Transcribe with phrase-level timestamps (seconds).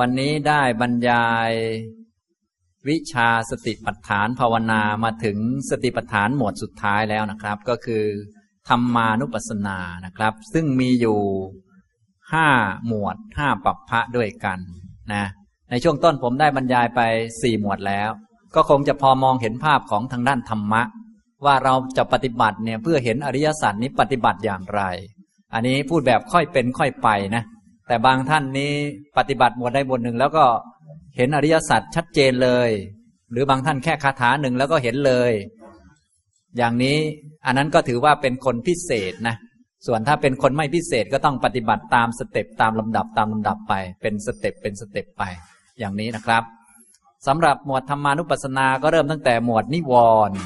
[0.00, 1.50] วันนี้ได้บรรยาย
[2.88, 5.38] วิชาสติปัฏฐานภาวนามาถึง
[5.70, 8.04] สติปัฏฐานหมวดสุดท้ายแล้วนะครับ ก็คือ
[8.68, 11.20] ธรรมานุปัสสนานะครับ ซึ่งมีอยู่
[12.32, 12.48] ห้า
[12.86, 14.58] หมวดห้าปัปพะด้วยกัน
[15.12, 15.24] นะ
[15.70, 17.00] ในช่วงต้นผมได้บรรยายไป
[17.42, 18.10] สี่หมวดแล้ว
[18.54, 20.82] ก็คงจะพอมองเห็นภาพของทางด้านธรรมะ
[21.44, 24.82] ว่าเราจะปฏิบัติเนี่ยเพื่อเห็นอริยสัจนี้ปฏิบัติอย่างไร
[25.54, 27.44] อันนี้พูดแบบค่อยเป็นค่อยไปนะ
[27.88, 28.72] แต่บางท่านนี้
[29.18, 30.44] ปฏิบัติหมวดใดบทหนึ่ง แล้วก็
[31.16, 32.70] เห็นอริยสัจชัดเจนเลย
[33.32, 35.32] หรือบางท่านแค่คาถาหนึ่งแล้วก็เห็นเลย
[36.56, 36.96] อย่างนี้
[37.46, 39.36] อันนั้นก็ถือว่าเป็นคนพิเศษนะ
[39.86, 45.22] ส่วนถ้าเป็นคนไม่พิเศษก็ต้องปฏิบัติตาม step ตามลำดับตามลำดับไป เป็น step เป็น step ไป
[45.78, 46.42] อย่างนี้นะครับ
[47.26, 49.92] สำหรับหมวดธรรมานุปัสสนา ก็เริ่มตั้งแต่หมวดนิว
[50.28, 50.36] รณ์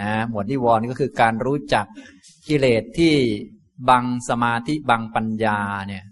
[0.00, 1.86] นะ หมวดนิวรณ์ก็คือการรู้จัก
[2.48, 3.14] กิเลสที่
[3.88, 6.04] บังสมาธิบังปัญญาเนี่ย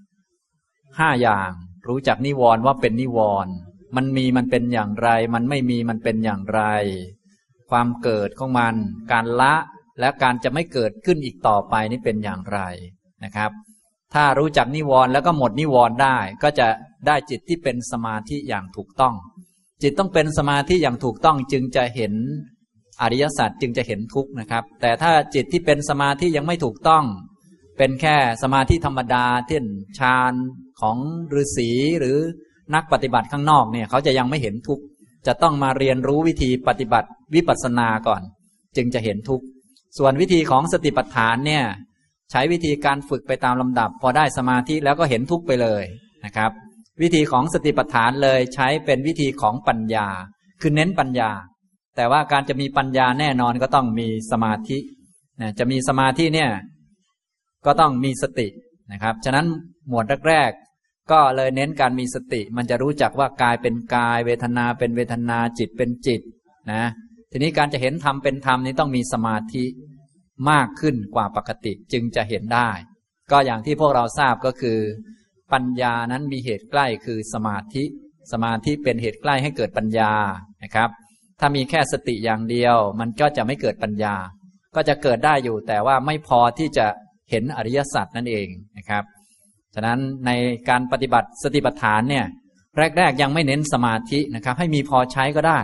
[0.98, 1.50] ห้าอย่าง
[1.88, 3.52] รู้จักนิวรณ์ว่าเป็นนิวรณ์
[3.96, 6.62] มันมีมันเป็นอย่างไร มันไม่มีมันเป็นอย่างไร
[7.70, 8.74] ความเกิดของมัน
[9.12, 9.54] การละ
[10.00, 12.60] และการจะไม่เกิดขึ้นอีกต่อไปนี่เป็นอย่างไร
[13.24, 13.50] นะครับ
[14.14, 16.68] ถ้ารู้จักนิวรณ์แล้วก็หมดนิวรณ์ได้ ก็จะ
[17.06, 19.14] ได้จิตที่เป็นสมาธิอย่างถูกต้อง
[19.82, 22.14] จิตต้องเป็นสมาธิอย่างถูกต้องจึงจะเห็น
[23.00, 27.04] อริยสัจจึงจะเห็นทุกข์นะครับ แต่ถ้าจิตที่เป็นสมาธิยังไม่ถูกต้อง
[27.78, 29.64] เป็นแค่สมาธิธรรมดาเช่น
[29.98, 30.32] ฌาน
[30.80, 30.96] ของ
[31.40, 32.16] ฤาษีหรือ
[32.74, 34.84] นักปฏิบัติข้างนอกเนี่ยเขาจะยังไม่เห็นทุกข์
[35.26, 38.22] จะต้องมาเรียนรู้วิธีปฏิบัติวิปัสสนาก่อน
[38.76, 39.44] จึงจะเห็นทุกข์
[39.98, 41.64] ส่วนวิธีของสติปัฏฐานเนี่ย
[42.30, 45.84] ใช้วิธีการฝึกไปตามลำดับ พอได้สมาธิแล้วก็เห็นทุกข์ไปเลย
[46.24, 46.50] นะครับ
[47.02, 50.06] วิธีของสติปัฏฐานเลยใช้เป็นวิธีของปัญญา
[50.60, 51.30] คือเน้นปัญญา
[51.96, 54.78] แต่ว่าการจะมีปัญญาแน่นอนก็ต้องมีสมาธิ
[55.40, 56.50] นะจะมีสมาธิเนี่ย
[57.66, 58.48] ก็ต้องมีสติ
[58.92, 59.46] นะครับ ฉะนั้น
[59.88, 60.50] หมวดแรก
[61.10, 66.20] ก็เลยเน้นการมีสติ มันจะรู้จักว่ากายเป็นกาย เวทนาเป็นเวทนาจิตเป็นจิต
[66.72, 66.84] นะ
[67.30, 69.64] ทีนี้การจะเห็นธรรมเป็นธรรมนี้ต้องมีสมาธิ
[70.50, 72.70] มากขึ้นกว่าปกติจึงจะเห็นได้
[73.30, 74.78] ก็อย่างที่พวกเราทราบก็คือ
[75.52, 77.84] ปัญญานั้นมีเหตุใกล้คือสมาธิ
[78.32, 80.12] สมาธิเป็นเหตุใกล้ให้เกิดปัญญา
[80.62, 80.88] นะครับ
[81.40, 84.14] ถ้ามีแค่สติอย่างเดียว มันก็จะไม่เกิดปัญญา
[84.74, 86.86] ก็จะเกิดได้อยู่แต่ว่าไม่พอที่จะ
[87.30, 89.04] เห็นอริยสัจนั่นเองนะครับ
[89.74, 90.30] ฉะนั้นใน
[90.68, 92.24] การปฏิบัติสติปัฏฐานเนี่ย
[92.98, 95.60] แรก ๆ ยังไม่เน้นสมาธินะครับ ให้มีพอใช้ก็ได้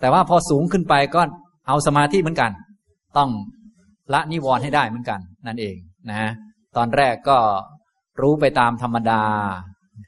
[0.00, 1.22] แต่ว่าพอสูงขึ้นไปก็
[1.68, 2.50] เอาสมาธิเหมือนกัน
[3.16, 3.30] ต้อง
[4.12, 5.76] ละนิวรณ์ให้ได้เหมือนกัน นั่นเอง
[6.10, 6.30] นะ
[6.76, 7.38] ตอนแรกก็
[8.20, 9.22] รู้ไปตามธรรมดา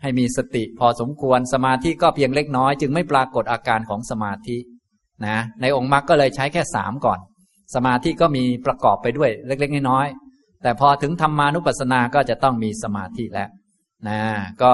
[0.03, 4.57] ให้มีสติพอสมควรสมาธิก็เพียงเล็กน้อย จึงไม่ปรากฏอาการของสมาธิ
[5.27, 7.19] นะในองค์มรรคก็เลยใช้แค่สามก่อน
[7.75, 10.07] สมาธิก็มีประกอบไปด้วยเล็ก ๆ น้อย
[10.63, 13.49] แต่พอถึงธรรมานุปัสสนาก็จะต้องมีสมาธิแล้ว
[14.09, 14.21] นะ
[14.63, 14.73] ก็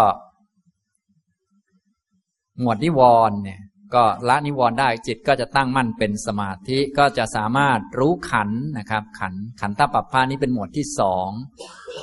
[2.60, 3.00] หมวดนิว
[3.30, 3.60] รณ์เนี่ย
[3.94, 11.28] ก็ละนิวรณ์ได้จิตก็จะตั้งมั่นเป็นสมาธิก็จะสามารถรู้ขันนะครับ ขันขันตาปัปพานี้เป็นหมวดที่สอง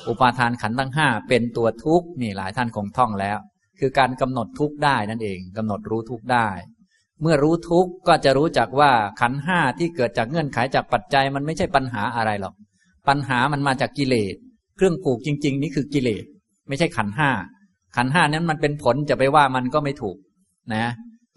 [0.07, 3.37] อุปาทานขันตั้งห้าเป็นตัวทุกข์นี่หลายท่านคงท่องแล้ว
[3.79, 6.47] คือการกำหนดทุกข์ได้นั่นเองกำหนดรู้ทุกข์ได้
[7.21, 8.91] เมื่อรู้ทุกข์ก็จะรู้จักว่า
[9.21, 12.53] ขันห้าที่เกิดจากเงื่อนไขจากปัจจัยมันไม่ใช่ปัญหาอะไรหรอก
[13.07, 14.35] ปัญหามันมาจากกิเลส
[14.75, 16.25] เครื่องผูกจริง ๆ นี่คือกิเลส
[16.67, 17.29] ไม่ใช่ขันห้า
[17.95, 20.17] ขันห้านั้นมันเป็นผลจะไปว่ามันก็ไม่ถูก
[20.73, 20.85] นะ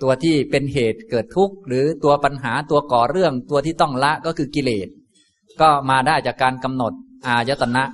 [0.02, 4.88] ตัวที่เป็นเหตุเกิดทุกข์ หรือตัวปัญหาตัวก่อเรื่องตัวที่ต้องละก็คือกิเลส
[5.60, 6.92] ก็มาได้จากการกำหนด
[7.26, 7.84] อายตนะ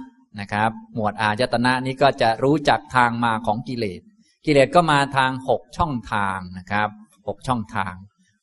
[0.41, 4.01] นะครับ หมวดอายตนะนี้ก็จะรู้จักทางมาของกิเลส
[4.47, 6.89] กิเลสก็มาทางหกช่องทางนะครับ
[7.27, 7.95] หกช่องทาง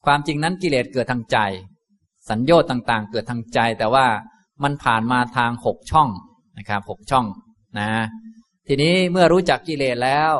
[0.06, 1.38] ความจริงนั้นกิเลสเกิดทางใจ
[2.30, 4.06] สัญญต์ต่างๆ เกิดทางใจแต่ว่า
[4.63, 6.09] มันผ่านมาทางหกช่อง
[6.57, 7.25] นะครับหกช่อง
[7.79, 7.89] นะ
[8.67, 10.33] ทีนี้เมื่อรู้จักกิเลสแล้ว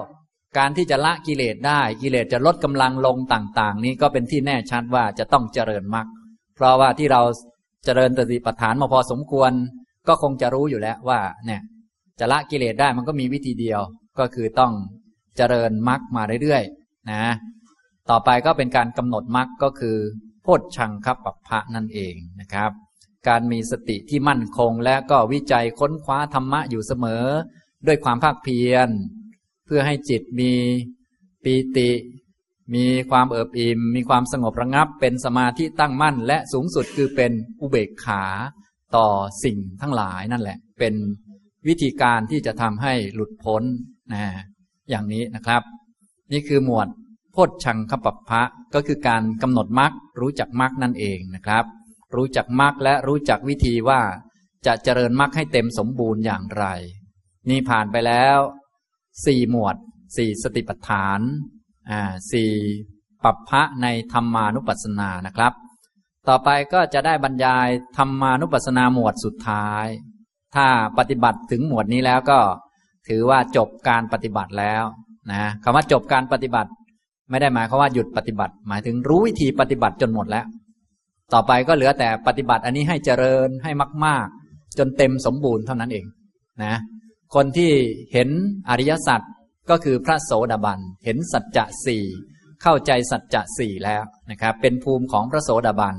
[0.58, 6.08] การที่จะละกิเลสได้กิเลสจะลดกำลังลงต่างๆ นี้ก็เป็นที่แน่ชัดว่าจะต้องเจริญมรรค
[6.56, 7.22] เพราะว่าที่เรา
[7.86, 9.52] เจริญตติปัฏฐานมาพอสมควร
[10.08, 11.62] ก็คงจะรู้อยู่แล้วว่าเนี่ย
[12.20, 13.82] จะละกิเลสได้มันก็มีวิธีเดียว
[14.20, 14.72] ก็คือต้อง
[15.38, 17.24] เจริญมรรคมาเรื่อยๆนะ
[18.10, 19.98] ต่อไปก็เป็นการกำหนดมรรคก็คือ
[20.44, 22.72] โพชชังคับปัปพะนั่นเองนะครับ
[23.28, 27.26] การมีสติที่มั่นคง และก็วิจัยค้นคว้าธรรมะอยู่เสมอ
[27.88, 28.90] ด้วยความภาคเพียร
[29.66, 30.52] เพื่อให้จิตมี
[31.44, 31.92] ปีติ
[32.76, 37.32] มีความเอิบอิ่ม มีความสงบระงับ เป็นสมาธิตั้งมั่น และสูงสุดคือเป็น
[37.62, 38.24] อุเบกขา
[38.96, 39.08] ต่อ
[39.44, 40.94] สิ่งทั้งหลายนั่นแหละ เป็น
[41.68, 43.64] วิธีการที่จะทำให้หลุดพ้น
[44.14, 44.24] นะ
[44.90, 45.62] อย่างนี้นะครับ
[46.32, 46.88] นี่คือหมวด
[47.32, 48.42] โพชชังคปพะ
[48.74, 49.92] ก็คือการกำหนดมรรค
[50.22, 51.66] รู้จักมรรคนั่นเองนะครับ
[52.16, 54.02] รู้จักมรรคและรู้จักวิธีว่า
[54.66, 56.66] จะเจริญมรรคให้เต็มสมบูรณ์อย่างไร
[57.50, 58.38] นี่ผ่านไปแล้ว
[59.26, 59.76] สี่หมวด
[60.18, 61.20] สี่สติปัฏฐาน
[61.90, 62.52] อ่าสี่
[63.24, 65.54] ปัปพะในธรรมานุปัสสนานะครับ
[66.30, 67.68] ต่อไปก็จะได้บรรยาย
[67.98, 69.88] ธรรมานุปัสสนาหมวดสุดท้าย
[70.56, 70.68] ถ้า
[70.98, 72.40] ปฏิบัติถึงหมวดนี้แล้วก็
[73.08, 74.84] ถือว่าจบการปฏิบัติแล้ว
[75.32, 76.70] นะคำว่าจบการปฏิบัติ
[77.30, 80.46] ไม่ได้หมายความว่าหยุดปฏิบัติ หมายถึงรู้วิธีปฏิบัติจนหมดแล้ว
[81.34, 83.72] ต่อไปก็เหลือแต่ปฏิบัติอันนี้ให้เจริญให้
[84.06, 86.06] มาก ๆ จนเต็มสมบูรณ์เท่านั้นเอง
[86.64, 86.76] นะ
[87.36, 87.72] คนที่
[88.14, 88.30] เห็น
[88.70, 89.22] อริยสัจ
[89.70, 92.04] ก็คือพระโสดาบันเห็นสัจจะสี่
[92.62, 95.96] เข้าใจสัจจะสี่แล้วนะครับเป็นภูมิของพระโสดาบัน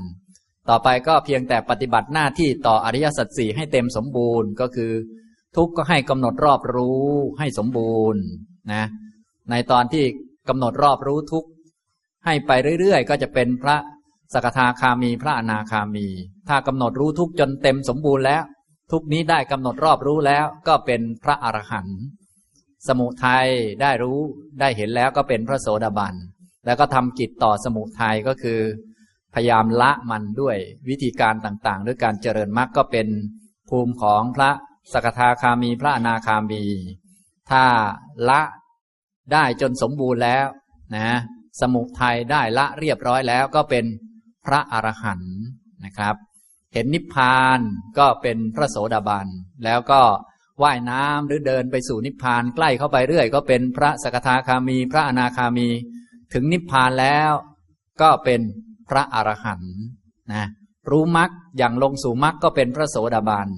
[0.69, 4.91] ต่อไปก็เพียงแต่ปฏิบัติหน้าที่ต่ออริยสัจสี่ให้เต็มสมบูรณ์ก็คือ
[5.55, 7.03] ทุกข์ก็ให้กำหนดรอบรู้
[7.39, 8.21] ให้สมบูรณ์
[8.73, 8.83] นะ
[9.51, 10.03] ในตอนที่
[10.49, 11.49] กำหนดรอบรู้ทุกข์
[12.25, 13.77] ให้ไปเรื่อยๆ ก็จะเป็นพระ
[14.33, 16.07] สกทาคามีพระอนาคามี
[16.49, 18.43] ถ้ากำหนดรู้ทุกจนเต็มสมบูรณ์แล้ว
[18.91, 21.99] ทุกนี้ได้กำหนดรอบรู้แล้วก็เป็นพระอรหันต์
[22.87, 23.47] สมุทัย
[23.81, 24.19] ได้รู้
[24.59, 26.15] ได้เห็นแล้วก็เป็นพระโสดาบัน
[26.65, 28.59] แล้วก็ทำกิจต่อสมุทัยก็คือ
[29.33, 30.57] พยายามละมันด้วย
[30.89, 33.07] วิธีการต่างๆ ด้วยการเจริญมรรคก็เป็น
[33.69, 34.51] ภูมิของพระ
[34.93, 36.63] สกทาคามีพระอนาคามี
[37.51, 37.63] ถ้า
[38.29, 38.41] ละ
[39.33, 40.45] ได้จนสมบูรณ์แล้ว
[40.95, 41.17] นะ
[41.61, 43.85] สมุทัยได้ละเรียบร้อยแล้วก็เป็น
[44.45, 45.37] พระอรหันต์
[45.85, 46.15] นะครับ
[46.73, 47.59] เห็นนิพพาน
[47.99, 49.27] ก็เป็นพระโสดาบัน
[49.65, 50.01] แล้วก็
[50.63, 55.69] ว่ายน้ำหรือเดินไปสู่นิพพานใกล้เข้าไปเรื่อย ก็เป็นพระสกทาคามี พระอนาคามี
[56.33, 57.31] ถึงนิพพานแล้ว
[58.01, 58.41] ก็เป็น
[58.89, 59.75] พระอรหันต์
[60.33, 60.45] นะ
[60.89, 63.49] รู้มรรคอย่างลงสู่มรรคก็เป็นพระโสดาบัน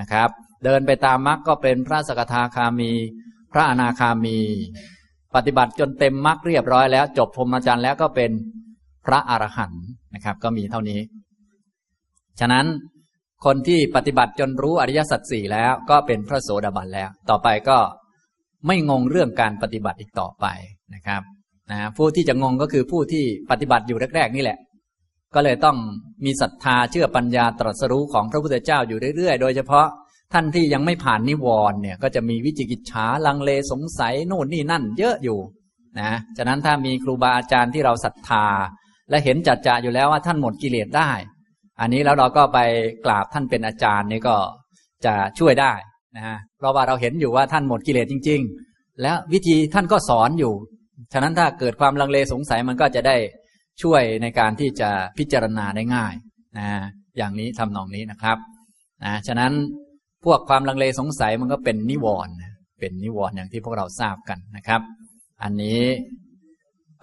[0.00, 0.30] นะครับ
[0.64, 2.90] เดินไปตามมรรคก็เป็นพระสกทาคามี
[3.52, 4.38] พระอนาคามี
[5.34, 8.30] ปฏิบัติจนเต็มมรรคเรียบร้อยแล้ว จบพรหมจรรย์แล้วก็เป็น
[9.06, 9.84] พระอรหันต์
[10.14, 11.00] นะครับ ก็มีเท่านี้
[12.40, 12.66] ฉะนั้น
[13.44, 17.78] คนที่ปฏิบัติจนรู้อริยสัจสี่แล้วก็เป็นพระโสดาบันแล้ว ต่อไปก็
[18.66, 20.46] ไม่งงเรื่องการปฏิบัติอีกต่อไป
[20.94, 21.22] นะครับ
[21.70, 24.58] นะผู้ที่จะงงก็คือผู้ที่ปฏิบัติอยู่แรกๆนี่แหละ
[25.34, 25.76] ก็เลยต้อง
[26.24, 29.86] มีศรัทธาเชื่อปัญญาตรัสรู้ของพระพุทธเจ้าอยู่เรื่อยๆ โดยเฉพาะ
[30.32, 35.38] ท่านที่ยังไม่ผ่านนิวรณ์เนี่ย ก็จะมีวิจิกิจฉาลังเลสงสัยโน่นนี่นั่น เยอะอยู่
[36.00, 38.46] นะฉะนั้นถ้ามีครูบาอาจารย์ที่เราศรัทธา
[39.12, 41.10] และเห็นจัดจ่าอยู่แล้วว่าท่านหมดกิเลสได้
[41.80, 42.58] อันนี้แล้วเราก็ไป
[43.04, 44.36] กราบท่านเป็นอาจารย์นี่ก็
[45.04, 45.72] จะช่วยได้
[46.16, 50.52] นะฮะเพราะว่าเราเห็นอยู่ว่าท่านหมดกิเลสจริง ๆ แล้ววิธีท่านก็สอนอยู่
[51.12, 53.16] ฉะนั้นถ้าเกิดความลังเลสงสัยมันก็จะได้
[53.82, 56.14] ช่วยในการที่จะพิจารณาได้ง่าย
[56.58, 56.66] นะ
[57.16, 58.38] อย่างนี้ทำนองนี้นะครับ
[59.04, 59.52] นะฉะนั้น
[60.24, 62.34] พวกความลังเลสงสัยมันก็เป็นนิวรณ์
[62.80, 64.80] เป็นนิวรณ์อย่างที่พวกเราทราบกันนะครับ
[65.42, 65.80] อันนี้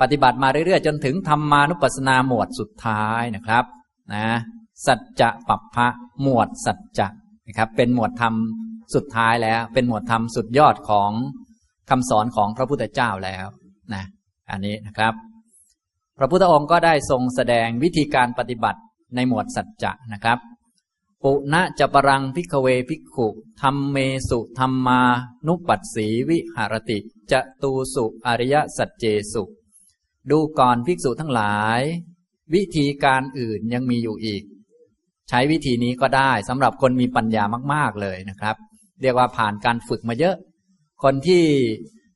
[0.02, 3.66] ปฏิบัติมาเรื่อยๆ จนถึงธรรมานุปัสสนาหมวดสุดท้ายนะครับ
[4.14, 4.26] นะ
[4.86, 5.88] สัจจะปัปพะ
[6.22, 7.08] หมวดสัจจะ
[7.48, 8.34] นะครับเป็นหมวดธรรม
[8.96, 11.12] สุดท้ายแล้ว เป็นหมวดธรรมสุดยอดของ
[11.90, 13.46] คำสอนของพระพุทธเจ้าแล้ว
[13.94, 14.04] นะ
[14.52, 15.14] อันนี้นะครับ
[16.18, 18.80] พระพุทธองค์ก็ได้ทรงแสดงวิธีการปฏิบัติ
[19.16, 20.40] ในหมวดสัจจะนะครับ
[21.24, 23.28] ปุณะจะปรังพิกเวพิกขุ
[23.62, 23.98] ธรรมเม
[24.30, 25.02] สุธรรมา
[25.48, 27.00] นุปัสสีวิหารติ
[27.32, 29.44] จะตูสุอริยสัจเจสุ
[30.32, 31.80] ดูก่อนภิกษุทั้งหลาย
[32.56, 34.44] วิธีการอื่นยังมีอยู่อีก
[35.30, 37.44] ใช้วิธีนี้ก็ได้สำหรับคนมีปัญญา
[37.74, 38.56] มาก ๆเลยนะครับ
[39.02, 40.36] เรียกว่าผ่านการฝึกมาเยอะ
[41.04, 41.44] คนที่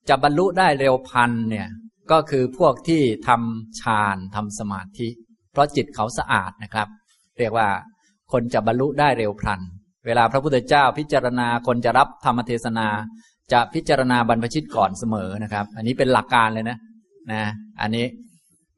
[0.10, 1.68] จะบรรลุได้เร็วพันเนี่ย
[2.12, 5.08] ก็คือพวกที่ทำฌานทำสมาธิ
[5.52, 6.88] เพราะจิตเขาสะอาดนะครับ
[7.40, 7.68] เรียกว่า
[8.32, 9.60] คนจะบรรลุได้เร็วพัน
[10.06, 12.88] เวลาพระพุทธเจ้าพิจารณาคนจะรับธรรมเทศนา
[13.54, 16.78] จะพิจารณาบรรพชิตก่อนเสมอนะครับ อันนี้เป็นหลักการเลยนะ
[17.32, 17.44] นะ
[17.82, 18.06] อันนี้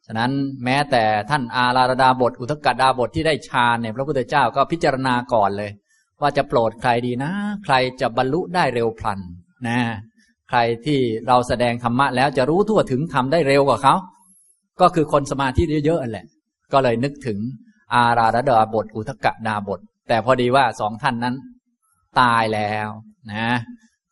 [0.06, 0.32] ฉะนั้น
[0.66, 5.72] แม้แต่ท่านอาราดาบท อุทกดาบทที่ได้ฌานเนี่ยพระพุทธเจ้าก็พิจารณาก่อนเลย
[6.22, 7.32] ว่าจะโปรดใครดีนะ
[7.66, 9.20] ใครจะบรรลุได้เร็วพลัน
[9.68, 9.78] นะ
[10.50, 13.96] ใครที่เราแสดงธรรมะแล้วจะรู้ทั่วถึงทำได้เร็วกว่าเขา
[14.82, 16.25] ก็คือคนสมาธิเยอะๆแหละ
[16.74, 17.40] ก็เลยนึกถึง
[17.94, 21.36] อาราดาบท อุทกดาบท แต่พอดีว่าสองท่านนั้น
[22.22, 22.88] ตายแล้ว
[23.34, 23.48] นะ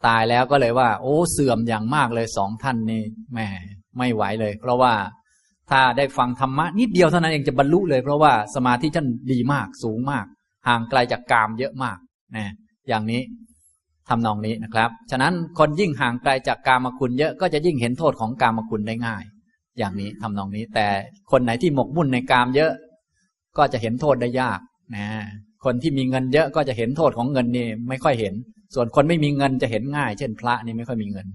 [0.08, 3.40] ตายแล้วก็เลยว่า โอ้เสื่อมอย่างมากเลยสองท่านนี่แหม
[3.98, 4.94] ไม่ไหวเลย เพราะว่า
[5.72, 10.26] ถ้าได้ฟังธรรมะนิดเดียวเท่านั้นเองจะบรรลุเลย เพราะว่าสมาธิท่านดีมากสูงมาก
[10.68, 11.98] ห่างไกลจากกามเยอะมาก
[12.36, 12.52] นะ
[12.88, 13.22] อย่างนี้
[14.10, 19.24] ทำนองนี้นะครับ ฉะนั้นคนยิ่งห่างไกลจากกามคุณเยอะก็จะยิ่งเห็นโทษของกามคุณได้ง่าย
[19.78, 20.88] อย่างนี้ทำนองนี้ แต่
[21.32, 22.72] คนไหนที่หมกมุ่นในกามเยอะ
[23.58, 24.60] ก็จะเห็นโทษได้ยาก
[24.96, 25.08] นะ
[25.66, 28.34] คนที่มีเงินเยอะก็จะเห็นโทษของเงินนี่ไม่ค่อยเห็น
[28.76, 31.28] ส่วนคนไม่มีเงินจะเห็นง่าย เช่น พระนี่ไม่ค่อยมีเงิน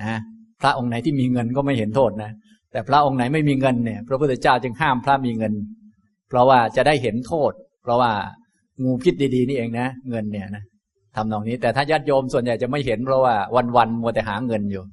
[0.00, 0.18] นะ
[0.60, 2.30] พระองค์ไหนที่มีเงินก็ไม่เห็นโทษนะ
[2.72, 5.52] แต่พระองค์ไหนไม่มีเงินเนี่ย พระพุทธเจ้าจึงห้ามพระมีเงิน
[6.28, 8.12] เพราะว่าจะได้เห็นโทษ เพราะว่า
[8.82, 10.64] งูพิษดีๆนี่เองนะ เงินเนี่ยนะ
[11.16, 13.34] ทำนองนี้ แต่ถ้าญาติโยมส่วนใหญ่จะไม่เห็นเพราะว่า
[13.76, 14.84] วันๆมัวแต่หาเงินอยู่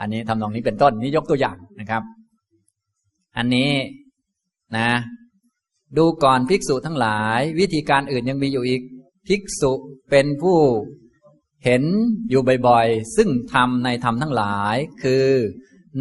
[0.00, 2.02] อันนี้ทำนองนี้เป็นต้น นี่ยกตัวอย่างนะครับ
[3.36, 3.70] อันนี้
[4.76, 4.88] นะ
[5.96, 8.82] ดูก่อนภิกษุทั้งหลาย วิธีการอื่นยังมีอยู่อีก
[9.28, 9.72] ภิกษุ
[10.10, 10.58] เป็นผู้
[11.64, 11.84] เห็น
[12.30, 15.26] อยู่บ่อยๆ ซึ่งทำในธรรมทั้งหลาย คือ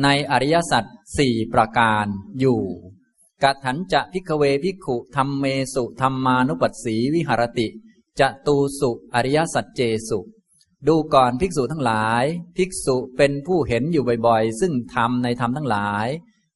[0.04, 0.84] ในอริยสัจ
[1.18, 2.06] สี่ประการ
[2.40, 2.62] อยู่
[3.44, 7.68] กถันจะพิกเวพิกขุธรรมเมสุธรรมานุปัสสีวิหารติ
[8.20, 10.20] จะตูสุอริยสัจเจสุ
[10.88, 12.24] ดูก่อนภิกษุทั้งหลาย
[12.58, 16.08] ภิกษุเป็นผู้เห็นอยู่บ่อยๆ ซึ่งทำในธรรมทั้งหลาย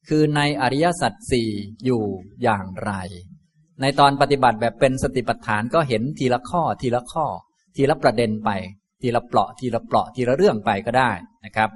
[0.10, 1.50] คือในอริยสัจสี่
[1.86, 2.04] อยู่
[2.44, 2.92] อย่างไร
[3.82, 7.26] ในตอนปฏิบัติแบบเป็นสติปัฏฐานก็เห็นทีละข้อทีละข้อ
[7.76, 8.50] ทีละประเด็นไป
[9.02, 11.12] ทีละเปลาะทีละเปลาะทีละเรื่องไปก็ได้
[11.46, 11.70] นะครับ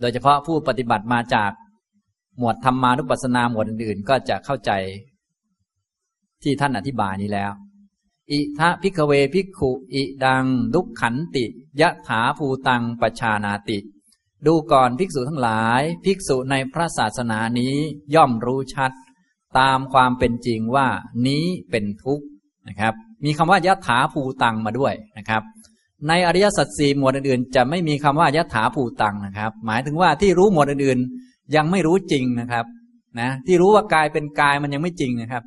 [0.00, 1.50] โดยเฉพาะผู้ปฏิบัติมาจาก
[2.38, 4.70] หมวดธรรมานุปัสสนาหมวดอื่นๆ ก็จะเข้าใจ
[6.42, 7.52] ที่ท่านอธิบายนี้แล้ว
[8.30, 10.44] อิทะพิกเวพิกขุอิดัง
[10.74, 11.44] ดุกขันติ
[11.80, 13.78] ยะถาภูตังปชานาติ
[14.46, 17.74] ดูก่อนภิกษุทั้งหลาย ภิกษุในพระศาสนานี้
[18.14, 18.92] ย่อมรู้ชัด
[19.58, 20.88] ตามความเป็นจริงว่า
[21.26, 22.24] นี้เป็นทุกข์
[22.68, 22.94] นะครับ
[23.24, 25.42] มีคำว่ายะถาภูตังมาด้วยนะครับ
[26.08, 32.64] ในอริยสัจสี่หมวดอื่นๆ จะไม่มีคำว่ายะถาภูตังนะครับ หมายถึงว่าที่รู้หมวดอื่นๆ ยังไม่รู้จริงนะครับ
[33.20, 35.42] นะที่รู้ว่ากายเป็นกายมันยังไม่จริงนะครับ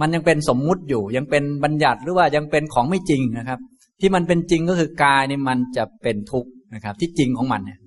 [0.00, 3.58] มันยังเป็นสมมุติอยู่ ยังเป็นบัญญัติหรือว่ายังเป็นของไม่จริงนะครับ
[4.00, 7.78] ที่มันเป็นจริงก็คือกายนี่มันจะเป็นทุกข์นะครับ ที่จริงของมันเนี่ย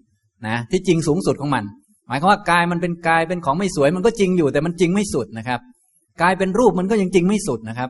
[0.47, 1.63] นะที่จริงสูงสุดของมัน
[2.07, 5.59] หมายความว่ากายมันเป็นกายเป็นของไม่สวย มันก็จริงอยู่แต่มันจริงไม่สุดนะครับ
[6.21, 7.89] กายเป็นรูปมันก็ยังจริงไม่สุดนะครับ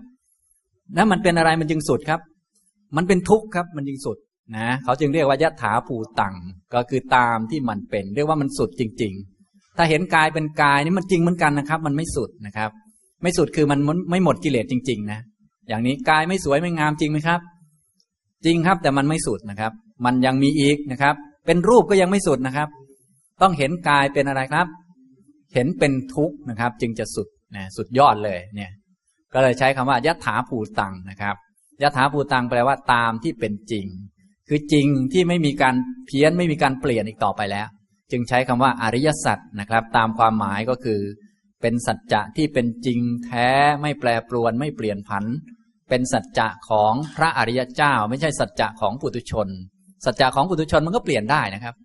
[0.95, 2.19] แล้วมันเป็นอะไรมันจึงสุดครับ
[2.95, 4.17] มันเป็นทุกข์ครับ มันจึงสุด
[4.57, 6.35] นะเขาจึงเรียกว่ายะถาภูตัง
[6.73, 9.13] ก็คือตามที่มันเป็น เรียกว่ามันสุดจริง
[9.45, 12.69] ๆ ถ้าเห็นกายเป็นกายนี่มันจริงเหมือนกันนะครับ มันไม่สุดนะครับ
[13.23, 15.19] ไม่สุดคือมันไม่หมดกิเลสจริง ๆ นะ
[15.67, 17.39] อย่างนี้กายไม่สวยไม่งามจริงไหมครับ
[18.45, 19.71] จริงครับแต่มันไม่สุดนะครับ
[20.05, 22.69] มันยังมีอีกนะครับ เป็นรูปก็ยังไม่สุดนะครับ
[23.41, 24.67] ต้องเห็นกายเป็นอะไรครับ
[25.53, 28.71] เห็นเป็นทุกข์นะครับ จึงจะสุดนะสุดยอดเลยเนี่ย
[29.33, 31.35] ก็เลยใช้คำว่ายะถาภูตังนะครับ
[31.81, 33.87] ยะถาภูตังแปลว่าตามที่เป็นจริง
[34.49, 37.67] คือจริงที่ไม่มีการเพี้ยนไม่มีการเปลี่ยนอีกต่อไปแล้ว
[38.11, 40.99] จึงใช้คำว่าอริยสัจนะครับ ตามความหมายก็คือ
[41.61, 43.49] เป็นสัจจะที่เป็นจริงแท้
[43.81, 45.25] ไม่แปรปรวนไม่เปลี่ยนผัน
[45.89, 49.47] เป็นสัจจะของพระอริยเจ้า ไม่ใช่สัจจะของปุถุชน
[50.05, 51.75] สัจจะของปุถุชนมันก็เปลี่ยนได้นะครับ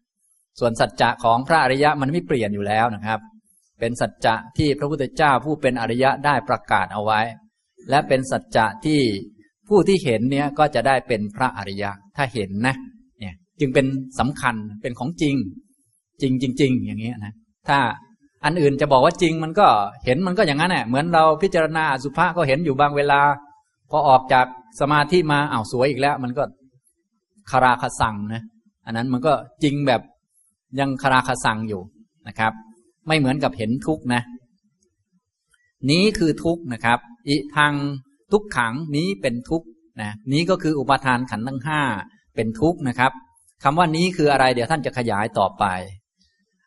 [0.61, 3.21] ส่วนสัจจะของพระอริยะมันไม่เปลี่ยนอยู่แล้วนะครับ
[3.81, 7.21] เป็นสัจจะที่พระพุทธเจ้าผู้เป็นอริยะได้ประกาศเอาไว้
[7.91, 9.01] และเป็นสัจจะที่
[9.71, 12.75] ผู้ที่เห็นเนี้ยก็จะได้เป็นพระอริยะ ถ้าเห็นนะ
[13.21, 13.87] เนี่ยจึงเป็น
[14.19, 15.35] สำคัญเป็นของจริง
[16.23, 17.33] จริงจริง ๆ อย่างเงี้ยนะ
[17.69, 17.79] ถ้า
[18.45, 19.67] อันอื่นจะบอกว่าจริงมันก็
[20.05, 23.21] เห็นมันก็อย่างนั้นแหละเหมือนเราพิจารณาสุภะก็เห็นอยู่บางเวลา
[23.91, 24.47] พอออกจาก
[24.81, 26.45] สมาธิมาอ้าวสวยอีกแล้ว มันก็
[27.51, 28.43] คาราคาสั่งนะ
[28.87, 30.01] อันนั้นมันก็จริงแบบ
[30.81, 31.83] ยังคาราคาสั่งอยู่
[32.29, 32.53] นะครับ
[33.07, 34.23] ไม่เหมือนกับเห็นทุกนะ
[35.91, 36.99] นี้คือทุกนะครับ
[37.29, 37.73] อิทาง
[38.33, 39.63] ทุกขังนี้เป็นทุก
[40.01, 41.83] นะนี้ก็คืออุปทานขันธ์ทั้งห้า
[42.35, 43.13] เป็นทุกนะครับ
[43.63, 45.65] คำว่านี้คืออะไร เดี๋ยวท่านจะขยายต่อไป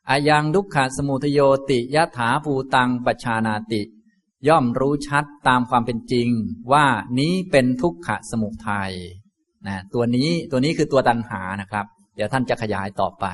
[0.10, 1.40] อายังทุกขสมุทโย
[1.70, 3.82] ติยถาภูตังปชานาติ
[4.48, 6.30] ย่อมรู้ชัดตามความเป็นจริง
[6.74, 6.86] ว่า
[7.20, 8.92] นี้เป็นทุกขสมุทัย
[9.68, 13.26] นะตัวนี้ตัวนี้คือตัวตัณหานะครับ เดี๋ยวท่านจะขยายต่อไป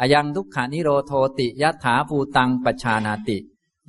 [0.00, 3.38] อายังทุกขานิโรโทติยถาภูตังปชานาติ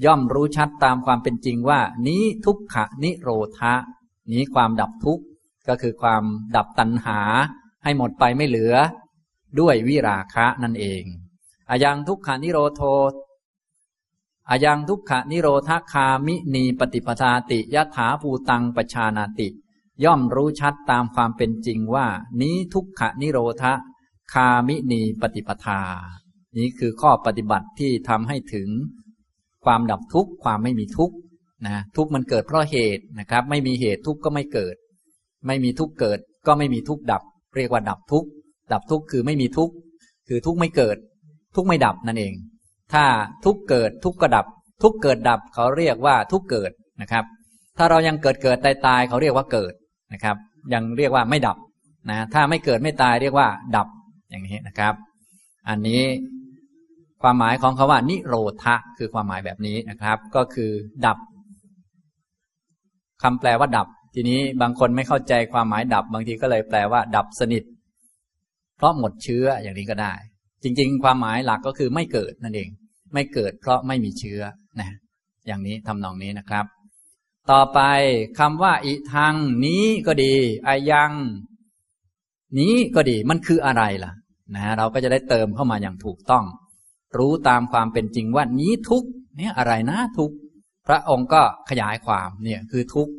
[0.06, 3.74] ย่อมรู้ชัดตามความเป็นจริงว่า นี้ทุกขนิโรธะ
[4.32, 5.24] นี้ความดับทุกข์
[5.68, 6.24] ก็คือความ
[6.56, 7.20] ดับตัณหา
[7.84, 8.76] ให้หมดไปไม่เหลือ
[9.60, 11.04] ด้วยวิราคะนั่นเอง
[11.70, 12.82] อายังทุกขานิโรโท
[14.50, 19.48] อายังทุกขานิโรธคามินีปฏิปทาติยถาภูตังปชานาติ
[20.04, 22.08] ย่อมรู้ชัดตามความเป็นจริงว่า
[22.42, 23.64] นี้ทุกขานิโรธ
[24.34, 25.82] คามินีปฏิปทา
[26.58, 28.70] นี้คือข้อปฏิบัติที่ทำให้ถึง
[29.66, 31.16] ความดับทุกข์ความไม่มีทุกข์
[31.66, 34.76] นะทุกข์มันเกิดเพราะเหตุนะครับ ไม่มีเหตุทุกข์ก็ไม่เกิด
[35.48, 37.22] ไม่มีทุกข์เกิด ก็ไม่มีทุกข์ดับ
[37.56, 38.28] เรียกว่าดับทุกข์
[38.74, 39.74] ดับทุกข์คือไม่มีทุกข์
[40.28, 40.98] คือทุกข์ไม่เกิด
[41.56, 42.34] ทุกข์ไม่ดับนั่นเอง
[42.94, 43.06] ถ้า
[43.46, 44.46] ทุกข์เกิดทุกข์ก็ดับ
[44.84, 47.26] ทุกข์เกิดดับเขาเรียกว่าทุกข์เกิดนะครับ
[47.78, 49.74] ถ้าเรายังเกิดเกิดตายตายเขาเรียกว่าเกิด
[50.14, 50.36] นะครับ
[50.74, 51.58] ยังเรียกว่าไม่ดับ
[52.10, 53.88] นะถ้าไม่เกิดไม่ตายเรียกว่า ดับ
[54.30, 54.94] อย่างนี้นะครับ
[55.70, 56.02] อันนี้
[57.28, 60.72] ความหมายของคาว่า นิโรธะคือความหมายแบบนี้นะครับ ก็คือ
[61.06, 61.18] ดับ
[63.24, 67.64] คำแปลว่าดับ ทีนี้บางคนไม่เข้าใจความหมายดับ บางทีก็เลยแปลว่า ดับสนิท
[68.78, 70.14] เพราะหมดเชื้ออย่างนี้ก็ได้
[70.64, 72.70] จริง ๆ ความหมายหลักก็คือไม่เกิดนั่นเอง
[73.14, 74.42] ไม่เกิด เพราะไม่มีเชื้อ
[74.80, 74.90] นะ
[75.48, 76.66] อย่างนี้ทำนองนี้นะครับ
[77.52, 77.80] ต่อไป
[78.40, 79.34] คำว่า อิทาง
[79.66, 80.34] นี้ก็ดี
[80.68, 81.12] อายัง
[82.60, 84.12] นี้ก็ดีมันคืออะไรล่ะ
[84.56, 86.46] นะเราก็จะได้เติมเข้ามาอย่างถูกต้อง
[87.18, 89.04] รู้ตามความเป็นจริงว่านี้ทุก
[89.38, 90.32] เนี่ยอะไรนะทุก
[90.88, 93.10] พระองค์ก็ขยายความเนี่ยคือทุก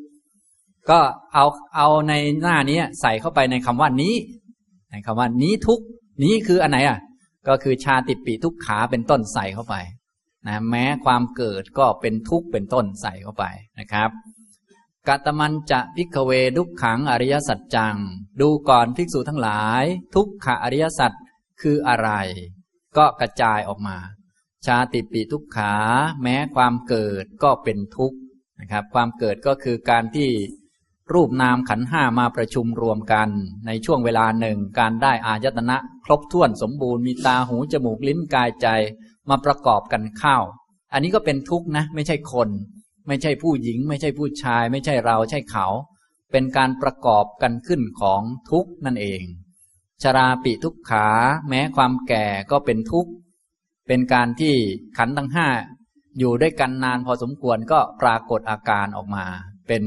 [0.91, 1.01] ก็
[1.35, 1.45] เอา
[1.77, 2.13] เอาใน
[2.43, 4.15] หน้านี้ใส่เข้าไปในคำว่านี้
[4.91, 5.81] ในคำว่านี้ทุก
[6.25, 6.99] นี้คืออันไหนอะ
[7.49, 9.75] ก็คือชาติปีทุกขาเป็นต้นใส่เข้าไป
[10.47, 13.45] นะแม้ความเกิดก็เป็นทุกข์เป็นต้นใส่เข้าไป
[13.79, 14.11] นะครับ
[15.09, 17.97] กตมันจะพิกเวทุกขังอริยสัจจัง
[18.41, 19.85] ดูก่อนภิกษุทั้งหลาย
[20.15, 21.13] ทุกขอริยสัจ
[21.61, 22.11] คืออะไร
[22.99, 23.97] ก็กระจายออกมา
[24.67, 25.75] ชาติปีทุกขา
[26.23, 28.19] แม้ความเกิดก็เป็นทุกข์
[28.61, 30.29] นะครับ ความเกิดก็คือการที่
[31.15, 33.29] รูปนามขันห้ามาประชุมรวมกัน
[33.67, 38.69] ในช่วงเวลาหนึ่งการได้อายตนะ ครบถ้วนสมบูรณ์มีตาหูจมูกลิ้นกายใจ
[39.29, 40.37] มาประกอบกันเข้า
[40.93, 42.49] อันนี้ก็เป็นทุกข์นะ ไม่ใช่คน
[43.09, 45.67] ไม่ใช่ผู้หญิง ไม่ใช่ผู้ชาย ไม่ใช่เราใช่เขา
[46.33, 49.23] เป็นการประกอบกันขึ้นของทุกข์นั่นเอง
[50.03, 51.07] ชราปิทุกขา
[51.49, 53.11] แม้ความแก่ก็เป็นทุกข์
[53.87, 54.55] เป็นการที่
[54.99, 55.49] ขันทั้งห้า
[56.19, 59.25] อยู่ด้วยกันนานพอสมควรก็ปรากฏอาการออกมา
[59.69, 59.83] เป็น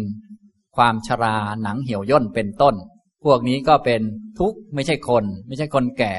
[0.75, 2.75] ความชราหนังเหี่ยวย่นเป็นต้น
[3.23, 4.01] พวกนี้ก็เป็น
[4.39, 6.13] ทุกข์ไม่ใช่คน ไม่ใช่คนแก่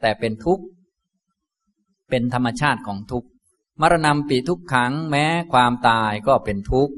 [0.00, 0.64] แต่เป็นทุกข์
[2.10, 3.28] เป็นธรรมชาติของทุกข์
[3.80, 6.94] มรณะปีทุกขังแม้ความตายก็เป็นทุกข์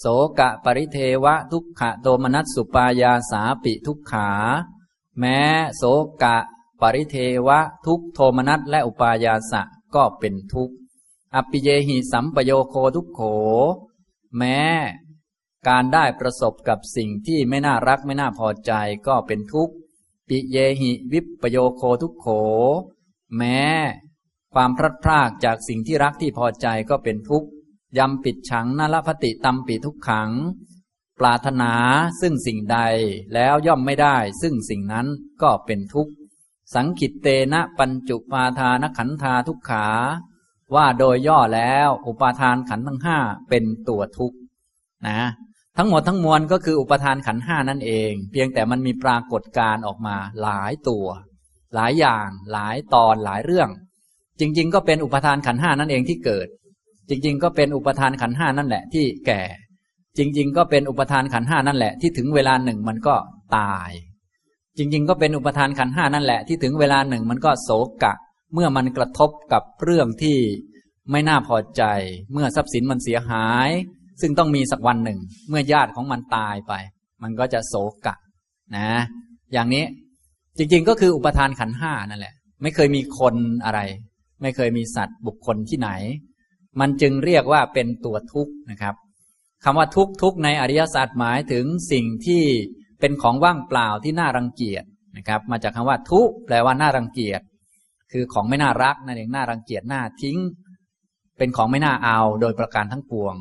[0.00, 0.06] โส
[0.38, 4.30] กะปริเทวะทุกขะโทมนัสสุปายาสาปิทุกขา
[5.20, 5.38] แม้
[5.76, 5.82] โส
[6.22, 6.36] กะ
[6.80, 9.62] ปริเทวะ ทุกโทมนัสและอุปายาสะ
[9.94, 10.74] ก็เป็นทุกข์
[11.34, 13.20] อปิเยหิสัมปโยโคทุกโข
[14.36, 14.60] แม้
[15.68, 18.72] การได้ประสบกับสิ่งที่ไม่น่ารักไม่น่าพอใจ
[19.06, 19.74] ก็เป็นทุกข์
[20.28, 22.26] ปิเยหิวิปปโยโคทุกโข
[23.36, 23.62] แม้
[24.54, 27.48] ความพลัดพรากจากสิ่งที่รักที่พอใจก็เป็นทุกข์
[27.98, 30.30] ยำปิดฉังนลพติตัมปิทุกขัง
[31.20, 31.72] ปรารถนา
[32.20, 32.78] ซึ่งสิ่งใด
[33.34, 35.06] แล้วย่อมไม่ได้ ซึ่งสิ่งนั้น
[35.42, 36.12] ก็เป็นทุกข์
[36.74, 39.86] สังขิตเตนะปัญจุปาทานขันธาทุกขา
[40.74, 44.36] ว่าโดยย่อแล้วอุปาทานขันทั้งห้าเป็นตัวทุกข์
[45.08, 45.20] นะ
[45.76, 51.06] ทั้งหมดทั้งมวลก็คืออุปทานขันห้านั่นเอง เพียงแต่มันมีปรากฏการออกมาหลายตัว
[51.74, 53.68] หลายอย่างหลายตอนหลายเรื่อง
[54.40, 56.48] จริง ๆ ก็เป็นอุปทานขันห้านั่นเองที่เกิด
[57.08, 59.42] จริง ๆ ก็เป็นอุปทานขันห้านั่นแหละที่แก่
[60.18, 63.14] จริง ๆ ก็เป็นอุปทานขันห้านั่นแหละ ที่ถึงเวลาหนึ่งมันก็
[63.56, 63.90] ตาย
[64.78, 67.70] จริง ๆ ก็เป็นอุปทานขันห้านั่นแหละ ที่ถึงเวลาหนึ่งมันก็โศ
[68.02, 68.14] กะ
[68.54, 70.36] เมื่อมันกระทบกับเรื่องที่
[71.10, 71.82] ไม่น่าพอใจ
[72.32, 73.68] เมื่อทรัพย์สินมันเสียหาย
[74.20, 75.18] ซึ่งต้องมีสักวันหนึ่ง
[75.48, 76.72] เมื่อญาติของมันตายไป
[77.22, 77.74] มันก็จะโศ
[78.06, 78.14] กะ
[78.76, 78.88] นะ
[79.52, 79.84] อย่างนี้
[80.58, 83.80] จริง ๆ ก็คืออุปทานขันห้านั่นแหละ ไม่เคยมีคนอะไร
[84.42, 85.90] ไม่เคยมีสัตว์บุคคลที่ไหน
[86.80, 88.94] มันจึงเรียกว่าเป็นตัวทุกข์นะครับ
[89.64, 92.44] คำว่าทุกทุกในอริยศาสตร์หมายถึงสิ่งที่
[93.00, 94.84] เป็นของว่างเปล่าที่น่ารังเกียจ
[95.16, 97.40] นะครับ มาจากคำว่าทุแปลว่าน่ารังเกียจ
[98.12, 100.38] คือของไม่น่ารักนั่นเองน่ารังเกียจน่าทิ้ง
[101.38, 103.34] เป็นของไม่น่าเอาโดยประการทั้งปวง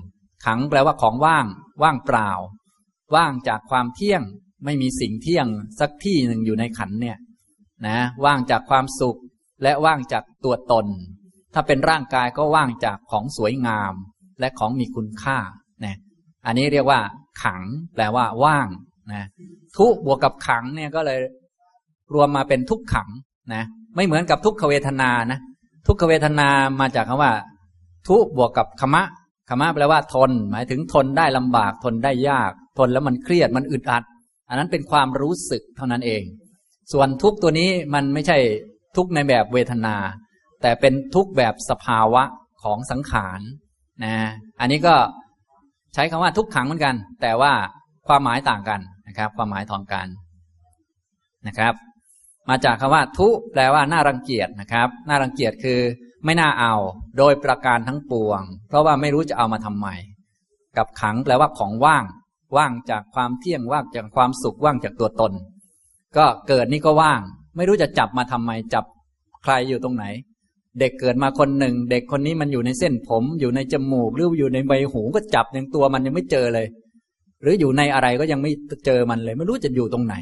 [0.46, 1.46] ขังแปลว่าของว่าง
[1.84, 2.32] ว่างเปล่า
[3.16, 4.22] ว่างจากความเที่ยง
[4.66, 5.48] ไม่มีสิ่งเที่ยง
[5.80, 7.18] สักที่หนึ่งอยู่ในขันเนี่ย
[7.88, 9.20] นะว่างจากความสุข
[9.64, 10.86] และว่างจากตัวตน
[11.54, 13.94] ถ้าเป็นร่างกายก็ว่างจากของสวยงาม
[14.40, 15.40] และของมีคุณค่า
[16.50, 17.00] อันนี้เรียกว่า
[17.44, 17.62] ขัง
[17.96, 18.68] แปลว่าว่าง
[19.14, 19.26] นะ
[19.78, 21.20] ทุบวกกับขังเนี่ยก็เลย
[22.14, 23.10] รวมมาเป็นทุกขัง
[23.54, 23.64] นะ
[23.96, 25.40] ไม่เหมือนกับทุกขเวทนานะ
[25.88, 26.48] ทุกขเวทนา
[26.80, 27.32] มาจากคำว่า
[28.08, 29.04] ทุบวกกับขมะ
[29.50, 34.04] ขมะแปลว่าทน หมายถึงทนได้ลำบากทนได้ยาก ทนแล้วมันเครียดมันอึดอัด
[34.50, 36.24] อันนั้นเป็นความรู้สึกเท่านั้นเอง
[36.92, 38.38] ส่วนทุกตัวนี้มันไม่ใช่
[38.96, 39.96] ทุกในแบบเวทนา
[40.62, 42.24] แต่เป็นทุกแบบสภาวะ
[42.64, 43.40] ของสังขาร
[44.04, 44.16] นะ
[44.60, 44.96] อันนี้ก็
[45.94, 47.54] ใช้คำว่าทุกขังเหมือนกัน แต่ว่า
[48.08, 50.08] ความหมายต่างกันนะครับ ความหมายทองกัน
[51.48, 51.74] นะครับ
[52.50, 55.80] มาจากคำว่า ทุแปลว่าน่ารังเกียจนะครับน่ารังเกียจคือ
[56.26, 56.76] ไม่น่าเอา
[57.18, 59.88] โดยประการทั้งปวง เพราะว่าไม่รู้จะเอามาทำไม
[60.78, 62.06] กับขังแปลว่าของว่าง
[62.58, 65.34] ว่างจากความเที่ยงว่างจากความสุขว่างจากตัวตน
[66.18, 67.22] ก็เกิดนี่ก็ว่าง
[67.56, 68.86] ไม่รู้จะจับมาทำไมจับ
[69.44, 70.06] ใครอยู่ตรงไหน
[70.80, 76.68] เด็กเกิดมาคนหนึ่ง เด็กคนนี้มันอยู่ในเส้นผม อยู่ในจมูกหรืออยู่ในใบหูก็จับยังตัวมันยังไม่เจอเลย
[77.42, 78.52] หรืออยู่ในอะไรก็ยังไม่
[78.86, 80.16] เจอมันเลย ไม่รู้จะอยู่ตรงไหน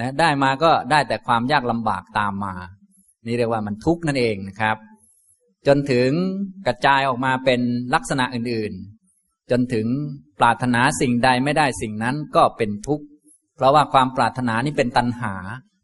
[0.00, 2.54] นะ ได้มาก็ได้แต่ความยากลำบากตามมา
[3.26, 4.76] นี่เรียกว่ามันทุกข์นั่นเองนะครับ
[5.66, 6.10] จนถึง
[6.66, 7.60] กระจายออกมาเป็น
[7.94, 9.86] ลักษณะอื่นๆ จนถึง
[10.38, 13.04] ปรารถนาสิ่งใดไม่ได้สิ่งนั้นก็เป็นทุกข์
[13.56, 15.34] เพราะว่าความปรารถนานี่เป็นตัณหา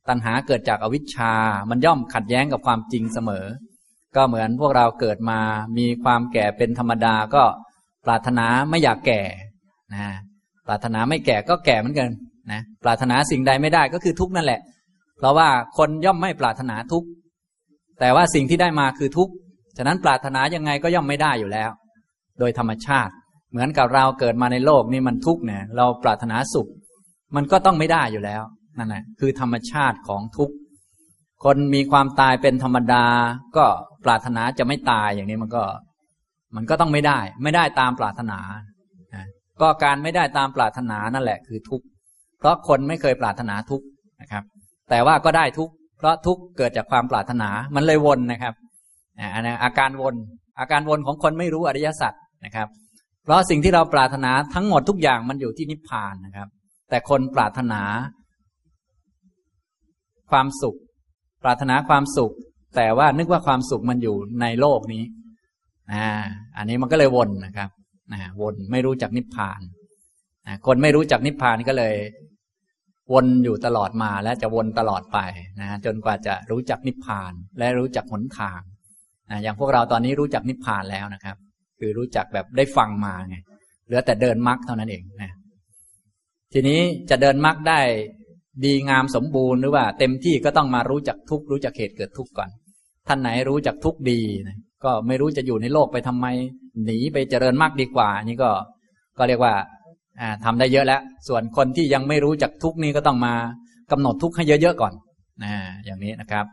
[0.08, 1.32] ตัณหาเกิดจากอวิชชา
[1.70, 3.46] มันย่อมขัดแย้งกับความจริงเสมอ
[4.16, 5.38] ก็เหมือนพวกเราเกิดมา
[5.78, 7.44] มีความแก่เป็นธรรมดาก็
[8.04, 9.20] ปรารถนาไม่อยากแก่
[9.94, 10.06] นะ
[10.66, 12.08] ปรารถนาไม่แก่ก็แก่เหมือนกัน
[12.52, 14.60] นะปรารถนาสิ่งใดไม่ได้ก็คือทุกนั่นแหละ
[15.18, 17.04] เพราะว่าคนย่อมไม่ปรารถนาทุก
[18.00, 19.28] แต่ว่าสิ่งที่ได้มาคือทุก
[19.76, 21.70] ฉะนั้นปรารถนายังไงก็ย่อมไม่ได้อยู่แล้ว
[22.38, 23.12] โดยธรรมชาติ
[23.50, 26.68] เหมือนกับเราเกิดมาในโลกนี่มันทุกเนี่ยเราปรารถนาสุข
[27.36, 28.42] มันก็ต้องไม่ได้อยู่แล้ว
[28.78, 30.54] นั่นแหละคือธรรมชาติของทุกข์
[31.44, 33.04] คนมีความตายเป็นธรรมดา
[33.56, 33.64] ก็
[34.04, 35.62] ปรารถนาจะไม่ตายอย่างนี้มันก็
[36.56, 38.38] มันก็ต้องไม่ได้ ไม่ได้ตามปรารถนา
[39.60, 41.86] ก็การไม่ได้ตามปรารถนานั่นแหละคือทุกข์
[42.38, 43.86] เพราะคนไม่เคยปรารถนาทุกข์
[44.20, 44.44] นะครับ
[44.90, 48.54] แต่ว่าก็ได้ทุกข์เพราะทุกข์เกิดจากความปรารถนามันเลยวนนะครับ
[49.34, 50.14] อันนี้อาการวน
[50.60, 52.12] อาการวนของคนไม่รู้อริยสัจ
[52.44, 52.68] นะครับ
[53.24, 56.48] เพราะสิ่งที่เราปรารถนาทั้งหมดทุกอย่างมันอยู่ที่นิพพานนะครับ
[56.90, 57.82] แต่คนปรารถนา
[60.30, 60.76] ความสุข
[61.42, 62.32] ปรารถนาความสุข
[62.76, 65.04] แต่ว่านึกว่าความสุขมันอยู่ในโลกนี้
[65.92, 66.06] อ่า
[66.56, 67.70] อันนี้มันก็เลยวนนะครับ
[68.12, 69.60] นะวนไม่รู้จักนิพพาน
[70.46, 71.94] นะคนไม่รู้จักนิพพานก็เลย
[73.12, 75.18] วนอยู่ตลอดมาและจะวนตลอดไป
[75.60, 78.60] นะจนกว่าจะรู้จักนิพพาน และรู้จักหนทาง
[79.30, 81.36] นะอย่างพวกเราตอนนี้รู้จักนิพพานแล้วนะครับ
[81.78, 83.36] คือรู้จักแบบได้ฟังมาไง
[83.86, 85.32] เหลือแต่เดินมรรคเท่านั้นเองนะ
[86.52, 87.80] ทีนี้จะเดินมรรคได้
[88.64, 92.50] ดีงามสมบูรณ์หรือว่า เต็มที่ก็ต้องมารู้จักทุกรู้จักเหตุเกิดทุกก่อน
[93.08, 96.26] ท่านไหนรู้จักทุกดีนะก็ไม่รู้จะอยู่ในโลกไปทำไม
[96.84, 98.50] หนีไปเจริญมากดีกว่า นี่ก็
[99.18, 99.54] ก็เรียกว่า
[100.44, 103.34] ทำได้เยอะแล้ว ส่วนคนที่ยังไม่รู้จักทุกนี้ก็ต้องมา
[103.92, 104.92] กำหนดทุกให้เยอะๆก่อน
[105.42, 105.52] นะ
[105.84, 106.46] อย่างนี้นะครับ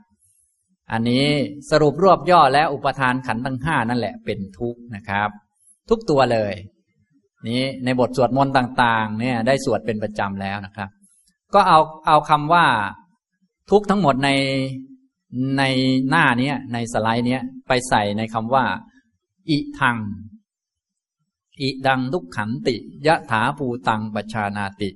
[0.91, 1.25] อันนี้
[1.71, 5.29] สรุปรวบย่อแล้วอุปทานขันธ์ทั้งห้านั่นแหละเป็นทุกนะครับ
[5.89, 6.53] ทุกตัวเลย
[7.49, 10.89] นี้ในบทสวดมนต์ต่าง ๆ เนี่ย ได้สวดเป็นประจำแล้วนะครับ
[11.53, 12.65] ก็เอาเอาคำว่า
[13.71, 14.29] ทุกทั้งหมดใน
[15.57, 15.63] ใน
[16.09, 17.37] หน้านี้ในสไลด์นี้
[17.67, 18.65] ไปใส่ในคำว่า
[19.49, 19.97] อิทัง
[21.61, 22.75] อิดังทุกขันติ
[23.07, 24.89] ยะถาภูตังปชานาติ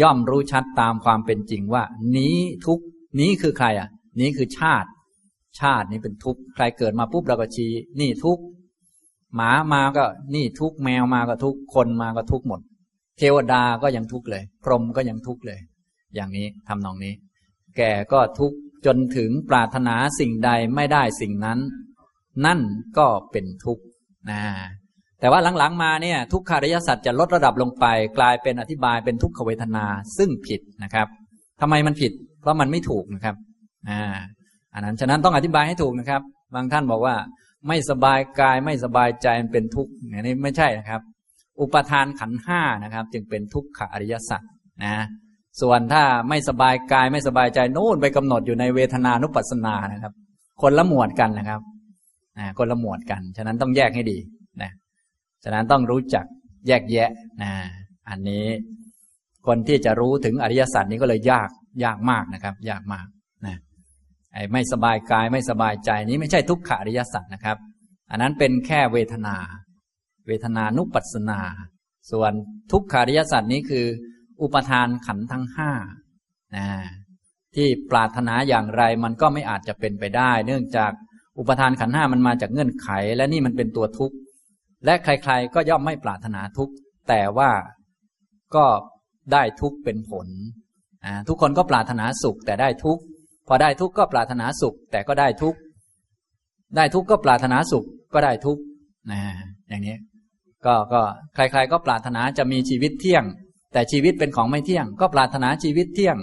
[0.00, 1.84] ย่อมรู้ชัดตามความเป็นจริงว่า
[2.16, 2.78] นี้ทุก
[3.20, 3.88] นี้คือใครอะ
[4.20, 4.88] นี้คือชาติ
[5.60, 7.70] ชาตินี้เป็นทุกใครเกิดมาปุ๊บเราก็ชี้
[8.00, 8.38] นี่ทุก
[9.34, 12.60] หมามาก็นี่ทุกแมวมาก็ทุกคนมาก็ทุกหมด
[13.18, 15.60] เทวดาก็ยังทุกเลย พรหมก็ยังทุกเลย
[16.14, 17.14] อย่างนี้ทำนองนี้
[17.76, 18.52] แก่ก็ทุก
[18.86, 21.58] จนถึงปรารถนาสิ่งใดไม่ได้สิ่งนั้น
[22.46, 22.60] นั่น
[22.98, 23.84] ก็เป็นทุกข์
[24.30, 24.42] นะ
[25.20, 27.86] แต่ว่าหลังๆ มาเนี่ยทุกขาริยสัตว์จะลดระดับลงไป
[28.18, 29.84] กลายเป็นอธิบายเป็นทุกขเวทนา
[30.18, 31.06] ซึ่งผิดนะครับ
[31.60, 33.36] ทำไมมันผิด เพราะมันไม่ถูกนะครับ
[33.90, 34.02] อ่า
[34.74, 36.22] อันนั้นฉะนั้นต้องอธิบายให้ถูกนะครับ
[36.54, 37.14] บางท่านบอกว่า
[37.68, 41.00] ไม่สบายกายไม่สบายใจมันเป็นทุกข์อันนี้ไม่ใช่นะครับ
[41.60, 44.40] อุปทานขันห้านะครับ จึงเป็นทุกขอริยสัจ
[44.84, 45.04] นะ
[45.60, 50.12] ส่วนถ้าไม่สบายกายไม่สบายใจโน่นไปกำหนดอยู่ในเวทนานุปัสสนานะครับ
[50.62, 51.60] คนละหมวดกันนะครับ
[52.38, 54.18] นะคนละหมวดกัน ฉะนั้นต้องแยกให้ดี
[54.62, 54.70] นะ
[55.44, 56.24] ฉะนั้นต้องรู้จัก
[56.68, 57.10] แยกแยะ
[57.42, 57.50] นะ
[58.08, 58.46] อันนี้
[59.46, 61.50] คนที่จะรู้ถึงอริยสัจนี้ก็เลยยาก
[61.84, 63.06] ยากมากนะครับ ยากมาก
[63.46, 63.56] นะ
[64.32, 67.56] ไอ้ไม่สบายกายไม่สบายใจนี้ไม่ใช่ทุกขอริยสัจนะครับ
[68.10, 69.36] อันนั้นเป็นแค่เวทนา
[70.26, 71.40] เวทนานุปัสสนา
[72.10, 72.32] ส่วน
[72.72, 73.86] ทุกขอริยสัจนี้คือ
[74.42, 75.70] อุปทานขันทั้งห้า
[76.56, 76.66] นะ
[77.54, 80.92] ที่ปรารถนาอย่างไรมันก็ไม่อาจจะเป็นไปได้ เนื่องจาก
[81.38, 84.16] อุปทานขันห้ามันมาจากเงื่อนไข และนี่มันเป็นตัวทุกข์
[84.84, 86.74] และใคร ๆ ก็ย่อมไม่ปรารถนาทุกข์
[87.08, 87.50] แต่ว่า
[88.54, 88.66] ก็
[89.32, 90.28] ได้ทุกข์เป็นผล
[91.28, 93.02] ทุกคนก็ปรารถนาสุขแต่ได้ทุกข์
[93.48, 95.58] พอได้ทุกข์ก็ปรารถนาสุข แต่ก็ได้ทุกข์
[96.76, 98.62] ได้ทุกข์ก็ปรารถนาสุขก็ได้ทุกข์
[99.12, 99.20] นะ
[99.68, 99.96] อย่างนี้
[100.66, 101.00] ก็ก็
[101.34, 103.24] ใคร ๆ ก็ปรารถนาจะมีชีวิตเที่ยง
[103.72, 106.16] แต่ชีวิตเป็นของไม่เที่ยง ก็ปรารถนาชีวิตเที่ยง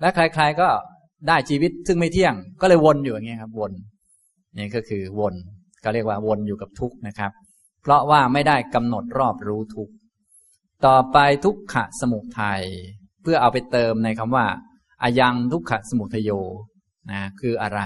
[0.00, 0.68] และใครๆก็
[1.28, 3.72] ได้ชีวิตซึ่งไม่เที่ยง ก็เลยวนอยู่อย่างเงี้ยครับ วน
[4.58, 5.34] นี่ก็คือวน
[5.84, 7.32] ก็เรียกว่าวนอยู่กับทุกข์นะครับ
[7.82, 9.92] เพราะว่าไม่ได้กำหนดรอบรู้ทุกข์
[10.86, 12.62] ต่อไปทุกขะสมุทัย
[13.22, 14.46] เพื่อเอาไปเติมในคำว่า
[15.02, 16.30] อายังทุกขะสมุทโย
[17.10, 17.80] นะคืออะไร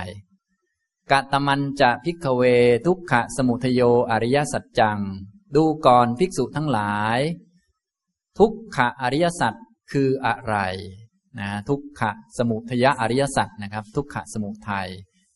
[1.11, 2.43] กะตมันจะพิกเว
[2.87, 4.99] ทุกขะสมุทโยอริยสัจจัง
[5.57, 7.19] ดูก่อนภิกษุทั้งหลาย
[8.39, 9.55] ทุกขะอริยสัจ
[9.93, 10.57] คืออะไร
[11.39, 14.89] นะทุกขะสมุทยะอริยสัจนะครับ ทุกขะสมุทัย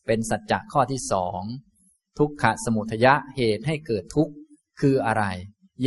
[0.05, 1.41] เป็นสัจจะข้อที่สอง
[2.19, 4.33] ทุกขะสมุทยะเหตุให้เกิดทุกข์
[4.81, 5.23] คืออะไร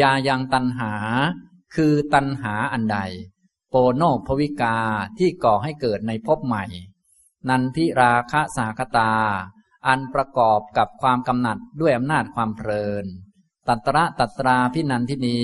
[0.01, 0.93] ยายังตันหา
[1.77, 2.99] คือตันหาอันใด
[3.71, 4.79] โปโนภวิกา
[5.19, 6.65] ที่ก่อให้เกิดในภพใหม่
[7.49, 9.13] นันทิราคะสาคตา
[9.87, 13.07] อันประกอบกับความกำหนัดด้วยอำนาจความเพลิน
[13.71, 15.39] ตัตระตัตราพินันทินี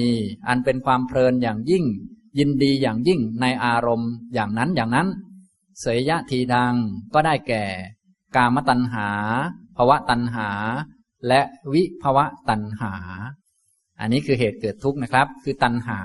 [0.49, 1.85] อันเป็นความเพลินอย่างยิ่ง
[2.39, 5.09] ยินดีอย่างยิ่งในอารมณ์อย่างนั้นอย่างนั้น
[5.81, 6.75] เสยยะทีดัง
[7.15, 7.65] ก็ได้แก่
[8.37, 9.09] กามตัณหา
[9.77, 10.49] ภวะตัณหา
[11.29, 11.41] และ
[11.73, 12.95] วิภวะตัณหา
[14.01, 16.01] อันนี้คือเหตุเกิดทุกข์นะครับ คือตัณหา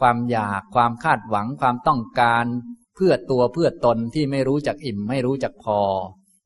[0.00, 2.44] ความอยากความคาดหวังความต้องการ
[2.94, 5.80] เพื่อตัวเพื่อตนที่ไม่รู้จักอิ่มไม่รู้จักพอ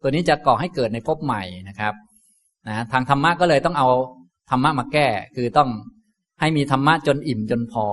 [0.03, 1.95] ตัวนี้จะก่อให้เกิดในภพใหม่นะครับ
[2.69, 3.89] นะทางธรรมะก็เลยต้องเอา
[4.51, 5.71] ธรรมะมาแก้ คือต้อง
[6.41, 7.87] ให้มีธรรมะจนอิ่มจนพอ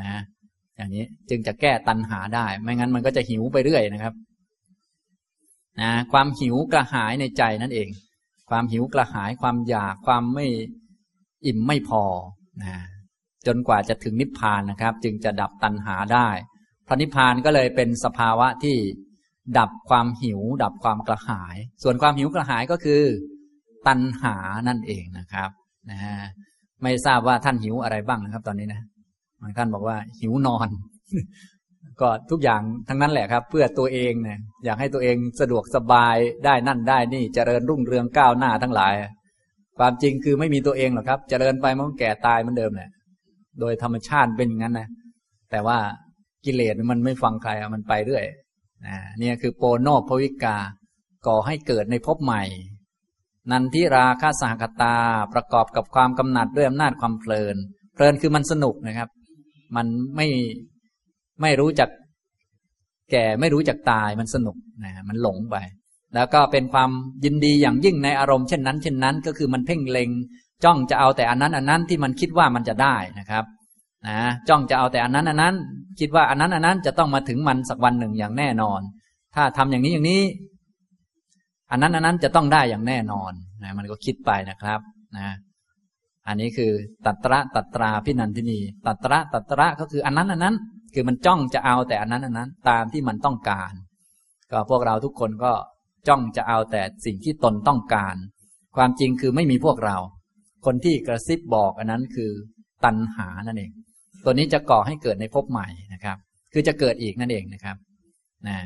[0.00, 0.20] นะ
[0.76, 4.14] อย่างนี้จึงจะแก้ตัณหาได้ ไม่งั้นมันก็จะหิวไปเรื่อยนะครับ
[5.80, 7.88] นะความหิวกระหายในใจนั่นเอง
[8.50, 10.46] ความหิวกระหายความอยากความไม่
[11.46, 12.02] อิ่มไม่พอ
[12.62, 12.76] นะ
[13.46, 16.28] จนกว่าจะถึงนิพพานนะครับ จึงจะดับตัณหาได้
[16.88, 18.76] พระนิพพานก็เลยเป็นสภาวะที่
[19.58, 23.02] ดับความหิว ดับความกระหาย ส่วนความหิวกระหายก็คือ
[23.88, 24.36] ตัณหา
[24.68, 25.50] นั่นเองนะครับ
[25.90, 26.14] นะฮะ
[26.82, 28.80] ไม่ทราบว่าท่านหิวอะไรบ้างนะครับ ตอนนี้นะ
[29.42, 30.68] บางท่านบอกว่าหิวนอน
[32.00, 38.94] ก็ทุกอย่างทั้งนั้นแหละครับ เพื่อตัวเองเนี่ยอยากให้ตัวเองสะดวกสบายได้นั่นได้นี่เจริญรุ่งเรืองก้าวหน้าทั้งหลาย
[39.78, 42.90] ความจริงคือไม่มีตัวเองหรอกครับ เจริญไปมันแก่ตายเหมือนเดิมแหละ
[43.60, 44.88] โดยธรรมชาติเป็นอย่างนั้นนะ
[45.50, 45.78] แต่ว่า
[46.44, 48.24] กิเลสมันไม่ฟังใครมันไปเรื่อย
[48.86, 50.56] นะนี่คือโปโนภวิกา
[51.26, 52.42] ก่อให้เกิดในภพใหม่
[53.50, 54.96] นันทิราคาสหคตา
[55.32, 57.56] ประกอบกับความกำหนัดด้วยอำนาจความเพลิน
[57.94, 59.08] เพลินคือมันสนุกนะครับ
[59.76, 60.26] มันไม่
[61.40, 61.88] ไม่รู้จัก
[63.10, 65.56] แก่ไม่รู้จักตายมันสนุกนะมันหลงไป
[66.14, 66.90] แล้วก็เป็นความ
[67.24, 70.10] ยินดีอย่างยิ่งในอารมณ์เช่นนั้น เช่นนั้น ก็คือมันเพ่งเล็ง
[70.64, 73.44] จ้องจะเอาแต่อันนั้นอันนั้นที่มันคิดว่ามันจะได้นะครับ
[74.06, 75.54] นะจ้องจะเอาแต่อันนั้นอันนั้น
[76.00, 78.80] คิดว่าอันนั้นอันนั้นจะต้องมาถึงมันสักวันหนึ่งอย่างแน่นอน
[79.34, 80.22] ถ้าทำอย่างนี้อย่างนี้
[81.70, 84.80] อันนั้นอันนั้นจะต้องได้อย่างแน่นอนนะมันก็คิดไปนะครับ
[85.16, 85.28] นะ
[86.28, 86.72] อันนี้คือ
[87.06, 90.56] ตัตระตัตราพินันทินี ตัตระตัตระก็คืออันนั้นอันนั้น
[90.94, 93.72] คือมันจ้องจะเอาแต่อันนั้นอันนั้น ตามที่มันต้องการ
[94.50, 95.52] ก็พวกเราทุกคนก็
[96.08, 98.16] จ้องจะเอาแต่สิ่งที่ตนต้องการ
[98.76, 99.96] ความจริงคือไม่มีพวกเรา
[100.66, 102.30] คนที่กระซิบบอกอันนั้นคือ
[102.84, 103.72] ตัณหานั่นเอง
[104.24, 106.16] ตัวนี้จะก่อให้เกิดในภพใหม่นะครับ
[106.52, 107.76] คือจะเกิดอีกนั่นเองนะครับ
[108.48, 108.58] นะ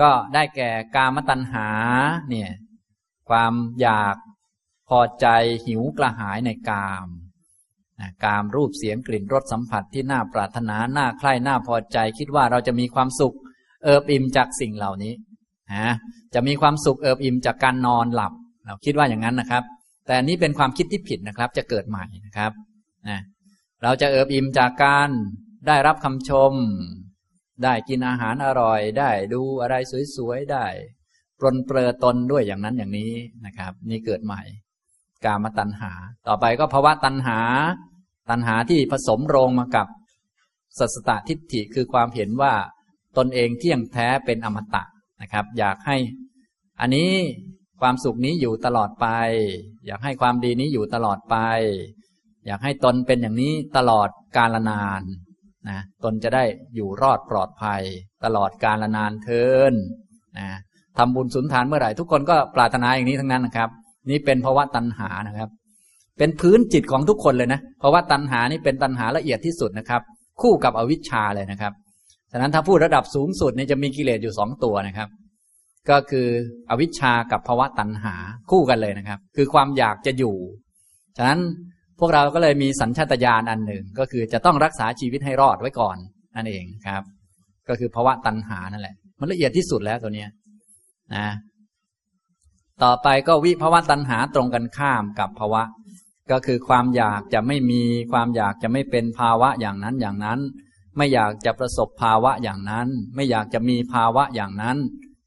[0.00, 1.68] ก็ได้แก่กามตัณหา
[2.30, 2.50] เนี่ย
[3.28, 4.16] ความอยาก
[4.88, 5.26] พอใจ
[5.66, 7.08] หิวกระหายในกาม
[8.00, 13.34] นะกามรูปเสียงกลิ่นรสสัมผัสที่น่าปรารถนาน่าใคร่น่าพอใจ คิดว่าเราจะมีความสุข
[13.84, 15.14] เอิบอิ่มจากสิ่งเหล่านี้
[15.74, 15.92] นะ
[16.34, 18.32] จะมีความสุขเอิบอิ่มจากการนอนหลับ
[18.64, 19.62] เราคิดว่าอย่างนั้นนะครับ
[20.06, 22.52] แต่นี้เป็นความคิดที่ผิดนะครับ จะเกิดใหม่นะครับ
[23.08, 23.20] นะ
[23.82, 25.08] เราจะเอิบอิ่มจากการ
[25.66, 26.52] ได้รับคำชม
[27.62, 29.74] ได้กินอาหารอร่อย ได้ดูอะไร
[30.16, 30.66] สวยๆ ได้
[31.38, 33.12] ปลนเปลือตนด้วยอย่างนั้นอย่างนี้
[33.46, 34.42] นะครับ นี่เกิดใหม่
[35.24, 35.92] กามตัณหา
[36.28, 37.38] ต่อไปก็ภาวะตัณหา
[38.30, 39.86] ตัณหาที่ผสมโรงมากับ
[40.78, 42.54] สัสตตทิฏฐิคือความเห็นว่า
[43.18, 44.82] ตนเองเที่ยงแท้เป็นอมตะ
[45.20, 45.96] นะครับ อยากให้
[46.80, 47.12] อันนี้
[47.80, 49.06] ความสุขนี้อยู่ตลอดไป
[49.86, 51.36] อยากให้ความดีนี้อยู่ตลอดไป
[52.46, 55.02] อยากให้ตนเป็นอย่างนี้ตลอดกาลนาน
[55.68, 57.82] นะตนจะได้อยู่รอดปลอดภัย
[58.24, 59.72] ตลอดกาลนานเทิน
[60.38, 60.48] นะ
[60.98, 63.68] ทำบุญสุนทานเมื่อไหร่ทุกคนก็ปรารถนาอย่างนี้ทั้งนั้นนะครับ
[64.10, 65.50] นี่เป็นภาวะตัณหานะครับ
[66.18, 70.02] เป็นพื้นจิตของทุกคนเลยนะภาวะตัณหานี่เป็นตัณหาละเอียดที่สุดนะครับ
[70.42, 71.72] คู่กับอวิชชาเลยนะครับ
[72.32, 75.08] ฉะนั้นถ้าพูดระดับสูงสุดนี่จะมีกิเลสอยู่สองตัวนะครับ
[75.90, 76.28] ก็คือ
[76.70, 78.14] อวิชชากับภาวะตัณหา
[78.50, 80.36] คู่กันเลยนะครับ คือความอยากจะอยู่
[81.16, 81.40] ฉะนั้น
[81.98, 85.96] พวกเราก็เลยมีสัญชาตญาณอันหนึ่ง ก็คือจะต้องรักษาชีวิตให้รอดไว้ก่อน
[86.36, 87.02] นั่นเองครับ
[87.68, 90.30] ก็คือภาวะตัณหานั่นแหละ มันละเอียดที่สุดแล้วตัวเนี้ย
[91.14, 91.26] นะ
[92.82, 95.62] ต่อไปก็วิภาวะตัณหาตรงกันข้ามกับภาวะ
[96.30, 100.40] ก็คือความอยากจะไม่มีความอยากจะไม่เป็นภาวะอย่างนั้นอย่างนั้น
[100.96, 104.76] ไม่อยากจะประสบภาวะอย่างนั้น ไม่อยากจะมีภาวะอย่างนั้น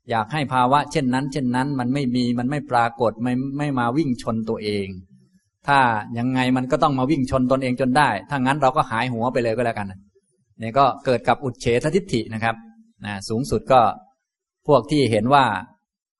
[0.09, 4.87] อยากให้ภาวะเช่นนั้น เช่นนั้น มันไม่มีมันไม่ปรากฏไม่ไม่มาวิ่งชนตัวเอง
[5.67, 5.79] ถ้า
[6.17, 9.93] ยังไงมันก็ต้องมาวิ่งชนตนเองจนได้ ถ้างั้นเราก็หายหัวไปเลยก็แล้วกัน
[10.61, 12.55] นี่ก็เกิดกับอุดเฉททิฏฐินะครับ
[13.05, 13.81] นะสูงสุดก็
[14.67, 15.45] พวกที่เห็นว่า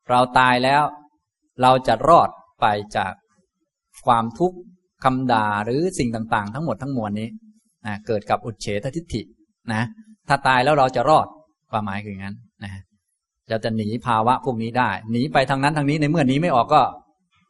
[0.10, 0.84] เราตายแล้ว
[1.62, 2.30] เราจะรอด
[2.62, 2.66] ไป
[2.98, 3.14] จาก
[4.06, 4.58] ความทุกข์
[5.04, 7.30] คำด่าหรือสิ่งต่างๆ ทั้งหมดทั้งมวลนี้
[7.86, 9.22] นะเกิดกับอุดเฉททิฏฐิ
[9.74, 9.82] นะ
[10.28, 11.28] ถ้าตายแล้วเราจะรอด
[11.72, 12.72] ความหมายคืออย่างนั้นนะ
[13.50, 16.82] เราจะหนีภาวะพวกนี้ได้ หนีไปทางนั้นทางนี้ในเมื่อหนีไม่ออกก็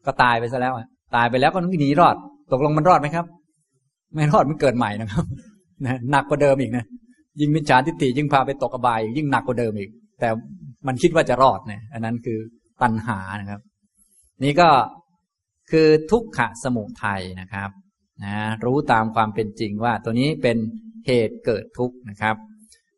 [0.06, 0.74] ก็ตายไปซะแล้ว
[1.16, 2.16] ตายไปแล้วก็หนีรอด
[2.52, 3.26] ตกลงมันรอดไหมครับ
[4.14, 5.26] ไม่รอดมันเกิดใหม่นะครับ
[5.86, 6.86] นะหนักกว่าเดิมอีกนะ
[7.40, 9.90] ยิ่งมิจฉาทิฏฐิยิ่งพาไปตกอบายยิ่งหนักกว่าเดิมอีก
[10.20, 10.30] แต่
[10.88, 12.40] มันคิดว่าจะรอดเนี่ยอันนั้นคือ
[12.82, 13.62] ตัณหานะครับ
[14.44, 14.70] นี่ก็
[15.72, 17.70] คือทุกขะสมุทัยนะครับ
[18.24, 20.58] นะรู้ตามความเป็นจริงว่าตัวนี้เป็น
[21.08, 22.36] เหตุเกิดทุกข์นะครับ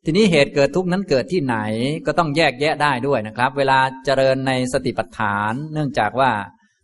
[0.05, 1.57] ทีนี้เหตุเกิดทุกข์นั้นเกิดที่ไหน
[2.05, 6.31] ก็ต้องแยกแยะได้ด้วยนะครับ เวลาเจริญในสติปัฏฐาน เนื่องจากว่า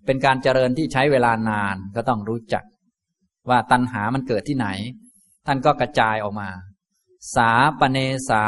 [0.06, 2.64] เป็นการเจริญที่ใช้เวลานานก็ต้องรู้จัก
[3.50, 4.68] ว่าตัณหามันเกิดที่ไหน
[5.46, 6.50] ท่านก็กระจายออกมา
[7.36, 7.98] สาปเน
[8.30, 8.46] สา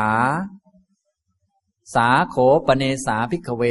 [1.96, 2.36] สาโข
[2.68, 3.64] ปเนสาพิกเว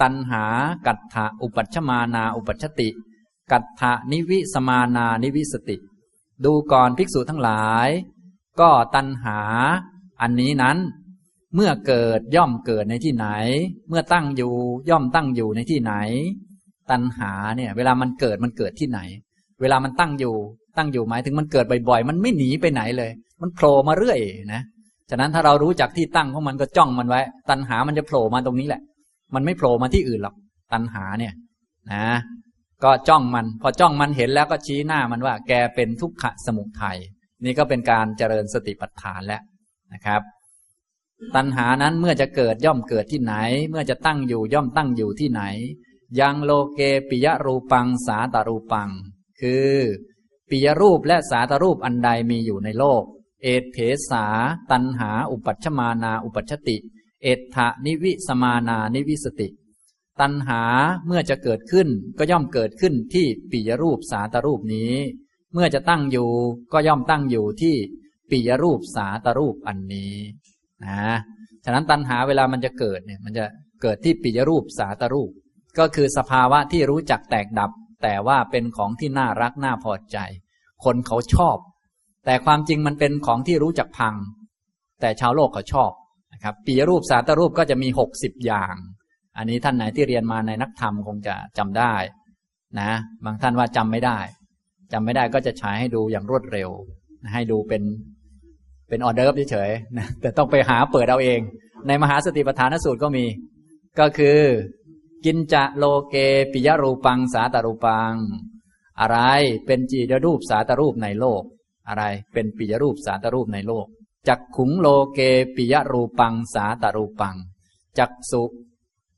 [0.00, 0.44] ตันหา
[0.86, 2.88] กัตถะอุปัชฌมานาอุปัชติ
[3.52, 5.76] กัตถะนิวิสมานานิวิสติ
[6.44, 7.88] ดูก่อนภิกษุทั้งหลาย
[8.60, 9.38] ก็ตันหา
[10.20, 10.78] อันนี้นั้น
[11.54, 13.26] เมื่อเกิดย่อมเกิดในที่ไหน
[13.88, 14.52] เมื่อตั้งอยู่
[14.90, 15.92] ย่อมตั้งอยู่ในที่ไหน
[16.90, 19.00] ตันหาเนี่ย เวลามันเกิดมันเกิดที่ไหน
[19.60, 20.34] เวลามันตั้งอยู่
[20.78, 23.10] ตั้งอยู่หมายถึงมันเกิดบ่อยๆ มันไม่หนีไปไหนเลย
[23.42, 24.18] มันโผล่มาเรื่อย
[24.54, 24.62] นะ
[25.10, 28.80] ฉะนั้นถ้าเรารู้จักที่ตั้งของมันก็จ้องมันไว้ ตัณหามันจะโผล่มาตรงนี้แหละ
[29.34, 30.34] มันไม่โผล่มาที่อื่นหรอก
[30.72, 31.34] ตัณหาเนี่ย
[31.92, 32.04] นะ
[32.84, 36.98] ก็จ้องมัน พอจ้องมันเห็นแล้วก็ชี้หน้ามันว่า แกเป็นทุกขะสมุทัย
[37.44, 39.42] นี่ก็เป็นการเจริญสติปัฏฐานแล้ว
[39.92, 40.22] นะครับ
[41.36, 43.34] ตัณหานั้นเมื่อจะเกิดย่อมเกิดที่ไหน
[43.70, 45.42] เมื่อจะตั้งอยู่ย่อมตั้งอยู่ที่ไหน
[46.18, 48.90] ยังโลเกปิยรูปังสาตารูปัง
[49.40, 49.74] คือ
[50.50, 53.02] ปิยรูปและสาตารูปอันใดมีอยู่ในโลก
[53.42, 53.78] เอตเถ
[54.10, 54.24] สา
[54.70, 56.76] ตัณหา อุปปัชชมานา อุปปัชชติ
[57.22, 59.48] เอตถะนิวิสมานานิวิสติ
[60.20, 60.62] ตัณหา
[61.06, 64.94] เมื่อจะเกิดขึ้นก็ย่อมเกิดขึ้นที่ปิยรูปสาตรูปนี้
[65.52, 66.28] เมื่อจะตั้งอยู่
[66.72, 67.74] ก็ย่อมตั้งอยู่ที่
[68.30, 70.14] ปิยรูปสาตรูปอันนี้
[70.84, 71.02] นะ
[71.64, 73.44] ฉะนั้นตัณหาเวลามันจะเกิดเนี่ยมันจะ
[73.82, 75.30] เกิดที่ปิยรูปสาตรูป
[75.78, 77.70] ก็คือสภาวะที่รู้จักแตกดับ
[78.02, 80.18] แต่ว่าเป็นของที่น่ารักน่าพอใจ
[80.84, 81.56] คนเขาชอบ
[82.26, 84.14] แต่ความจริงมันเป็นของที่รู้จักพัง
[85.00, 85.90] แต่ชาวโลกเขาชอบ
[86.32, 88.74] นะครับปีรูปสาตรูปก็จะมีหกสิบอย่าง
[89.36, 91.94] อันนี้ท่านไหนที่เรียนมาในนักธรรมคงจะจำได้
[92.80, 92.90] นะ
[93.24, 94.18] บางท่านว่าจำไม่ได้
[94.92, 96.70] จำไม่ได้ก็จะฉายให้ดูอย่างรวดเร็ว
[97.34, 97.82] ให้ดูเป็น
[98.88, 101.40] เป็นออเดอร์เฉยๆนะแต่ต้องไปหาเปิดเอาเอง
[101.88, 103.24] ในมหาสติปัฏฐานสูตรก็มี
[104.00, 104.38] ก็คือ
[105.24, 106.16] กินจะโลเก
[106.52, 108.14] ปิยรูปังสาตรูปัง
[109.00, 109.18] อะไร
[109.66, 111.42] เป็นจีดรูปสาตรูปในโลก
[111.88, 113.86] อะไรเป็นปิยรูปสาตรูปในโลก
[114.28, 115.20] จักขุงโลเก
[115.56, 117.36] ปิยรูปังสาตรูปัง
[117.98, 118.42] จักสุ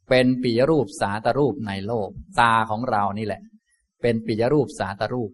[0.08, 2.08] เป็นปิยรูปสาตรูปในโลก
[2.40, 3.42] ตาของเรานี่แหละ
[4.00, 5.30] เป็นปิยรูปสาตรูป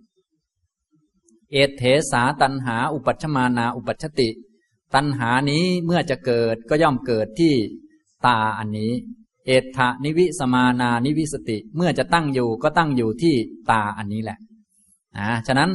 [1.53, 4.29] เอเถสาตันหาอุปัชมานาอุปัชติ
[4.95, 7.55] ตันหานี้เมื่อจะเกิดก็ย่อมเกิดที่
[8.27, 8.93] ตาอันนี้
[9.49, 13.35] เอถะนิวิสมานานิวิสติ เมื่อจะตั้งอยู่ก็ตั้งอยู่ที่
[13.71, 14.39] ตาอันนี้แหละ
[15.19, 15.71] นะฉะนั้น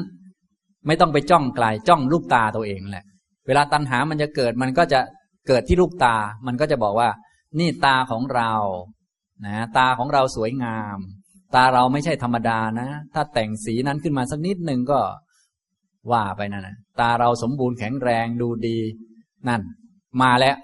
[0.87, 3.05] ไม่ต้องไปจ้องไกลจ้องลูกตาตัวเองแหละ
[3.47, 4.99] เวลาตัณหามันจะเกิดมันก็จะ
[5.47, 6.15] เกิดที่ลูกตา
[6.47, 7.09] มันก็จะบอกว่า
[7.59, 8.51] นี่ตาของเรา
[9.45, 10.97] นะ ตาของเราสวยงาม
[11.55, 14.99] ตาเราไม่ใช่ธรรมดานะ ถ้าแต่งสีนั้นขึ้นมาสักนิดหนึ่งก็
[16.11, 18.77] ว่าไปนั่นนะตาเราสมบูรณ์แข็งแรงดูดี
[19.47, 19.61] นั่น
[20.21, 20.55] มาแล้ว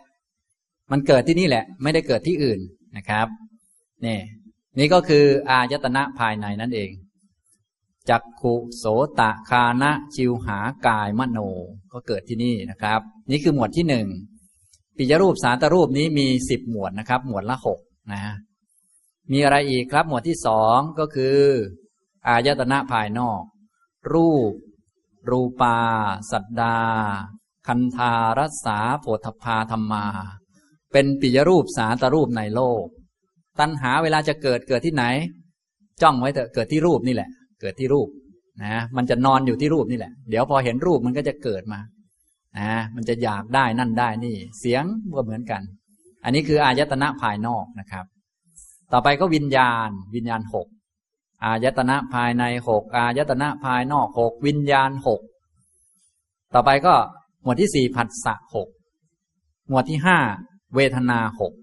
[0.92, 2.60] มันเกิดที่นี่แหละ ไม่ได้เกิดที่อื่น
[2.98, 3.28] นะครับ
[4.06, 4.18] นี่
[4.78, 6.92] นี่ก็คืออายตนะภายในนั่นเอง
[8.10, 8.86] จักขุโส
[9.20, 11.40] ตะคานะชิวหากายมโน
[11.94, 14.08] ก็เกิดที่นี่นะครับ นี่คือหมวดที่หนึ่ง
[14.98, 17.80] ปิยรูปสาตรูปนี้มีสิบหมวดนะครับ หมวดละหก
[18.12, 18.22] นะ
[19.32, 21.38] มีอะไรอีกครับ หมวดที่สองก็คือ
[22.28, 23.42] อายตนะภายนอก
[24.14, 24.54] รูป
[25.30, 25.78] รูปา
[26.32, 26.78] สัตดา
[27.68, 30.06] คันธารัศาโพธพาธรรมา
[30.94, 32.86] เป็นปิยรูปสาตรูปในโลก
[33.60, 35.04] ตัณหาเวลาจะเกิดเกิดที่ไหน
[36.02, 37.30] จ้องไว้เถอะเกิดที่รูปนี่แหละ
[37.62, 38.08] เกิดที่รูป
[38.64, 41.80] นะมันจะนอนอยู่ที่รูปนี่แหละ เดี๋ยวพอเห็นรูปมันก็จะเกิดมา
[42.60, 44.84] นะมันจะอยากได้นั่นได้นี่ เสียง
[45.16, 45.62] ก็เหมือนกัน
[46.24, 48.06] อันนี้คืออายตนะภายนอกนะครับ
[48.94, 50.68] ต่อไปก็วิญญาณ วิญญาณหก
[51.44, 55.22] อายตนะภายในหกอายตนะภายนอกหกวิญญาณหก
[56.54, 56.94] ต่อไปก็
[57.44, 58.68] หมวดที่สี่ผัสสะหก
[59.70, 60.20] หมวดที่ห้า
[60.76, 61.54] เวทนาหก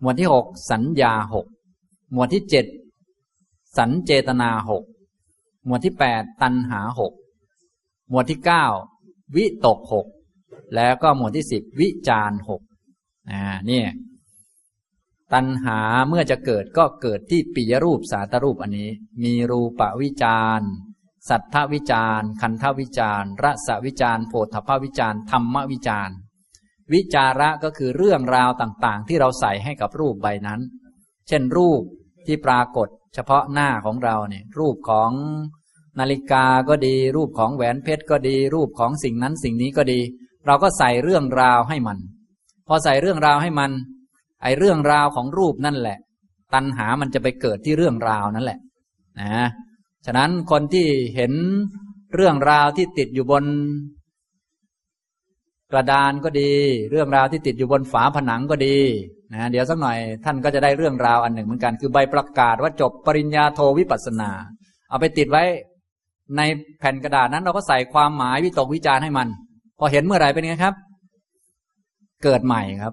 [0.00, 1.46] หมวดที่หกสัญญาหก
[2.12, 2.66] หมวดที่เจ็ด
[3.78, 4.84] สัญเจตนาหก
[5.64, 7.12] หมวดที่แปดตันหาหก
[8.10, 8.66] หมวดที่เก้า
[9.36, 10.06] วิตกหก
[10.74, 12.62] แล้วก็หมวดที่สิบวิจารหก
[13.30, 13.84] อ่านี่
[15.32, 18.90] ตันหาเมื่อจะเกิดก็เกิดที่ปิยรูปสาตรูปอันนี้
[19.22, 20.60] มีรูปวิจาร
[21.28, 26.10] สัทธวิจารคันธวิจารรสวิจารโพธพวิจารธรรมวิจาร
[26.92, 30.60] วิจาระก็คือเรื่องราวต่างๆ ที่เราใส่ให้กับรูปใบนั้น
[31.28, 31.82] เช่นรูป
[32.26, 35.10] ที่ปรากฏเฉพาะหน้าของเราเนี่ย รูปของ
[35.98, 40.00] นาฬิกาก็ดี รูปของแหวนเพชรก็ดี รูปของสิ่งนั้นสิ่งนี้ก็ดี
[40.46, 41.98] เราก็ใส่เรื่องราวให้มัน
[42.66, 43.70] พอใส่เรื่องราวให้มัน
[44.42, 45.98] ไอเรื่องราวของรูปนั่นแหละ
[46.54, 48.58] ตัณหามันจะไปเกิดที่เรื่องราวนั่นแหละ
[49.20, 49.46] นะ
[50.06, 51.32] ฉะนั้นคนที่เห็น
[52.14, 53.44] เรื่องราวที่ติดอยู่บน
[55.72, 56.52] กระดานก็ดี
[56.90, 58.76] เรื่องราวที่ติดอยู่บนฝาผนังก็ดี
[59.32, 64.30] นะเดี๋ยวสักหน่อยท่านก็จะได้เรื่องราวอันหนึ่งเหมือนกัน คือใบประกาศว่าจบปริญญาโทวิปัสนา
[64.90, 65.42] เอาไปติดไว้
[66.36, 66.40] ใน
[66.78, 69.28] แผ่นกระดาษนั้นเราก็ใส่ความหมายวิตกวิจารให้มัน
[69.78, 70.74] พอเห็นเมื่อไหร่เป็นไงครับ
[72.24, 72.92] เกิดใหม่ครับ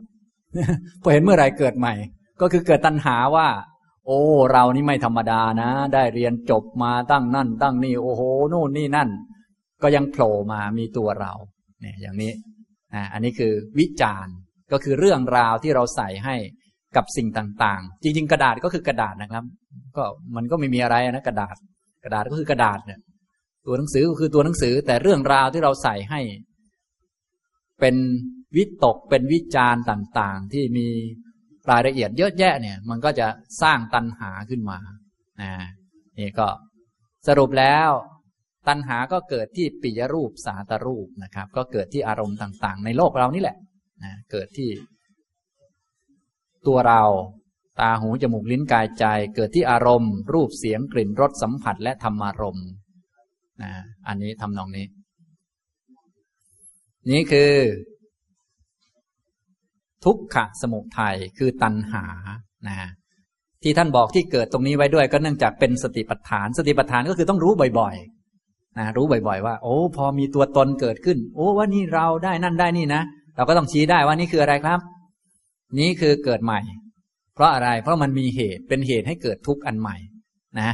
[1.02, 1.94] พอเห็นเมื่อไหร่เกิดใหม่
[2.42, 3.48] ก็คือเกิดตัณหาว่า
[4.06, 4.20] โอ้
[4.52, 8.22] เรานี่ไม่ธรรมดานะ ได้เรียนจบมาตั้งนั่น ตั้งนี่โอ้โห
[8.54, 9.10] นู่นนี่นั่น
[9.82, 11.34] ก็ยังโผล่มามีตัวเรา
[11.82, 12.32] เนี่ยอย่างนี้
[12.94, 14.36] อ่าอันนี้คือวิจารณ์
[14.72, 16.36] ก็คือเรื่องราวที่เราใส่ให้
[16.96, 19.44] กับสิ่งต่างๆ จริง ๆ กระดาษก็คือกระดาษนะครับ
[19.98, 20.04] ก็
[20.36, 21.56] มันก็ไม่มีอะไรนะกระดาษ
[22.04, 23.00] กระดาษก็คือกระดาษเนี่ย
[23.66, 26.22] ตัวหนังสือก็คือตัวหนังสือ แต่เรื่องราวที่เราใส่ให้
[27.80, 27.96] เป็น
[28.56, 30.88] วิตกเป็นวิจารณ์ต่างๆ ที่มี
[31.72, 33.28] รายละเอียดเยอะแยะเนี่ย มันก็จะ
[33.62, 34.78] สร้างตัณหาขึ้นมา
[35.42, 35.52] อ่า
[36.20, 36.48] นี่ก็
[37.28, 37.90] สรุปแล้ว
[38.68, 43.58] ตัณหาก็เกิดที่ปิยรูปสาตรูปนะครับ ก็เกิดที่อารมณ์ต่าง ๆ ในโลกเรานี่แหละ
[44.04, 44.70] นะเกิดที่
[46.68, 47.04] ตัวเรา
[47.82, 49.06] ตาหูจมูกลิ้นกายใจ
[49.36, 52.68] เกิดที่อารมณ์ รูปเสียงกลิ่นรสสัมผัสและธรรมารมณ์
[53.64, 53.72] นะ
[54.08, 54.86] อันนี้ทำนองนี้
[57.10, 57.52] นี่คือ
[60.06, 62.06] ทุกขะสมุทัยคือตัณหา
[62.68, 62.78] นะ
[63.64, 68.23] ที่ท่านบอกที่เกิดตรงนี้ไว้ด้วย ก็เนื่องจากเป็นสติปัฏฐาน สติปัฏฐานก็คือต้องรู้บ่อยๆ
[68.78, 73.02] นะรู้บ่อยๆว่า โอ้ พอมีตัวตนเกิดขึ้น โอ้ว่านี่เราได้นั่นได้นี่นะ
[73.36, 74.80] เราก็ต้องชี้ได้ว่านี่คืออะไรครับ
[75.80, 76.60] นี้คือเกิดใหม่
[77.36, 79.98] เพราะอะไรเพราะมันมีเหตุเป็นเหตุให้เกิดทุกข์อันใหม่
[80.60, 80.72] นะ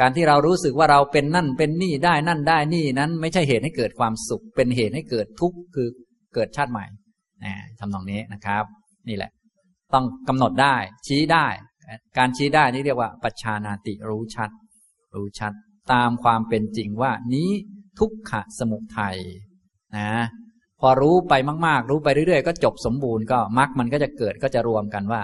[0.00, 5.88] การที่เรารู้สึกว่าเราเป็นนั่นเป็นนี่ได้นั่นได้นี่นั้น ไม่ใช่เหตุให้เกิดความสุข เป็นเหตุให้เกิดทุกข์คือ
[6.34, 6.84] เกิดชาติใหม่
[7.44, 8.64] นะทำตรงนี้นะครับ
[9.08, 9.30] นี่แหละ
[9.94, 10.76] ต้องกำหนดได้
[11.06, 11.46] ชี้ได้
[12.18, 14.50] การชี้ได้นี่เรียกว่า ปัจชานาติรู้ชัด
[15.14, 15.52] รู้ชัด
[15.92, 17.50] ตามความเป็นจริงว่านี้
[17.98, 19.16] ทุกขะสมุทัย
[19.98, 20.12] นะ
[20.80, 21.34] พอรู้ไป
[21.66, 25.22] มาก ๆ รู้ไปเรื่อยๆ ก็จบสมบูรณ์ก็มรรคมันก็จะเกิดก็จะรวมกันว่า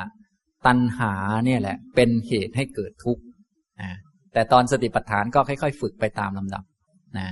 [0.66, 1.14] ตัณหา
[1.44, 3.22] เนี่ยแหละ เป็นเหตุให้เกิดทุกข์
[3.82, 3.92] นะ
[4.32, 6.64] แต่ตอนสติปัฏฐานก็ค่อย ๆ ฝึกไปตามลำดับ
[7.18, 7.28] นะ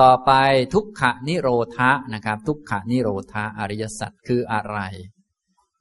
[0.00, 0.32] ต่อไป
[0.74, 4.78] ทุกขะนิโรธะนะครับ ทุกขะนิโรธะอริยสัจคืออะไร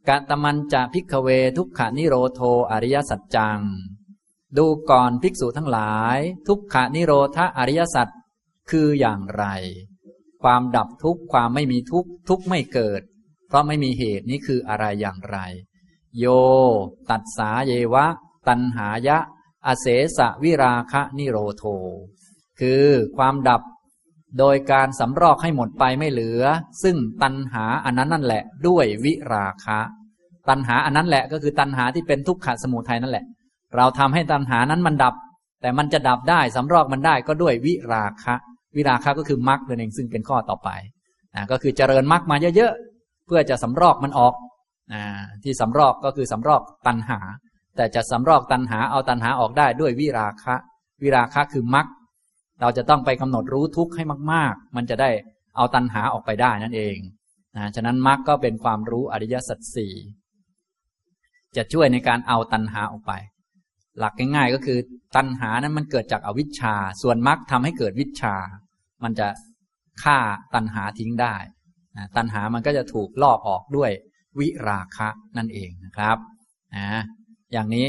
[0.08, 3.60] กะตมันจะพิกเวทุกขะนิโรโทอริยสัจจัง
[4.58, 6.18] ดูก่อนภิกษุทั้งหลาย
[6.48, 8.08] ทุกขนิโรธอริยสัจ
[8.70, 9.46] คืออย่างไร
[10.44, 13.02] ความดับทุกข์ความไม่มีทุกข์ทุกข์ไม่เกิด
[13.48, 15.38] เพราะไม่มีเหตุนี้คืออะไรอย่างไร
[16.20, 16.26] โย
[17.10, 18.06] ตัดสาเยวะ
[18.48, 19.18] ตันหายะ
[19.66, 19.88] อเส
[20.18, 21.64] สะวิราคะนิโรโท
[22.60, 22.86] คือ
[23.18, 23.62] ความดับ
[24.40, 26.44] โดยการสำรอกให้หมดไปไม่เหลือ
[26.84, 29.80] ซึ่งตันหาอันนั้นนั่นแหละ ด้วยวิราคะ
[30.50, 33.26] ตันหาอันนั้นแหละก็คือตันหาที่เป็นทุกขะสมุทัยนั่นแหละ
[33.76, 35.16] เราทำให้ตันหานั้นมันดับ
[35.62, 38.36] แต่มันจะดับได้สำรอกมันได้ก็ด้วยวิราคะ
[38.76, 40.70] วิราคะก็คือมรรคนั่นเองซึ่งเป็นข้อต่อไป
[41.36, 44.34] นะก็คือเจริญมรรคมาเยอะๆ เพื่อจะสำรอกมันออก
[44.94, 45.04] นะ
[45.44, 47.20] ที่สำรอกก็คือสำรอกตัณหา
[47.76, 50.56] แต่จะสำรอกตัณหาเอาตัณหาออกได้ด้วยวิราคะ
[51.02, 51.88] วิราคะคือมรรค
[52.62, 55.10] เราจะต้องไปกำหนดรู้ทุกข์ให้มาก ๆ มันจะได้
[55.56, 56.98] เอาตัณหาออกไปได้นั่นเอง
[57.56, 59.94] นะฉะนั้นมรรคก็เป็นความรู้อริยสัจสี่
[61.56, 63.14] จะช่วยในการเอาตัณหาออกไป
[64.00, 64.80] หลักง่ายๆ ก็คือ
[65.16, 68.36] ตัณหานั้นมันเกิดจากอวิชชา ส่วนมรรคทาให้เกิดวิชา
[69.04, 69.28] มันจะ
[70.04, 70.18] ฆ่า
[70.56, 71.36] ตัณหาทิ้งได้
[72.18, 73.92] ตัณหามันก็จะถูกลอกออกด้วย
[74.40, 76.18] วิราคะนั่นเองนะครับ
[76.76, 77.02] นะ
[77.54, 77.86] อย่างนี้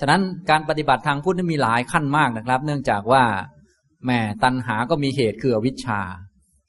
[0.00, 3.24] ฉะนั้นการปฏิบัติทางพุทธมีหลายขั้นมากนะครับ เนื่องจากว่า
[4.06, 6.00] แม่ตัณหาก็มีเหตุคืออวิชชา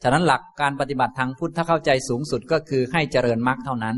[0.03, 3.95] ฉะนั้นหลักการปฏิบัติทางพุทธถ้าเข้าใจสูงสุดก็คือให้เจริญมรรคเท่านั้น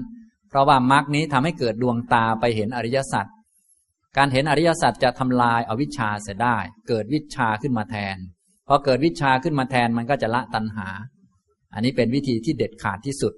[0.50, 3.26] เพราะว่ามรรคนี้ทำให้เกิดดวงตาไปเห็นอริยสัจ
[4.18, 6.58] การเห็นอริยสัจจะทำลายอวิชชาเสียได้
[6.88, 8.18] เกิดวิชาขึ้นมาแทน
[8.68, 10.88] พอเกิดวิชาขึ้นมาแทนมันก็จะละตัณหา
[11.74, 13.34] อันนี้เป็นวิธีที่เด็ดขาดที่สุด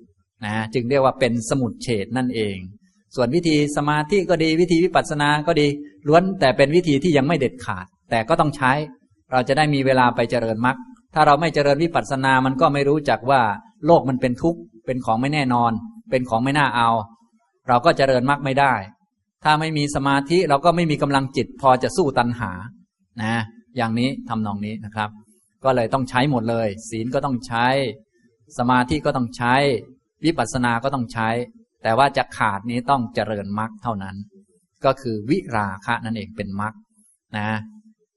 [0.46, 2.58] นะจึงเรียกว่าเป็นสมุดเฉดนั่นเอง
[3.16, 5.68] ส่วนวิธีสมาธิก็ดีวิธีวิปัสสนาก็ดี
[6.08, 8.72] ล้วนแต่เป็นวิธีที่ยังไม่เด็ดขาด แต่ก็ต้องใช้
[9.32, 10.78] เราจะได้มีเวลาไปเจริญมรรค
[11.14, 13.42] ถ้าเราไม่เจริญวิปัสสนา มันก็ไม่รู้จักว่า
[13.86, 15.72] โลกมันเป็นทุกข์เป็นของไม่แน่นอน
[16.10, 16.90] เป็นของไม่น่าเอา
[17.68, 18.74] เราก็เจริญมรรคไม่ได้
[19.44, 22.52] ถ้าไม่มีสมาธิเราก็ไม่มีกำลังจิต พอจะสู้ตัณหา
[23.24, 23.36] นะ
[23.78, 25.10] อย่างนี้ทำนองนี้นะครับ
[25.64, 27.68] ก็เลยต้องใช้หมดเลย ศีลก็ต้องใช้
[28.58, 29.56] สมาธิก็ต้องใช้
[30.26, 31.30] วิปัสสนาก็ต้องใช้
[31.84, 34.16] แต่ว่าจะขาดนี้ต้องเจริญมรรคเท่านั้น
[34.86, 36.74] ก็คือวิราคะนั่นเองเป็นมรรค
[37.38, 37.50] นะ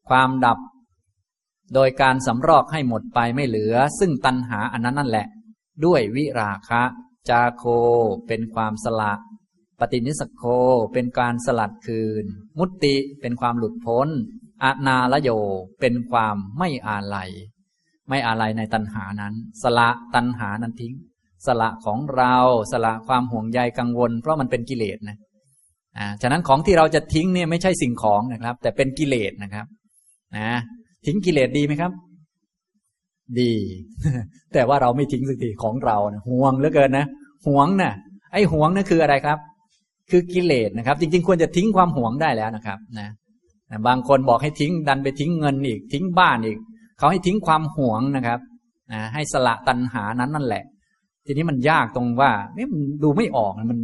[0.09, 0.59] ความดับ
[1.75, 5.27] โดยการสำรอกให้หมดไปไม่เหลือ ซึ่งตัณหาอันนั้นนั่นแหละ
[5.85, 6.83] ด้วยวิราคะ
[7.29, 7.65] จาโค
[8.27, 9.13] เป็นความสละ
[9.93, 10.43] ฏินิสโค
[10.93, 12.25] เป็นการสลัดคืน
[12.59, 14.09] มุตติเป็นความหลุดพ้น
[14.63, 15.31] อานาลโย
[15.81, 17.31] เป็นความไม่อาลัย
[18.09, 20.95] ไม่อาลัยในตัณหานั้น สละตัณหานั้นทิ้ง
[21.47, 22.37] สละของเรา
[22.73, 25.17] สละความห่วงใยกังวล เพราะมันเป็นกิเลสนะ
[25.99, 29.67] อ่าฉะนั้นของที่เราจะทิ้งเนี่ยไม่ใช่สิ่งของนะครับ แต่เป็นกิเลสนะครับ
[30.37, 30.49] นะ
[31.07, 31.93] ทิ้งกิเลสดีไหมครับ
[33.41, 33.53] ดี
[34.53, 37.07] แต่ว่าเราไม่ทิ้งสักทีของเรานะห่วงเหลือเกินนะ
[37.47, 37.93] ห่วงนะ่ะ
[38.33, 39.39] ไอ้หวงนั่นคืออะไรครับ
[40.11, 43.09] คือกิเลสนะครับ จริงๆ ควรจะทิ้งความหวงได้แล้วนะครับนะ
[43.87, 46.59] บางคนบอกให้ทิ้งดันไปทิ้งเงินอีก ทิ้งบ้านอีก
[46.99, 48.41] เขาให้ทิ้งความหวงนะครับ
[48.93, 50.65] นะให้สละตัณหานั้นนั่นแหละ
[51.27, 53.79] ทีนี้มันยากตรงว่านี่มันดูไม่ออกมัน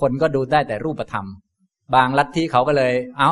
[0.00, 1.26] คนก็ดูได้แต่รูปธรรม
[1.94, 3.30] บางลัทธิเขาก็เลย เอ้า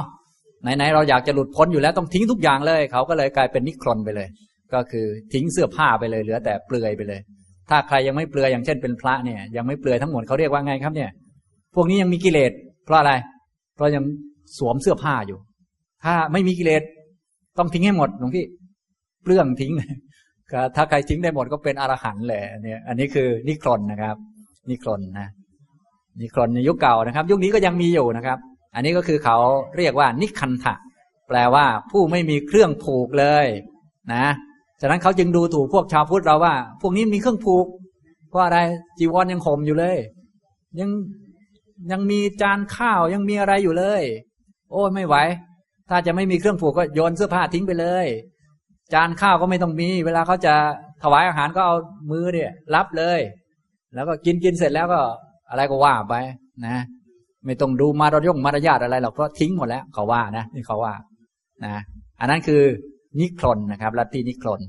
[0.63, 4.29] ไหนๆเราอยากจะหลุดพ้นอยู่แล้วต้องทิ้งทุกอย่างเลย เขาก็เลยกลายเป็นนิครนไปเลย
[4.75, 7.21] ก็คือทิ้งเสื้อผ้าไปเลยเหลือแต่เปลือยไปเลย
[7.71, 11.11] ถ้าใครยังไม่เปลือยอย่างเช่นเป็นพระเนี่ย ยังไม่เปลือยทั้งหมดเขาเรียกว่าไงครับเนี่ย
[11.75, 12.53] พวกนี้ยังมีกิเลส
[12.85, 13.13] เพราะอะไร
[13.75, 14.05] เพราะยัง
[14.59, 15.39] สวมเสื้อผ้าอยู่
[16.05, 16.83] ถ้าไม่มีกิเลส
[17.59, 18.45] ต้องทิ้งให้หมดหลวงพี่
[19.23, 19.73] เปลื้องทิ้ง
[20.77, 24.17] ถ้าใครทิ้งได้หมดก็เป็นอรหันต์เลยเนี่ย อันนี้คือนิครนนะครับ
[24.71, 25.29] นิครนนะ
[26.21, 28.39] นิครนในยุคเก่านะครับ ยุคนี้ก็ยังมีอยู่นะครับ
[28.75, 29.37] อันนี้ก็คือเขา
[29.77, 30.75] เรียกว่า นิคันทะ
[31.29, 33.47] แปลว่าผู้ไม่มีเครื่องผูกเลย
[34.13, 34.27] นะ
[34.81, 37.67] ฉะนั้นเขาจึงดูถูกพวกชาวพุทธเราว่า พวกนี้มีเครื่องผูก
[38.31, 38.59] เพราะอะไร
[38.99, 39.97] จีวรยังห่มอยู่เลย
[40.81, 40.91] ยัง
[41.93, 44.03] ยังมีจานข้าวยังมีอะไรอยู่เลย
[44.71, 45.17] โอ้ไม่ไหว
[45.91, 48.07] ถ้าจะไม่มีเครื่องผูกก็โยนเสื้อผ้าทิ้งไปเลย
[48.95, 50.55] จานข้าวก็ไม่ต้องมี เวลาเขาจะ
[51.03, 51.77] ถวายอาหารก็เอา
[52.11, 53.21] มือเนี่ย รับเลย
[53.95, 55.01] แล้วก็กินกินเสร็จแล้วก็
[55.51, 56.15] อะไรก็ว่าไป
[56.67, 56.77] นะ
[57.45, 60.95] ไม่ต้องดูมารยงมารยาทอะไรหรอกเพราะทิ้งหมดแล้วเขาว่านะนี่เขาว่า
[61.65, 61.83] นะ
[62.21, 62.63] อันนั้นคือ
[63.21, 64.61] นิครนนะครับ ลัทธินิครน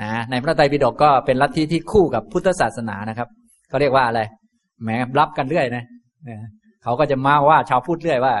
[0.00, 3.28] นะในพระไตรปิฎกก็เป็นลัทธิที่คู่กับพุทธศาสนานะครับ
[3.68, 4.20] เขาเรียกว่าอะไร
[4.82, 4.88] แหม
[5.18, 5.84] รับกันเรื่อยนะ
[6.82, 8.34] เขาก็จะมาว่าชาวพุทธเรื่อยว่า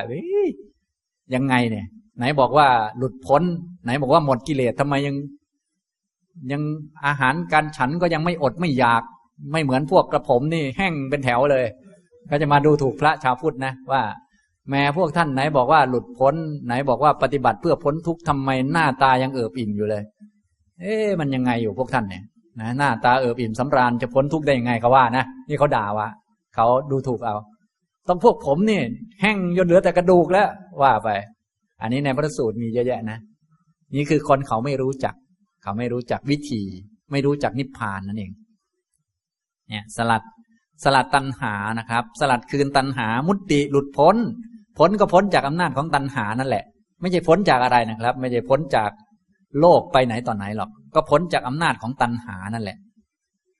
[1.34, 1.86] ยังไงเนี่ย
[2.18, 2.68] ไหนบอกว่า
[2.98, 3.42] หลุดพ้น
[3.84, 5.16] ไหนบอกว่าหมดกิเลสทำไมยัง
[6.52, 6.62] ยัง
[7.06, 9.02] อาหารการฉันก็ยังไม่อดไม่อยาก
[9.52, 11.64] ไม่เหมือนพวกกระผมนี่ แห้งเป็นแถวเลย
[12.30, 14.02] ก็จะมาดูถูกพระชาวพุทธนะว่า
[14.70, 16.34] แม้พวกท่านไหนบอกว่าหลุดพ้น
[16.66, 20.02] ไหนบอกว่าปฏิบัติเพื่อพ้นทุกข์ทำไมหน้าตายังเอิบอิ่มอยู่เลย
[20.80, 22.24] เอ๊ะมันยังไงอยู่พวกท่านเนี่ย
[22.60, 26.08] นะหน้าตาเอิบอิ่มสำราญจะพ้นทุกข์ได้ยังไงเขาว่านะนี่เขาด่าวะ
[26.54, 27.36] เขาดูถูกเอา
[28.08, 28.80] ต้องพวกผมนี่
[29.20, 30.48] แห้งจนเหลือแต่กระดูกแล้ว
[30.82, 31.08] ว่าไป
[31.82, 33.18] อันนี้ในพระสูตรมีเยอะแยะนะ
[33.94, 35.14] นี่คือคนเขาไม่รู้จัก
[35.62, 36.62] เขาไม่รู้จักวิธี
[37.12, 38.32] ไม่รู้จักนิพพานนั่นเอง
[39.68, 40.22] เนี่ยสลัด
[40.84, 44.16] สลัดตัณหานะครับ สลัดคืนตัณหามุตติหลุดพ้น
[44.78, 46.64] พ้นก็พ้นจากอำนาจของตัณหานั่นแหละ
[47.00, 48.90] ไม่ใช่พ้นจากอะไรนะครับ ไม่ใช่พ้นจาก
[49.60, 52.78] โลกไปไหนต่อไหนหรอก ก็พ้นจากอำนาจของตัณหานั่นแหละ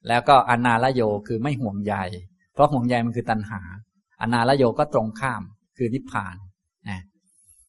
[0.09, 1.95] แล้วก็อนาลโยคือไม่ห่วงใย
[2.55, 3.61] เพราะห่วงใยมันคือตัณหา
[4.21, 5.43] อนาลโยก็ตรงข้าม
[5.77, 6.35] คือนิพพาน
[6.89, 7.01] นะ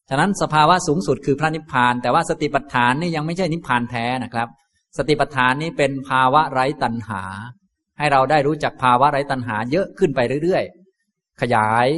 [0.08, 4.48] ฉะนั้นสภาวะสูงสุดคือพระนิพพาน แต่ว่าสติปัฏฐานนี่ยังไม่ใช่นิพพานแท้นะครับ
[4.98, 7.22] สติปัฏฐานนี้เป็นภาวะไร้ตัณหา
[7.98, 11.88] ให้เราได้รู้จักภาวะไร้ตัณหาเยอะขึ้นไปเรื่อยๆ ขยาย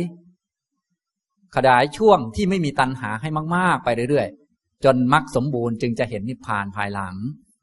[1.56, 7.14] ขยายช่วงที่ไม่มีตัณหาให้มาก ๆ ไปเรื่อยๆ จนมรรคสมบูรณ์จึงจะเห็นนิพพานภายหลัง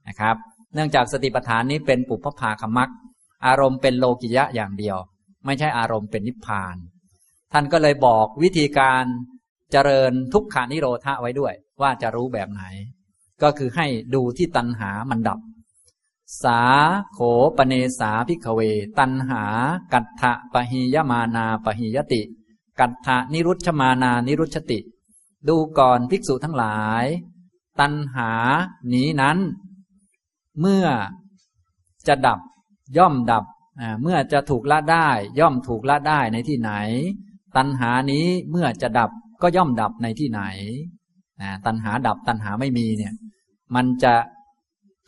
[0.08, 0.36] นะครับ
[0.74, 2.90] เนื่องจากสติปัฏฐานนี้เป็นปุพพภาคมรรค
[3.46, 4.98] อารมณ์เป็นโลกิยะอย่างเดียว
[5.46, 6.76] ไม่ใช่อารมณ์เป็นนิพพาน
[7.54, 9.04] ท่านก็เลยบอกวิธีการ
[9.72, 12.64] เจริญทุกขานิโรธะไว้ด้วย ว่าจะรู้แบบไหน
[13.44, 15.40] ก็คือให้ดูที่ตัณหามันดับ
[16.44, 16.62] สา
[17.14, 17.20] โข
[17.58, 18.62] ปเนสาพิกเว
[19.00, 19.44] ตัณหา
[19.94, 22.22] กัตถะปะหิยมานาปะหิยติ
[22.80, 24.80] กัตถานิรุชมานานิรุชติ
[25.48, 27.06] ดูก่อนภิกษุทั้งหลาย
[27.80, 28.32] ตัณหา
[28.94, 29.38] นี้นั้น
[30.60, 30.86] เมื่อ
[32.08, 32.40] จะดับ
[32.98, 33.46] ย่อมดับ
[34.02, 35.10] เมื่อจะถูกละได้
[35.40, 36.72] ย่อมถูกละได้ในที่ไหน
[37.58, 39.12] ตัณหานี้เมื่อจะดับ
[39.42, 40.42] ก็ย่อมดับในที่ไหน
[41.66, 43.14] ตัณหาดับตัณหาไม่มีเนี่ย
[43.76, 44.14] มันจะ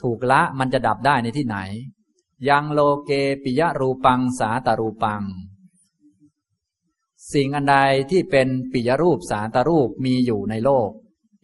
[0.01, 1.57] ถูกละมันจะดับได้ในที่ไหน
[2.49, 3.11] ยังโลเก
[3.43, 5.23] ปิยรูปังสาตารูปัง
[7.33, 7.75] สิ่งอันใด
[8.11, 10.89] ที่เป็นปิยรูปสาตรูปมีอยู่ในโลก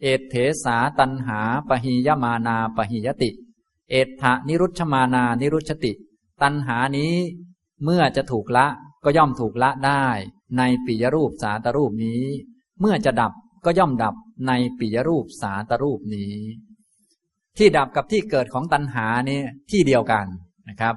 [0.02, 3.30] เอตเถสาตันหาปหิยมานาปหิยติ
[3.90, 5.92] เอตถะนิรุชมานานิรุชติ
[6.44, 7.14] ตันหานี้
[7.84, 8.66] เมื่อจะถูกละ
[9.04, 10.04] ก็ย่อมถูกละได้
[10.58, 12.22] ในปิยรูปสาตรูปนี้
[12.80, 13.32] เมื่อจะดับ
[13.64, 14.14] ก็ย่อมดับ
[14.48, 16.34] ในปิยรูปสาตรูปนี้
[17.58, 19.40] ที่ดับกับที่เกิดของตันหานี่
[19.70, 20.26] ที่เดียวกัน
[20.68, 20.94] นะครับ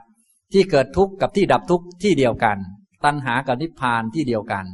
[0.54, 2.58] ที่เกิดทุกข์กับที่ดับทุกข์ที่เดียวกัน
[3.06, 4.66] ตัณหากับนิพพานที่เดียวกัน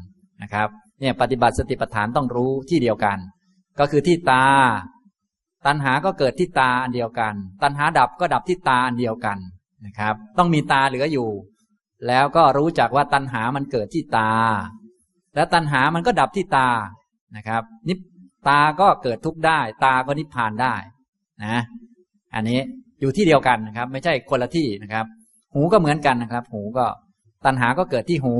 [0.42, 0.70] นะครับ
[1.00, 3.18] เนี่ยปฏิบัติสติปัฏฐานต้องรู้ที่เดียวกัน
[3.80, 4.46] ก็คือที่ตา
[5.66, 9.38] ตัณหาก็เกิดที่ตาอันเดียวกัน ตัณหาดับก็ดับที่ตาอันเดียวกัน
[9.86, 11.30] นะครับ ต้องมีตาเหลืออยู่
[12.08, 14.32] แล้วก็รู้จักว่าตัณหามันเกิดที่ตา
[15.36, 16.70] และตัณหามันก็ดับที่ตา
[17.36, 17.94] นะครับนิ
[18.48, 20.76] ตาก็เกิดทุกข์ได้ ตาก็นิพพานได้
[21.44, 21.62] นะ
[22.36, 22.60] อันนี้
[23.02, 25.06] อยู่ที่เดียวกันนะครับ ไม่ใช่คนละที่นะครับ
[25.54, 26.86] หูก็เหมือนกันนะครับ หูก็
[27.46, 28.36] ตัณหาก็เกิดที่หู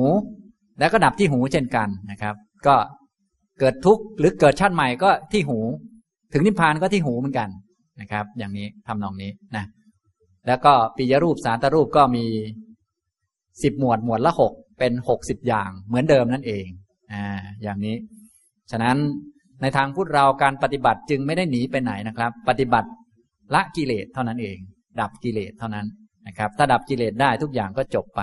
[0.80, 2.36] แล้วก็ดับที่หูเช่นกันนะครับ
[2.68, 2.76] ก็
[3.60, 5.60] เกิดทุกข์หรือเกิดชาติใหม่ก็ที่หู
[6.34, 7.50] ถึงนิพพานก็ที่หูเหมือนกัน
[8.02, 9.64] นะครับ อย่างนี้ทำนองนี้นะ
[10.48, 12.26] แล้วก็ปิยรูปสารตรูปก็มี
[13.64, 16.66] สิบหมวดหมวดละหกเป็นหกสิบอย่างเหมือนเดิมนั่นเอง
[17.12, 17.24] อ่า
[17.64, 17.96] อย่างนี้
[18.72, 18.98] ฉะนั้น
[19.62, 22.90] ในทางพุทธเราการปฏิบัติจึงไม่ได้หนีไปไหนนะครับ ปฏิบัติ
[23.56, 24.58] ละกิเลสเท่านั้นเอง
[25.00, 25.86] ดับกิเลสเท่านั้น
[26.28, 28.22] นะครับ ถ้าดับกิเลสได้ทุกอย่างก็จบไป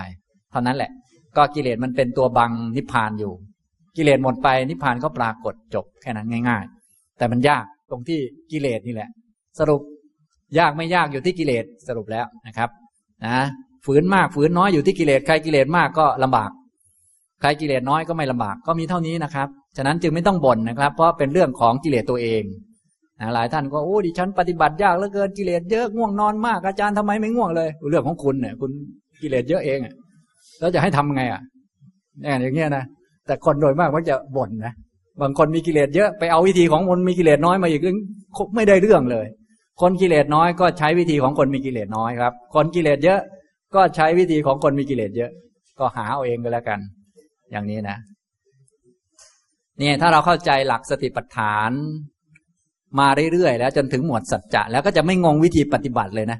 [0.51, 0.91] เท่านั้นแหละ
[1.37, 3.33] ก็กิเลสมันเป็นตัวบังนิพพานอยู่
[3.97, 8.18] กิเลสหมดไปนิพพานก็ปรากฏจบแค่นั้นง่าย ๆ แต่มันยากตรงที่
[8.51, 9.11] กิเลสนี่แหละ
[9.59, 9.81] สรุป
[10.59, 12.70] ยากไม่ยากอยู่ที่กิเลสสรุปแล้วนะครับ
[13.26, 13.36] นะ
[13.86, 16.51] ฝืนมากฝืนน้อยอยู่ที่กิเลสใครกิเลสมากก็ลำบาก
[17.40, 22.42] ใครกิเลสน้อยก็ไม่ลำบากก็มีเท่านี้นะครับ ฉะนั้นจึงไม่ต้องบ่นนะครับ เพราะเป็นเรื่องของกิเลสตัวเอง
[23.20, 28.70] นะหลายท่านก็โอ้ดิฉันปฏิบัติยากเหลือเกินกิเลสเยอะง่วงนอนมากอาจารย์ทำไมไม่ง่วงเลย เรื่องของคุณเนี่ยคุณ
[29.22, 29.78] กิเลสเยอะเอง
[30.61, 31.40] แล้วจะให้ทำไงอะ
[32.20, 32.84] เนี่ยอย่างเงี้ยนะ
[33.26, 34.72] แต่คนโดยมากมักจะบ่นนะ
[35.22, 37.82] บางคนมีกิเลสเยอะไปเอาวิธีของคนมีกิเลสน้อยมาอีก
[38.57, 39.26] ไม่ได้เรื่องเลย
[39.81, 43.20] คนกิเลสน้อยก็ใช้วิธีของคนมีกิเลสน้อยครับ คนกิเลสเยอะ
[43.74, 45.31] ก็ใช้วิธีของคนมีกิเลสเยอะ
[45.78, 46.78] ก็หาเอาเองก็แล้วกัน
[47.51, 47.99] อย่างนี้นะ
[49.78, 51.70] เนี่ยถ้าเราเข้าใจหลักสติปัฏฐาน
[52.99, 56.39] มาเรื่อยๆแล้วจนถึงหมวดสัจจะแล้วก็จะไม่งงวิธีปฏิบัติเลยนะ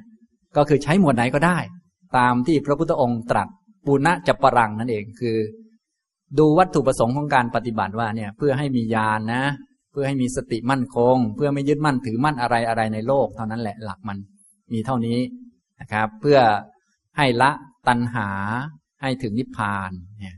[0.57, 1.57] ก็คือใช้หมวดไหนก็ได้
[2.17, 3.47] ตามที่พระพุทธองค์ตรัส
[3.85, 5.37] ปุณณจัปรังนั่นเองคือ
[6.39, 9.43] ดูวัตถุประสงค์ของการปฏิบัติว่าเนี่ย เพื่อให้มีญาณนนะ
[9.91, 14.17] เพื่อให้มีสติมั่นคง เพื่อไม่ยึดมั่นถือมั่นอะไรอะไรในโลก เท่านั้นแหละหลักมัน
[14.73, 15.19] มีเท่านี้
[15.79, 16.39] นะครับ เพื่อ
[17.17, 17.51] ให้ละ
[17.87, 18.29] ตัณหา
[19.01, 20.37] ให้ถึงนิพพานเนี่ย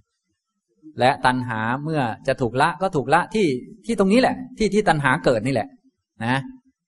[0.99, 3.47] และตัณหาเมื่อจะถูกละก็ถูกละที่
[3.86, 5.70] ที่ตรงนี้แหละ ที่ที่ตัณหาเกิดนี่แหละ
[6.26, 6.39] นะ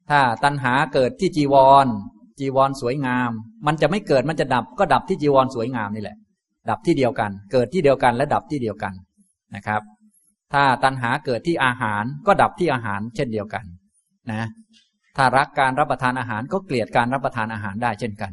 [0.10, 1.56] ถ้าตัณหาเกิดที่จีว
[1.86, 1.88] ร
[2.40, 3.32] จีวรสวยงาม
[3.68, 6.18] มันจะไม่เกิดมันจะดับก็ดับที่จีวรสวยงามนี่แหละ
[6.70, 8.94] ดับที่เดียวกัน เกิดที่เดียวกันและดับที่เดียวกัน
[9.56, 9.82] นะครับ
[10.54, 13.66] ถ้าตัณหาเกิดที่อาหารก็ดับที่อาหารเช่นเดียวกัน
[14.32, 14.44] นะ
[15.18, 18.32] ถ้ารักการรับประทานอาหารก็เกลียดการรับประทานอาหารได้เช่นกัน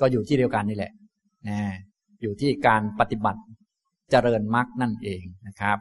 [0.00, 0.92] ก็อยู่ที่เดียวกันนี่แหละ
[1.48, 1.58] นะ
[2.22, 3.40] อยู่ที่การปฏิบัติ
[4.10, 5.78] เจริญมรรคนั่นเองนะครับ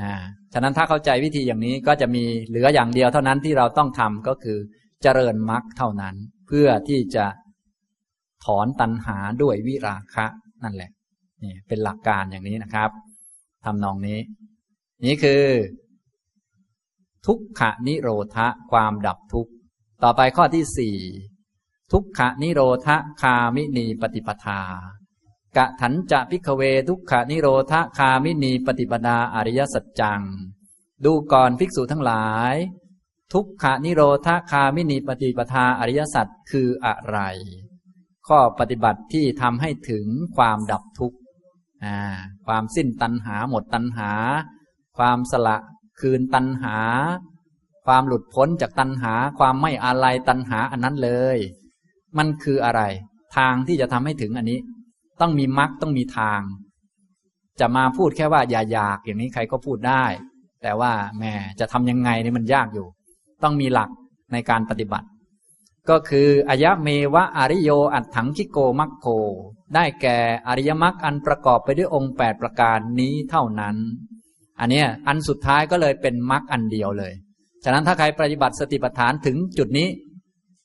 [0.00, 0.10] นะ
[0.52, 4.58] ฉะนั้นถ้าเข้าใจวิธีอย่างนี้ก็จะมีเหลืออย่างเดียวเท่านั้นที่เราต้องทำก็คือ
[5.02, 6.14] เจริญมรรคเท่านั้น
[6.46, 7.26] เพื่อที่จะ
[8.44, 10.26] ถอนตัณหาด้วยวิราคะ
[10.64, 10.90] นั่นแหละ
[11.42, 12.90] นี่เป็นหลักการอย่างนี้นะครับ
[13.64, 14.18] ทำนองนี้
[15.04, 15.44] นี่คือ
[17.26, 19.52] ทุกขนิโรธะความดับทุกข์
[20.02, 20.96] ต่อไปข้อที่สี่
[21.92, 22.88] ทุกขนิโรธ
[23.22, 24.62] คามินีปฏิปทา
[25.56, 30.22] กะตะมัญจะ ภิกขะเวทุกขะนิโรธะคามินี ปะฏิปะทา อะริยะสัจจัง
[31.04, 32.54] ดูก่อนภิกษุทั้งหลาย
[33.32, 37.18] ทุกขนิโรธคามินีปฏิปทาอริยสัจคืออะไร
[38.28, 41.18] ข้อปฏิบัติที่ทำให้ถึงความดับทุกข์
[42.46, 44.10] ความสิ้นตัณหาหมดตัณหา
[44.98, 45.56] ความสละ
[46.00, 46.76] คืนตัณหา
[47.86, 51.38] ความหลุดพ้นจากตัณหา ความไม่อาลัยตัณหาอันนั้นเลย
[52.18, 52.82] มันคืออะไร
[53.36, 54.58] ทางที่จะทำให้ถึงอันนี้
[55.20, 56.40] ต้องมีมรรคต้องมีทาง
[57.60, 60.04] จะมาพูดแค่ว่าอย่าอยากอย่างนี้ใครก็พูดได้
[60.62, 62.86] แต่ว่าแม่จะทำยังไงนี่มันยากอยู่
[63.42, 63.90] ต้องมีหลัก
[64.32, 65.06] ในการปฏิบัติ
[65.90, 69.06] ก็คืออายะเมวะอริโยอัตถังคิโกมัคโค
[69.74, 70.18] ได้แก่
[70.48, 73.76] อริยมรรคอันประกอบไปด้วยองค์แปดประการนี้เท่านั้น
[74.62, 77.12] อันนี้อันสุดท้ายก็เลยเป็นมรรคอันเดียวเลย
[77.64, 79.88] ฉะนั้นถ้าใครปฏิบัติสติปัฏฐานถึงจุดนี้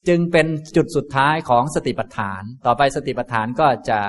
[0.08, 4.00] จึงเป็นจุดสุดท้ายของสติปัฏฐาน ต่อไปสติปัฏฐานก็จะ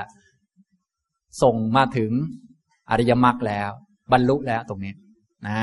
[1.43, 2.11] ส่งมาถึง
[2.91, 3.71] อริยมรรคแล้ว
[4.13, 4.95] บรรลุแล้วตรงนี้
[5.47, 5.61] นะ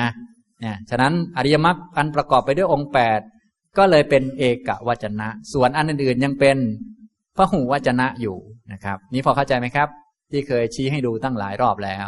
[0.62, 3.20] เนี่ยฉะนั้นอริยมรรคอันประกอบไปด้วยองค์แปด
[3.78, 6.58] ก็เลยเป็นเอกวจนะ ส่วนอันอื่นๆยังเป็น
[7.38, 8.38] พระหูวจนะอยู่
[8.72, 9.90] นะครับ นี่พอเข้าใจไหมครับ
[10.32, 12.08] ที่เคยชี้ให้ดูตั้งหลายรอบแล้ว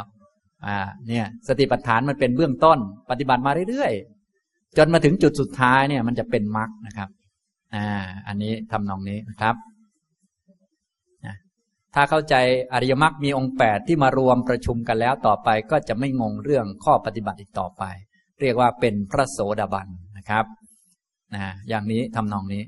[0.65, 0.77] อ่า
[1.07, 2.79] เนี่ยสติปัฏฐานมันเป็นเบื้องต้น
[3.09, 7.09] ปฏิบัติมาเรื่อยๆ จนมาถึงจุดสุดท้ายเนี่ย มันจะเป็นมรรคนะครับ
[7.75, 7.85] อ่า
[8.27, 9.55] อันนี้ทำนองนี้นะครับ
[11.99, 12.35] ถ้าเข้าใจ
[12.73, 17.83] อริยมรรคมีองค์แปดที่มารวมประชุมกันแล้วต่อไปก็จะไม่งงเรื่องข้อปฏิบัติอีกต่อไป
[18.41, 19.87] เรียกว่าเป็นพระโสดาบัน
[20.17, 20.45] นะครับ
[21.33, 22.63] นะอย่างนี้ทำนองนี้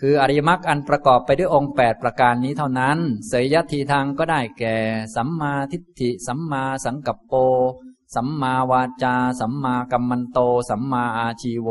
[0.00, 4.76] คืออริยมรรคอันประกอบไปด้วยองค์แปดประการนี้เท่านั้น เสยยทีทางก็ได้แก่
[5.16, 7.34] สัมมาทิฏฐิ สัมมาสังกัปโป
[8.14, 10.38] สัมมาวาจา สัมมากัมมันโต
[10.70, 11.68] สัมมาอาชีโว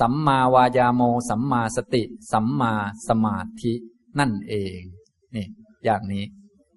[0.00, 2.02] สัมมาวายาโม สัมมาสติ
[2.32, 2.72] สัมมา
[3.08, 3.72] สมาธิ
[4.18, 4.80] นั่นเอง
[5.34, 5.46] นี่
[5.84, 6.24] อย่างนี้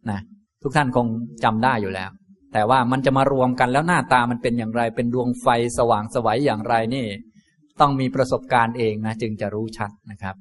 [0.10, 0.20] นะ
[0.62, 1.08] ทุกท่านคง
[1.44, 2.12] จำได้อยู่แล้ว
[2.54, 5.48] แต่ว่ามันจะมารวมกันแล้วหน้าตามันเป็นอย่างไร เป็นดวงไฟ
[5.78, 7.06] สว่างสวัยอย่างไรนี่
[7.80, 10.36] ต้องมีประสบการณ์เองนะจึงจะรู้ชัดนะครับ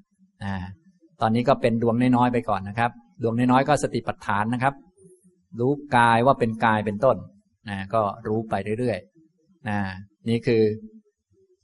[0.45, 0.55] อ่า
[1.21, 2.91] ตอนนี้ก็เป็นดวงน้อยๆไปก่อนนะครับ
[3.23, 4.75] ดวงน้อยๆก็สติปัฏฐานนะครับ
[5.61, 7.17] รู้กายว่าเป็นกายเป็นต้น
[7.69, 9.79] นะก็รู้ไปเรื่อยๆนะ
[10.29, 10.63] นี่คือ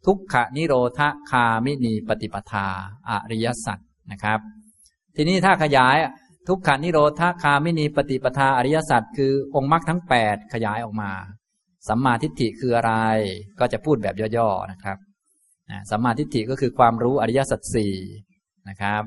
[0.06, 1.00] ทุกขนิโรธ
[1.30, 2.66] คามินีปฏิปทา
[3.08, 3.78] อริยสัจ
[4.12, 4.38] นะครับ
[5.16, 5.96] ทีนี้ถ้าขยาย
[6.48, 11.12] ทุกขานิโรธคาไม่มีปฏิปทาอริยสัจคือองค์มรรคทั้งแปดขยายออกมา
[11.88, 12.92] สัมมาทิฏฐิคืออะไร
[13.60, 14.98] ก็จะพูดแบบย่อๆนะครับ
[15.90, 17.94] สัมมาทิฏฐิก็คือความรู้อริยสัจสี่
[18.68, 19.04] นะครับ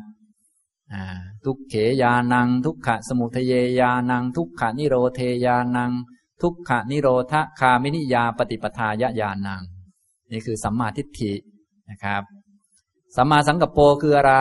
[1.45, 5.91] ทุกเขยานัง ทุกขะสมุทเยยานัง ทุกขานิโรเทยานัง
[6.41, 9.61] ทุกขานิโรธคามินิยาปฏิปทายญานัง
[10.31, 11.33] นี่คือสัมมาทิฏฐิ
[11.89, 12.23] นะครับ
[13.15, 14.35] สัมมาสังกัปโปคืออะไร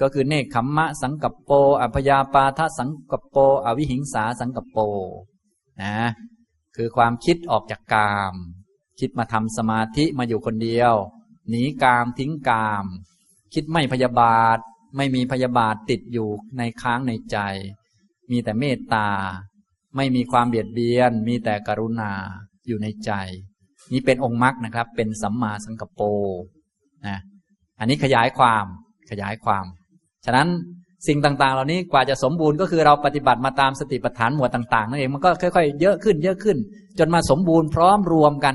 [0.00, 1.50] ก็คือเนคขมมะสังกัปโป
[1.80, 4.78] อภยาปาทสังกัปโป อวิหิงสาสังกัปโป
[5.82, 5.94] นะ
[6.76, 8.34] คือความคิดออกจากกาม
[9.00, 10.94] คิดมาทำสมาธิมาอยู่คนเดียว
[11.48, 12.84] หนีกามทิ้งกาม
[13.54, 14.58] คิดไม่พยาบาท
[14.96, 16.28] ไม่มีพยาบาทติดอยู่
[16.58, 17.38] ในค้างในใจ
[18.30, 19.08] มีแต่เมตตา
[19.96, 22.12] ไม่มีความเบียดเบียน มีแต่กรุณา
[22.66, 23.10] อยู่ในใจ
[23.92, 26.00] นี่เป็นองค์มรรคนะครับ เป็นสัมมาสังกปโป
[27.06, 27.18] นะ
[27.78, 28.66] อันนี้ขยายความ
[29.10, 29.64] ขยายความ
[30.24, 30.48] ฉะนั้น
[31.06, 36.56] สิ่งต่างๆ เหล่านี้กว่าจะสมบูรณ์ก็คือเราปฏิบัติมาตามสติปัฏฐานหมวดต่างๆนั่นเองมันก็ค่อยๆเยอะขึ้นเยอะขึ้น
[36.98, 38.54] จนมาสมบูรณ์พร้อมรวมกัน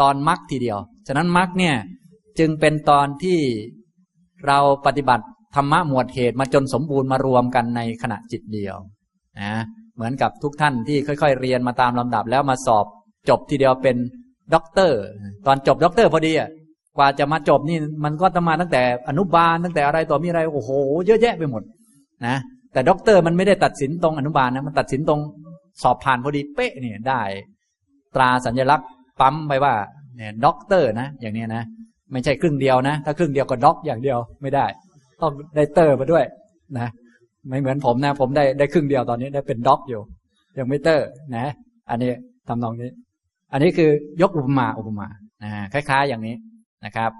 [0.00, 1.76] ตอนมรรคทีเดียว ฉะนั้นมรรคเนี่ย
[2.38, 3.38] จึงเป็นตอนที่
[4.48, 5.24] เราปฏิบัติ
[5.56, 8.76] ธรรมะหมวดเหตุมาจนสมบูรณ์มารวมกันในขณะจิตเดียว
[9.40, 9.52] นะ
[9.94, 12.86] เหมือนกับทุกท่านที่ค่อย ๆ เรียนมาตามลำดับแล้วมาสอบ
[13.28, 13.96] จบทีเดียวเป็น
[14.54, 14.98] ด็อกเตอร์
[15.46, 16.48] ตอนจบด็อกเตอร์พอดีอะ
[16.96, 20.70] กว่าจะมาจบนี่มันก็ต้องมาตั้งแต่อนุบาลตั้งแต่อะไรต่อมีอะไรโอ้โห
[21.06, 21.62] เยอะแยะไปหมด
[22.26, 22.36] นะ
[22.72, 25.20] แต่ด็อกเตอร์มันไม่ได้ตัดสินตรงอนุบาลนะมันตัดสินตรง
[25.82, 27.22] สอบผ่านพอดีเป๊ะเนี่ยได้
[28.14, 28.88] ตราสัญลักษณ์
[29.20, 29.74] ปั๊มไปว่า
[30.16, 31.64] เนี่ยด็อกเตอร์นะ อย่างนี้นะ
[32.12, 34.66] ไม่ใช่ครึ่งเดียวนะ ถ้าครึ่งเดียวก็ด็อกอย่างเดียวไม่ได้
[35.20, 36.24] ต้องได้เตอร์มาด้วย
[36.78, 36.88] นะ
[37.48, 40.00] ไม่เหมือนผมนะ ผมได้ได้ครึ่งเดียวตอนนี้ได้เป็นด็อกอยู่
[40.58, 41.06] ยังไม่เตอร์
[41.36, 41.46] นะ
[41.90, 42.10] อันนี้
[42.48, 42.90] ทำนองนี้
[43.52, 43.90] อันนี้คือ
[44.22, 45.06] ยกอุปมาอุปมา
[45.42, 46.36] นะคล้ายๆอย่างนี้
[46.84, 47.10] นะครับ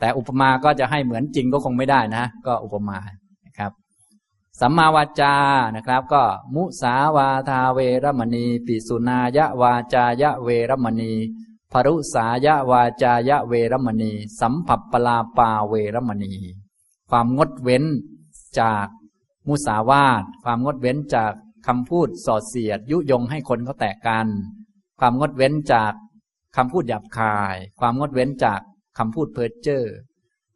[0.00, 2.98] แต่อุปมาก็จะให้เหมือนจริงก็คงไม่ได้นะ ก็อุปมา
[3.46, 3.72] นะครับ
[4.60, 5.34] สัมมาวาจา
[5.76, 6.22] นะครับ ก็
[6.54, 11.12] มุสาวาทาเวรมณี ปิสุนายะวาจายะเวรมณี
[11.72, 16.32] ภรุสายะวาจายะเวรมณี สัมผัสปลาปาเวรมณี
[17.10, 17.84] ความงดเว้น
[18.60, 18.86] จาก
[19.48, 21.32] มุสาวาทความงดเว้นจาก
[21.66, 24.26] คำพูดสอดเสียด ยุยงให้คนเขาแตกกัน
[25.00, 25.92] ความงดเว้นจาก
[26.56, 28.60] คำพูดหยาบคาย ความงดเว้นจาก
[28.98, 29.84] คำพูดเพ้อเจ้อ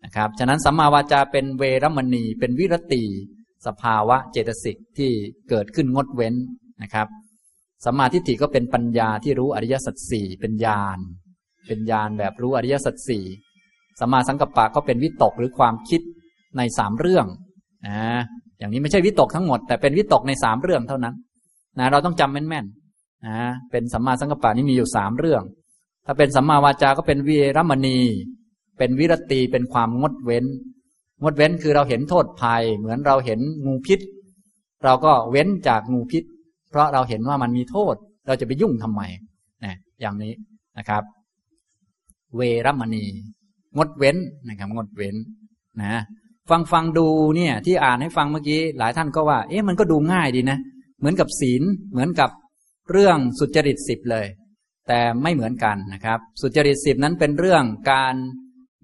[0.05, 3.03] นะครับฉะนั้นสัมมาวาจาเป็นเวรมณี เป็นวิรติ
[3.67, 5.11] สภาวะเจตสิกที่
[5.49, 6.35] เกิดขึ้นงดเว้น
[6.83, 7.09] นะครับ
[7.85, 10.99] สัมมาทิฏฐิก็เป็นปัญญาที่รู้อริยสัจสี่เป็นญาณ
[11.66, 13.24] เป็นญาณแบบรู้อริยสัจสี่
[14.01, 16.01] สัมมาสังกัปปะก็เป็นวิตกหรือความคิด
[16.57, 17.26] ในสามเรื่อง
[17.87, 17.99] นะ
[18.59, 21.14] อย่างนี้ไม่ใช่วิตกทั้งหมด แต่เป็นวิตกในสามเรื่องเท่านั้น
[21.78, 23.39] นะเราต้องจำแม่นๆนะ
[23.70, 25.43] เป็นสัมมาสังกัปปะนี่มีอยู่สามเรื่อง
[26.07, 27.99] ถ้าเป็นสัมมาวาจาก็เป็นวีรมณี
[28.78, 30.45] เป็นวิรตีเป็นความงดเว้น
[31.22, 34.01] งดเว้นคือเราเห็นโทษภัย เหมือนเราเห็นงูพิษ
[34.85, 36.24] เราก็เว้นจากงูพิษ
[36.75, 37.95] เพราะเราเห็นว่ามันมีโทษ
[38.27, 39.03] เราจะไปยุ่งทำไม
[39.64, 40.33] นะอย่างนี้
[40.79, 41.03] นะครับ
[42.37, 43.05] เวรมณี
[43.77, 44.16] งดเว้น
[44.49, 45.16] นะครับ งดเว้น
[45.83, 46.03] นะ
[46.51, 47.07] ฟังฟังดู
[47.37, 50.59] เนี่ย ที่อ่านให้ฟังเมื่อกี้หลายท่านก็ว่า เอ๊ะมันก็ดูง่ายดีนะ
[50.99, 52.31] เหมือนกับศีลเหมือนกับ
[52.91, 54.27] เรื่องสุจริตสิบเลย
[54.89, 58.14] แต่ไม่เหมือนกันนะครับ สุจริตสิบนั้นเป็นเรื่องการ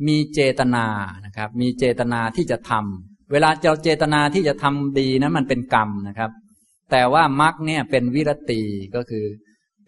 [0.08, 0.86] มีเจตนา
[1.26, 6.30] นะครับ มีเจตนาที่จะทำเวลาเราเจตนาที่จะทำดีนั้นมันเป็นกรรมนะครับ
[6.90, 8.60] แต่ว่ามรรคเนี่ยเป็นวิรตี
[8.94, 9.24] ก็คือ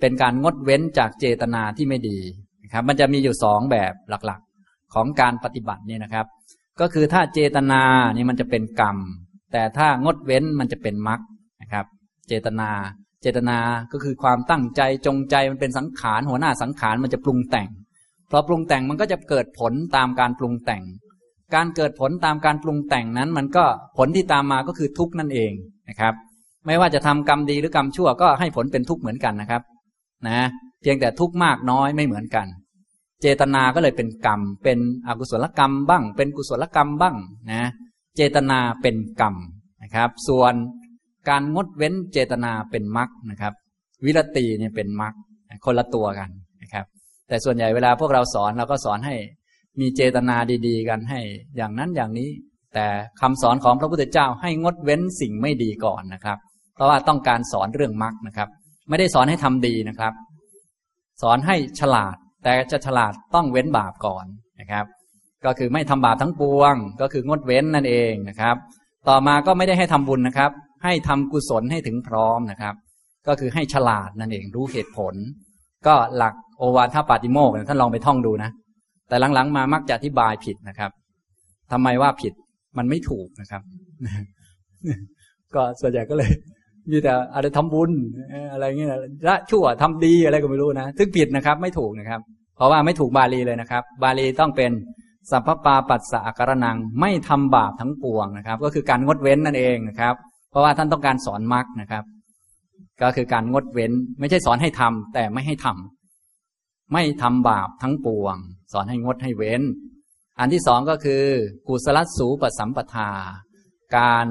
[0.01, 2.19] เป็นการงดเว้นจากเจตนาที่ไม่ดี
[2.63, 6.27] นะครับมันจะมีอยู่สองแบบหลักๆ ของการปฏิบัตินี่นะครับ
[6.81, 7.83] ก็คือถ้าเจตนา
[8.17, 8.99] นี่มันจะเป็นกรรม
[9.53, 11.21] แต่ถ้างดเว้นมันจะเป็นมรรค
[11.63, 11.87] นะครับ
[12.29, 12.71] เจตนา
[13.23, 13.59] เจตนา
[13.93, 17.69] ก็คือความตั้งใจจงใจมันเป็นสังขารหัวหน้าสังขารมันจะปรุงแต่ง
[18.31, 20.83] พอปรุงแต่งมันก็จะเกิดผลตามการปรุงแต่ง
[21.55, 23.65] การเกิดผลตามการปรุงแต่งนั้น มันก็
[23.99, 25.53] ผลที่ตามมาก็คือทุกข์นั่นเอง
[25.89, 26.15] นะครับ
[26.67, 29.63] ไม่ว่าจะทำกรรมดีหรือกรรมชั่วก็ให้ผลเป็นทุกข์เหมือนกันนะครับ
[30.29, 30.39] นะ
[30.83, 32.47] เพียงแต่ทุกข์มากน้อยไม่เหมือนกัน
[33.23, 37.17] เจตนาก็เลยเป็นกรรม เป็นอกุศลกรรมบ้าง เป็นกุศลกรรมบ้าง
[37.53, 37.63] นะ
[38.17, 39.35] เจตนาเป็นกรรม
[39.83, 40.55] นะครับ ส่วน
[41.29, 43.55] การงดเว้นเจตนาเป็นมรรคนะครับ
[44.05, 45.15] วิรตีเนี่ยเป็นมรรค
[45.65, 46.31] คนละตัวกัน
[46.63, 46.85] นะครับ
[47.29, 49.15] แต่ส่วนใหญ่เวลาพวกเราสอนเราก็สอนให้
[49.81, 50.37] มีเจตนา
[50.67, 51.21] ดีๆ กันให้
[51.57, 52.31] อย่างนั้นอย่างนี้
[52.75, 52.87] แต่
[53.21, 56.39] คำสอนของพระพุทธเจ้าให้งดเว้นสิ่งไม่ดีก่อนนะครับ
[56.75, 58.49] เพราะว่าต้องการสอนเรื่องมรรคนะครับ
[58.89, 60.13] ไม่ได้สอนให้ทำดีนะครับ
[61.23, 64.25] สอนให้ฉลาด แต่จะฉลาดต้องเว้นบาปก่อน
[64.61, 64.85] นะครับ
[65.45, 68.57] ก็คือไม่ทำบาปทั้งปวง ก็คืองดเว้นนั่นเองนะครับ
[69.09, 70.51] ต่อมาก็ไม่ได้ให้ทำบุญนะครับ
[70.85, 72.75] ให้ทำกุศลให้ถึงพร้อมนะครับ
[73.27, 75.15] ก็คือให้ฉลาดนั่นเองรู้เหตุผล
[75.87, 78.51] ก็หลักโอวาทปาติโมกท่านลองไปท่องดูนะ
[79.09, 80.91] แต่หลังๆ มามักจะอธิบายผิดนะครับ
[81.73, 82.33] ทำไมว่าผิด
[82.79, 83.63] มันไม่ถูกนะครับ
[85.55, 86.31] ก็ส่วนใหญ่ก็เลย
[86.91, 87.91] มีแต่อะไรทำบุญ
[88.53, 88.91] อะไรเงี้ย
[89.29, 92.21] ละชั่วทำดีอะไรก็ไม่รู้นะซึ่งผิดนะครับ ไม่ถูกนะครับ
[92.57, 94.71] เพราะว่าไม่ถูกบาลีเลยนะครับ บาลีต้องเป็น
[95.31, 100.15] สัพพปาปัสสะการนังไม่ทำบาปทั้งปวงนะครับ ก็คือการงดเว้นนั่นเองนะครับ
[100.51, 102.05] เพราะว่าท่านต้องการสอนมรรคนะครับ
[103.03, 108.37] ก็คือการงดเว้น ไม่ใช่สอนให้ทำแต่ไม่ให้ทำไม่ทำบาปทั้งปวง
[108.73, 109.63] สอนให้งดให้เว้น
[110.39, 111.23] อันที่สองก็คือ
[111.69, 113.11] กุศลสูปสัมปทา
[113.97, 114.27] การ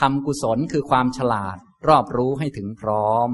[0.00, 1.56] ทำกุศลคือความฉลาด
[1.88, 3.28] รอบรู้ให้ถึงพร้อม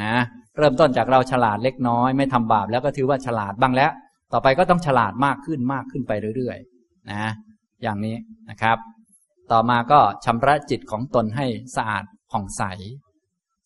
[0.00, 0.14] นะ
[0.56, 3.90] เริ่มต้นจากเราฉลาดเล็กน้อย ไม่ทำบาปแล้วก็ถือว่าฉลาดบ้างแล้ว
[4.32, 7.24] ต่อไปก็ต้องฉลาดมากขึ้นมากขึ้นไปเรื่อยๆนะ
[7.82, 8.16] อย่างนี้
[8.50, 8.78] นะครับ
[9.52, 11.46] ต่อมาก็ชำระจิตของตนให้
[11.76, 12.62] สะอาดผ่องใส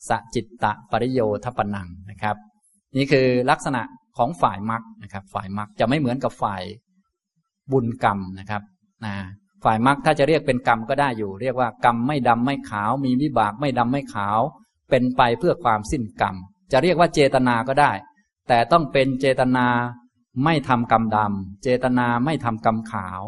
[0.08, 2.36] สจิตตะปริโยทปนังนะครับ
[2.96, 3.82] นี่คือลักษณะ
[4.16, 6.62] ของฝ่ายมรรคนะครับ ฝ่ายมรรคจะไม่เหมือนกับฝ่าย
[7.72, 8.62] บุญกรรมนะครับ
[9.04, 9.14] นะ
[9.64, 14.40] ฝ่ายมรรคถ้าจะเรียกเป็นกรรมก็ได้อยู่ เรียกว่ากรรมไม่ดำไม่ขาว มีวิบากไม่ดำไม่ขาว
[14.90, 16.34] เป็นไปเพื่อความสิ้นกรรม
[16.72, 17.92] จะเรียกว่าเจตนาก็ได้
[18.48, 19.66] แต่ต้องเป็นเจตนา
[20.44, 23.22] ไม่ทำกรรมดำเจตนาไม่ทำกรรมขาว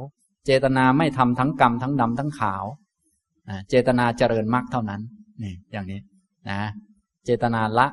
[0.47, 2.65] เจตนาไม่ทำทั้งกรรมทั้งดำทั้งขาว
[3.71, 5.01] เจตนาเจริญมรรคเท่านั้น
[5.43, 6.01] นี่อย่างนี้
[6.51, 6.61] นะ
[7.25, 7.87] เจตนาละ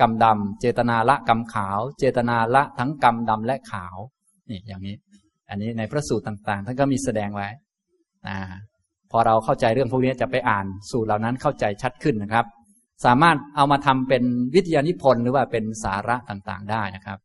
[0.00, 3.96] กรรมดำเจตนาละกรรมขาว เจตนาละทั้งกรรมดำและขาว
[4.50, 4.94] นี่อย่างนี้
[5.50, 7.48] อันนี้ในพระสูตรต่าง ๆ ท่านก็มีแสดงไว้
[8.28, 8.36] นะ
[9.10, 12.44] พอเราเข้าใจเรื่องพวกนี้จะไปอ่านสูตรเหล่านั้นเข้าใจชัดขึ้นนะครับ
[13.04, 14.22] สามารถเอามาทำเป็น
[14.54, 17.18] วิทยานิพนธ์หรือว่าเป็นสาระต่างๆ ได้นะครับ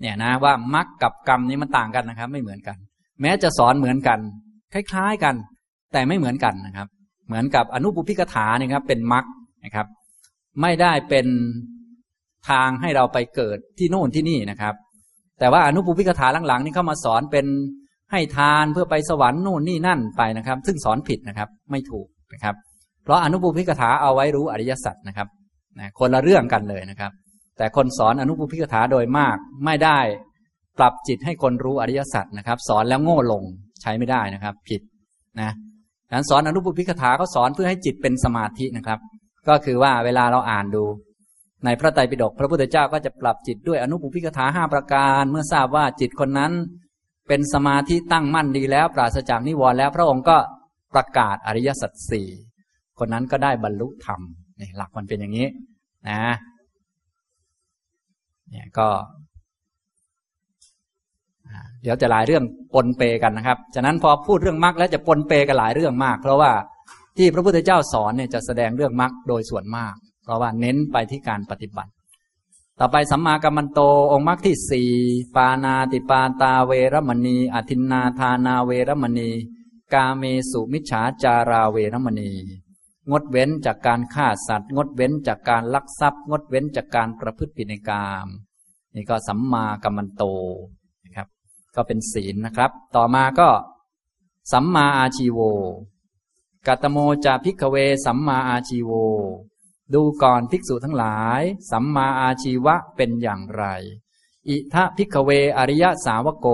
[0.00, 2.76] เนี่ยนะว่ามรรคกับกรรมนี้มันต่างกันนะครับ ไม่เหมือนกัน
[3.20, 4.18] แม้จะสอนเหมือนกัน
[4.72, 5.34] คล้ายๆกัน
[5.92, 6.88] แต่ไม่เหมือนกันนะครับ
[7.26, 9.24] เหมือนกับอนุปุพิกถาเนี่ยครับ เป็นมรรค
[9.64, 9.86] นะครับ
[10.60, 11.26] ไม่ได้เป็น
[12.48, 14.74] ทางให้เราไปเกิดที่โน่นที่นี่นะครับ
[15.38, 17.46] แต่ว่าอนุปุพิกถาหลังๆนี่เข้ามาสอนเป็น
[18.12, 22.54] ให้ทานเพื่อไปสวรรค์โน่นนี่นั่นไปนะครับ ซึ่งสอนผิดนะครับ ไม่ถูกนะครับ
[23.04, 25.28] เพราะอนุปุพิกถาเอาไว้รู้อริยสัจนะครับ
[25.78, 27.12] นะคนละเรื่องกันเลยนะครับ
[27.58, 29.98] แต่คนสอนอนุปุพิกถาโดยมากไม่ได้
[30.78, 33.42] ปรับจิตให้คนรู้อริยสัจนะครับ สอนแล้วโง่ลง
[33.82, 34.80] ใช้ไม่ได้นะครับ ผิด
[35.40, 35.50] นะ
[36.12, 38.98] นั้นสอนอนุปุพิกถาเขาสอนเพื่อให้จิตเป็นสมาธินะครับ
[39.48, 40.84] ก็คือว่าเวลาเราอ่านดู
[41.64, 46.52] ในพระไตรปิฎกพระพุทธเจ้าก็จะปรับจิตด้วยอนุปุพิกถาห้าประการ เมื่อทราบว่าจิตคนนั้น
[47.32, 50.36] เป็นสมาธิตั้งมั่นดีแล้ว ปราศจากนิวรณ์แล้วพระองค์ก็
[50.94, 52.28] ประกาศอริยสัจสี่
[52.98, 54.20] คนนั้นก็ได้บรรลุธรรม
[54.60, 55.46] นี่หลักมันเป็นอย่างนี้
[56.08, 56.20] นะ
[58.50, 58.88] เนี่ยก็
[61.82, 66.50] เดี๋ยวจะหลายเรื่องปนเปกันนะครับ ฉะนั้นพอพูดเรื่องมรรคแล้วจะปนเปกันหลายเรื่องมาก เพราะว่า
[67.16, 71.90] ที่พระพุทธเจ้าสอนเนี่ยจะแสดงเรื่องมรรคโดยส่วนมาก เพราะว่าเน้นไปที่การปฏิบัติ
[72.82, 73.80] ต่อไปสัมมากัมมันโต
[74.12, 74.90] องค์มรรคที่สี่
[75.36, 79.30] ปานาติปาตาเวรมณี อธินนาทานาเวรมณี
[79.92, 82.30] กาเมสุมิจฉาจาราเวรมณี
[83.10, 88.28] งดเว้นจากการฆ่าสัตว์ งดเว้นจากการลักทรัพย์ งดเว้นจากการประพฤติผิดในกาม
[88.94, 90.22] นี่ก็สัมมากัมมันโต
[91.04, 91.28] นะครับ
[91.74, 93.48] ก็เป็นศีลนะครับ ต่อมาก็
[94.52, 95.38] สัมมาอาชีโว
[96.66, 98.92] กะตะโมจะ ภิกขะเว สัมมาอาชีโว
[99.94, 103.64] ดูก่อนภิกษุทั้งหลาย สัมมาอาชีวะเป็นอย่างไร
[104.48, 106.46] อิธะ ภิกขะเว อะริยะสาวะโก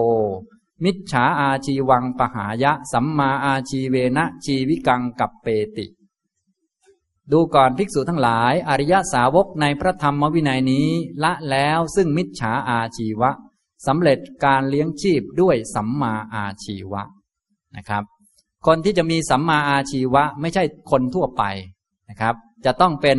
[0.85, 5.87] มิจฉาอาชีวัง ปะหายะ สัมมาอาชีเวนะชีวิกังกัปเปติ
[7.33, 10.89] ดูก่อนภิกษุทั้งหลาย อริยสาวกในพระธรรมวินัยนี้
[11.23, 13.31] ละแล้วซึ่งมิจฉาอาชีวะ
[13.87, 17.03] สำเร็จการเลี้ยงชีพด้วยสัมมาอาชีวะ
[17.77, 18.03] นะครับ
[18.67, 21.43] คนที่จะมีสัมมาอาชีวะไม่ใช่คนทั่วไป
[22.11, 22.35] นะครับ
[22.65, 23.19] จะต้องเป็น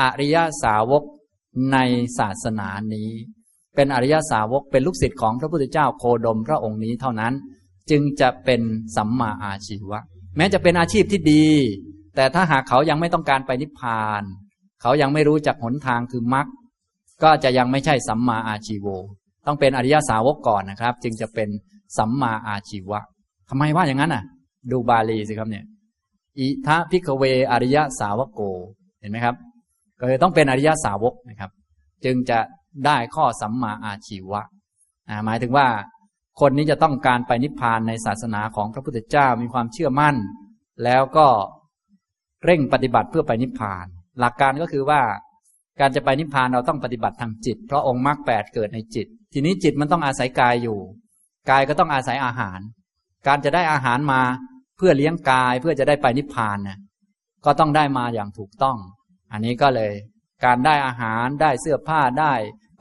[0.00, 1.02] อริยสาวก
[1.72, 1.78] ใน
[2.18, 3.10] ศาสนานี้
[3.76, 7.32] เป็นอริยสาวกเป็นลูกศิษย์ของพระพุทธเจ้าโคดมพระองค์นี้เท่านั้น
[7.90, 8.60] จึงจะเป็น
[8.96, 10.00] สัมมาอาชีวะ
[10.36, 11.46] แม้จะเป็นอาชีพที่ดี
[12.16, 14.22] แต่ถ้าหากเขายังไม่ต้องการไปนิพพาน
[14.82, 16.46] เขายังไม่รู้จักหนทางคือมรรค
[17.22, 18.86] ก็จะยังไม่ใช่สัมมาอาชีโว
[19.46, 21.48] ต้องเป็นอริยสาวกก่อนนะครับ จึงจะเป็น
[21.98, 23.00] สัมมาอาชีวะ
[23.48, 24.24] ทำไมว่าอย่างนั้นอะ
[24.70, 25.64] ดูบาลีสิครับเนี่ย
[26.38, 28.40] อิธะ ภิกขะเว อะริยะสาวะโก
[29.00, 29.36] เห็นไหมครับ
[30.00, 31.50] ก็เลยต้องเป็นอริยสาวกนะครับ
[32.04, 32.38] จึงจะ
[32.86, 34.42] ได้ข้อสัมมาอาชีวะ
[35.24, 35.66] หมายถึงว่า
[36.40, 40.16] คนนี้จะต้องการไปนิพพานในศาสนาของพระพุทธเจ้ามีความเชื่อมั่น
[40.84, 41.26] แล้วก็
[42.44, 43.86] เร่งปฏิบัติเพื่อไปนิพพาน
[44.20, 45.00] หลักการก็คือว่า
[45.80, 50.78] การจะไปนิพพานเราต้องปฏิบัติทางจิต เพราะองค์มรรคแปดเกิดในจิต ทีนี้จิตมันต้องอาศัยกายอยู่
[51.50, 52.60] กายก็ต้องอาศัยอาหาร
[53.26, 54.20] การจะได้อาหารมา
[54.76, 56.78] เพื่อเลี้ยงกายเพื่อจะได้ไปนิพพานนะ
[57.44, 58.76] ก็ต้องได้มาอย่างถูกต้อง
[59.32, 59.92] อันนี้ก็เลย
[60.44, 62.32] การได้อาหารได้เสื้อผ้าได้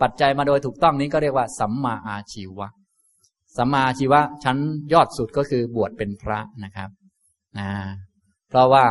[0.02, 2.68] ปัจจัยมาโดยถูกต้องนี้ก็เรียกว่า สัมมาอาชีวะ
[3.58, 4.58] สัมมาอาชีวะชั้น
[4.94, 6.90] ยอดสุดก็คือบวชเป็นพระนะครับ
[7.60, 7.70] นะ
[8.50, 8.86] เพราะว่า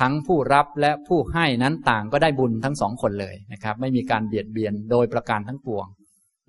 [0.00, 5.86] ทั้งผู้รับและผู้ให้นั้นต่างก็ได้บุญทั้งสองคนเลยนะครับ ไม่มีการเบียดเบียนโดยประการทั้งปวง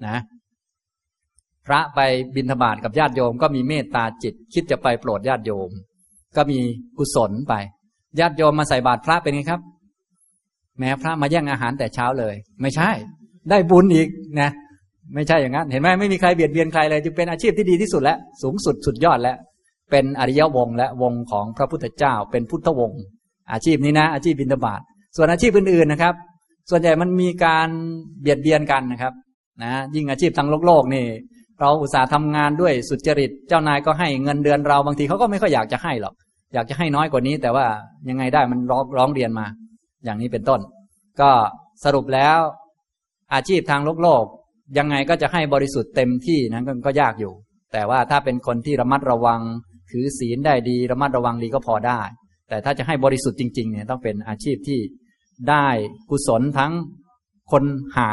[0.08, 0.18] นะ
[1.70, 2.00] พระไป
[2.36, 5.70] บิณฑบาตกับญาติโยม ก็มีเมตตาจิต คิดจะไปโปรดญาติโยม
[6.36, 6.60] ก็มี
[6.98, 7.54] กุศลไป
[8.20, 9.62] ญาติโยมมาใส่บาตรพระเป็นไงครับ
[10.80, 12.90] แม้พระมาแย่งอาหารแต่เช้าเลย ไม่ใช่
[13.50, 14.08] ได้บุญอีก
[14.42, 14.50] นะ
[15.16, 19.38] ไม่ใช่อย่างนั้น เห็นไหมไม่มีใครเบียดเบียนใครเลยจึงเป็นอาชีพที่ดีที่สุดและสูงสุดสุดยอดแล้ว
[19.92, 23.02] เป็นอริยวงและวงของพระพุทธเจ้า เป็นพุทธวงศ์
[23.52, 24.82] อาชีพนี้นะ อาชีพบิณฑบาต
[25.16, 26.16] ส่วนอาชีพอื่นๆนะครับ
[26.70, 27.68] ส่วนใหญ่มันมีการ
[28.22, 29.14] เบียดเบียนกันนะครับ
[29.64, 31.06] นะ ยิ่งอาชีพทางโลกโลกนี่
[31.60, 36.14] เราอุตส่าห์ทำงานด้วยสุจริต เจ้านายก็ให้เงินเดือนเราบางทีเขาก็ไม่ค่อยอยากจะให้หรอก
[36.54, 37.66] อยากจะให้น้อยกว่านี้ แต่ว่า
[38.10, 39.46] ยังไงได้มันร้องร้องเรียนมา
[40.06, 40.60] อย่างนี้เป็นต้น
[41.22, 41.32] ก็
[41.84, 42.38] สรุปแล้ว
[43.34, 44.24] อาชีพทางโลกโลก
[44.78, 47.34] ยังไงก็จะให้บริสุทธิ์เต็มที่นั้นก็ยากอยู่
[47.74, 49.42] แต่ว่าถ้าเป็นคนที่ระมัดระวัง
[49.92, 52.02] ถือศีลได้ดี ระมัดระวังดีก็พอได้
[52.50, 54.80] แต่ถ้าจะให้บริสุทธิ์จริงๆเนี่ยต้องเป็นอาชีพที่
[55.50, 55.68] ได้
[56.10, 56.72] กุศลทั้ง
[57.52, 57.64] คน
[57.98, 58.10] หา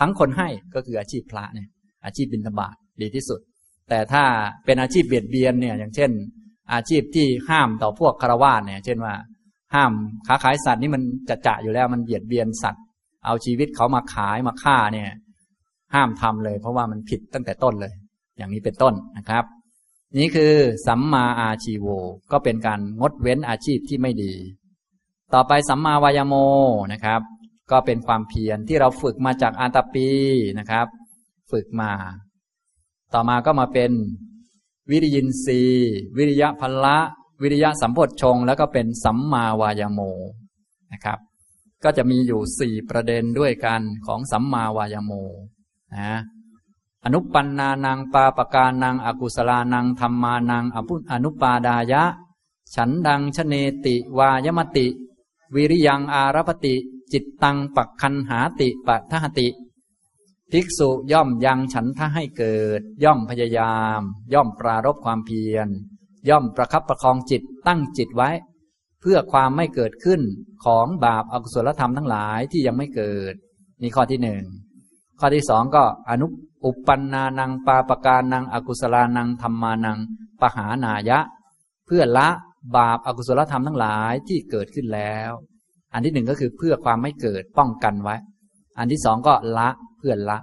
[0.00, 1.68] ทั้งคนให้ก็คืออาชีพพระเนี่ย
[2.04, 3.40] อาชีพบิณฑบาต ดีที่สุด
[3.88, 4.24] แต่ถ้า
[4.64, 6.10] เป็นอาชีพเบียดเบียนเนี่ยอย่างเช่น
[6.72, 9.14] อาชีพที่ห้ามต่อพวกคารวะเนี่ย เช่นว่า
[9.74, 9.92] ห้าม
[10.26, 12.82] ค้าขายสัตว์นี่มันจะจะอยู่แล้วมันเบียดเบียนสัตว์
[13.24, 15.08] เอาชีวิตเขามาขายมาฆ่าเนี่ย
[15.94, 17.94] ห้ามทำเลย เพราะว่ามันผิดตั้งแต่ต้นเลย
[18.36, 19.44] อย่างนี้เป็นต้นนะครับ
[20.18, 20.52] นี่คือ
[20.86, 21.86] สัมมาอาชีโว
[22.32, 24.32] ก็เป็นการงดเว้นอาชีพที่ไม่ดี
[25.34, 26.34] ต่อไปสัมมาวายโม
[26.92, 27.20] นะครับ
[27.70, 30.08] ก็เป็นความเพียรที่เราฝึกมาจากอาตปี
[30.58, 30.86] นะครับ
[31.52, 31.90] ฝึกมา
[33.14, 33.92] ต่อมาก็มาเป็น
[34.90, 36.98] วิริยินทรีย์วิริยะพละ
[37.42, 40.00] วิริยะสัมพทชงแล้วก็เป็นสัมมาวายโม
[40.92, 41.18] นะครับ
[41.84, 45.12] ก็จะมีอยู่สี่ประเด็นด้วยกันของสัมมาวายโม
[45.96, 46.18] นะ
[47.04, 52.02] อนุปันนานังปาปการนังอกุศลานังธรรมานังอภุอนุปาดายะ
[52.74, 53.54] ฉันดังชเน
[53.84, 54.86] ติวายมติ
[55.54, 56.74] วิริยังอารพติ
[57.12, 59.48] จิตตังปักคันหาติปัทหติ
[60.52, 64.00] ภิกษุย่อมยังฉันทะให้เกิด ย่อมพยายาม
[64.34, 65.68] ย่อมปรารบความเพียร
[66.28, 68.30] ย่อมประคับประคองจิตตั้งจิตไว้
[69.00, 70.20] เพื่อความไม่เกิดขึ้น
[70.64, 73.34] ของบาปอากุศลธรรมทั้งหลายที่ยังไม่เกิด
[73.82, 74.42] นี่ข้อที่หนึ่ง
[75.20, 76.26] ข้อที่สองก็อนุ
[76.64, 79.98] อุปันนานังปาปการนังอกุศลานังธรรมานัง
[80.40, 81.18] ปหานายะ
[81.86, 82.28] เพื่อละ
[82.76, 85.30] บาปอากุศลธรรมทั้งหลายที่เกิดขึ้นแล้ว
[85.92, 88.16] อันที่หนึ่งก็คือเพื่อความไม่เกิดป้องกันไว้
[88.78, 89.68] อันที่สองก็ละ
[89.98, 90.38] เพื่อละ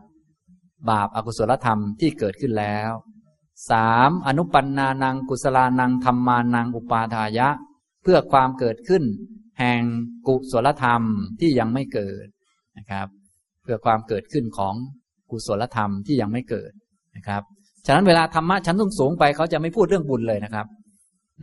[0.90, 2.92] บาปอากุศลธรรมที่เกิดขึ้นแล้ว
[3.72, 7.48] สามอนุปันนานังกุศลานังธรรมานังอุปาทายะ
[8.04, 9.04] เพื่อความเกิดขึ้น
[9.60, 9.82] แห่ง
[10.28, 11.02] กุศลธรรม
[11.40, 12.26] ที่ยังไม่เกิด
[12.78, 13.08] นะครับ
[13.64, 14.76] เพื่อความเกิดขึ้นของ
[15.32, 16.72] กุศลธรรมที่ยังไม่เกิด
[17.16, 17.42] นะครับ
[17.86, 20.68] ฉะนั้นเวลาธรรมะชั้นสูงไปเขาจะไม่พูดเรื่องบุญเลยนะครับ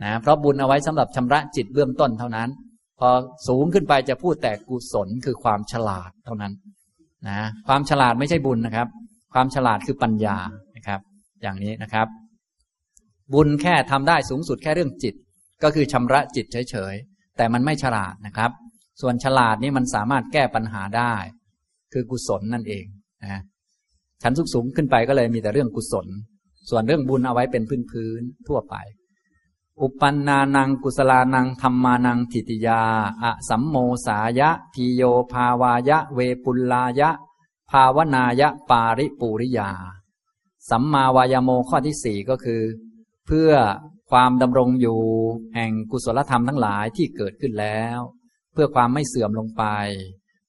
[0.03, 2.49] นะเพราะบุญเอาไว้สำหรับชำระจิตเบื้องต้นเท่านั้น
[2.99, 3.09] พอ
[3.47, 6.53] สูงขึ้นไปจะพูดแต่กุศลคือความฉลาดเท่านั้น
[7.27, 8.87] นะความฉลาดไม่ใช่บุญนะครับ
[9.33, 10.37] ความฉลาดคือปัญญา
[10.75, 10.99] นะครับ
[11.41, 12.07] อย่างนี้นะครับ
[13.33, 15.15] บุญแค่ทำได้สูงสุดแค่เรื่องจิต
[15.63, 18.51] ก็คือชำระจิตเฉยๆแต่มันไม่ฉลาดนะครับ
[19.01, 21.13] ส่วนฉลาดนี่มันสามารถแก้ปัญหาได้
[21.93, 22.85] คือกุศลนั่นเอง
[23.23, 23.41] นะ
[24.21, 26.07] ชั้นสูงขึ้นไปก็เลยมีแต่เรื่องกุศล
[26.69, 28.75] ส่วนเรื่องบุญเอาไว้เป็นพื้นๆทั่วไป
[29.81, 32.81] อุปันนานังกุศลานังธรรมานังทิติยา
[33.23, 37.09] อะสัมโมสายะทีโยภาวายะ เวปุลลายะ
[37.69, 39.69] ภาวนายะปาริปุริยา
[40.69, 42.61] สัมมาวายโมข้อที่สี่ก็คือ
[43.27, 43.51] เพื่อ
[44.11, 45.01] ความดำรงอยู่
[45.55, 47.99] แห่งกุศลธรรมทั้งหลายที่เกิดขึ้นแล้ว
[48.53, 49.63] เพื่อความไม่เสื่อมลงไป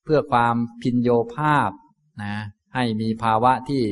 [0.04, 1.70] เพื่อความพินโยภาพ
[2.22, 2.36] นะ
[2.74, 3.82] ให้มีภาวะที่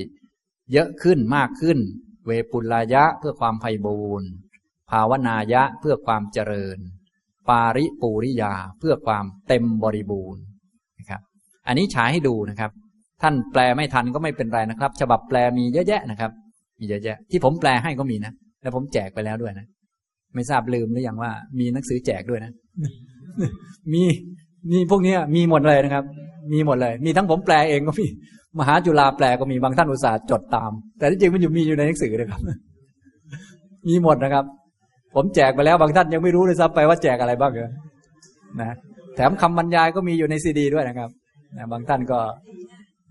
[0.73, 1.79] เยอะขึ้นมากขึ้น
[2.27, 4.29] เวปุลายะเพื่อความไพ่บูรณ์
[4.93, 6.79] ภาวนายะเพื่อความเจริญ
[7.49, 10.43] ปาริปูริยาเพื่อความเต็มบริบูรณ์
[10.99, 11.21] นะครับ
[11.67, 12.71] อันนี้ฉายให้ดูนะครับ
[13.23, 16.31] ท่านแปลไม่ทันก็ไม่เป็นไรนะครับ ฉบับแปลมีเยอะแยะนะครับ
[16.81, 18.33] มีเยอะแยะ ที่ผมแปลให้ก็มีนะ
[18.63, 19.67] แล้วผมแจกไปแล้วด้วยนะ
[20.35, 22.53] ไม่ทราบลืมหรือยังว่า มีหนังสือแจกด้วยนะ
[23.93, 24.03] มี
[24.71, 26.05] มีพวกนี้มีหมดเลยนะครับ
[26.53, 28.07] มีหมดเลย มีทั้งผมแปลเองก็มี
[28.59, 32.41] มหาจุฬาแปลก็มีบางท่านอุตส่าห์จดตาม แต่ที่จริงมันอยู่มีอยู่ในหนังสือนะครับ
[33.89, 34.45] มีหมดนะครับ
[35.15, 37.73] ผมแจกไปแล้วบางท่านยังไม่รู้เลยซ้ำไปว่าแจกอะไรบ้างเลย
[38.61, 38.77] นะ
[39.17, 41.11] แถมคำบรรยายก็มีอยู่ในซีดีด้วยนะครับ
[41.57, 42.21] นะบางท่านก็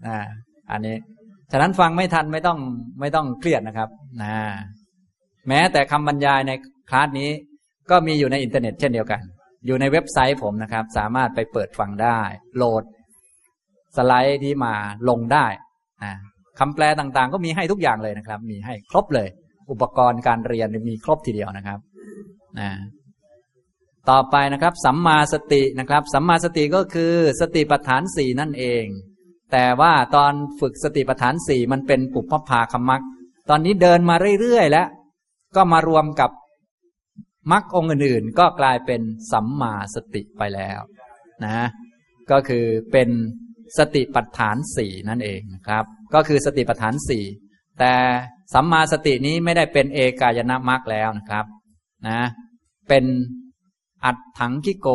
[0.05, 0.17] นะ
[0.71, 0.95] อันนี้
[1.51, 2.59] ฉะนั้นฟังไม่ทันไม่ต้อง
[2.99, 3.89] ไม่ต้องเครียดนะครับ
[4.23, 4.33] นะ
[5.47, 6.51] แม้แต่คำบรรยายใน
[6.89, 7.29] คลาสนี้
[7.91, 9.21] ก็มีอยู่ในอินเทอร์เน็ตเช่นเดียวกัน
[9.65, 12.19] อยู่ในเว็บไซต์ผมนะครับ สามารถไปเปิดฟังได้
[12.57, 12.83] โหลด
[13.97, 14.73] สไลด์ที่มา
[15.09, 15.45] ลงได้
[16.03, 16.13] นะ
[16.59, 19.27] คำแปลต่างๆ ก็มีให้ทุกอย่างเลยนะครับ มีให้ครบเลย
[19.71, 21.79] อุปกรณ์การเรียนมีครบทีเดียวนะครับ
[22.59, 22.69] นะ
[24.09, 28.85] ต่อไปนะครับ สัมมาสตินะครับ สัมมาสติก็คือสติปัฏฐานสี่นั่นเอง
[29.51, 33.01] แต่ว่าตอนฝึกสติปัฏฐานสี่มันเป็นปุพพภาคมัก
[33.49, 34.87] ตอนนี้เดินมาเรื่อยๆแล้ว
[35.55, 36.31] ก็มารวมกับ
[37.51, 40.79] มรรคองค์อื่นๆ ก็กลายเป็นสัมมาสติไปแล้ว
[41.43, 41.67] นะ
[42.31, 43.09] ก็คือเป็น
[43.77, 47.23] สติปัฏฐานสี่นั่นเองนะครับ ก็คือสติปัฏฐานสี่
[47.79, 47.93] แต่
[48.53, 51.45] สัมมาสตินี้ไม่ได้เป็นเอกายนามรรคแล้วนะครับ
[52.07, 52.19] นะ
[52.89, 53.05] เป็น
[54.05, 54.87] อัดถังคิโก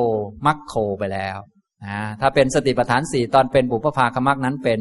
[0.46, 1.38] มัคโคไปแล้ว
[1.84, 4.78] นะถ้าเป็นสติปัฏฐานสี่ตอนเป็นบุพภาคมักนั้นเป็น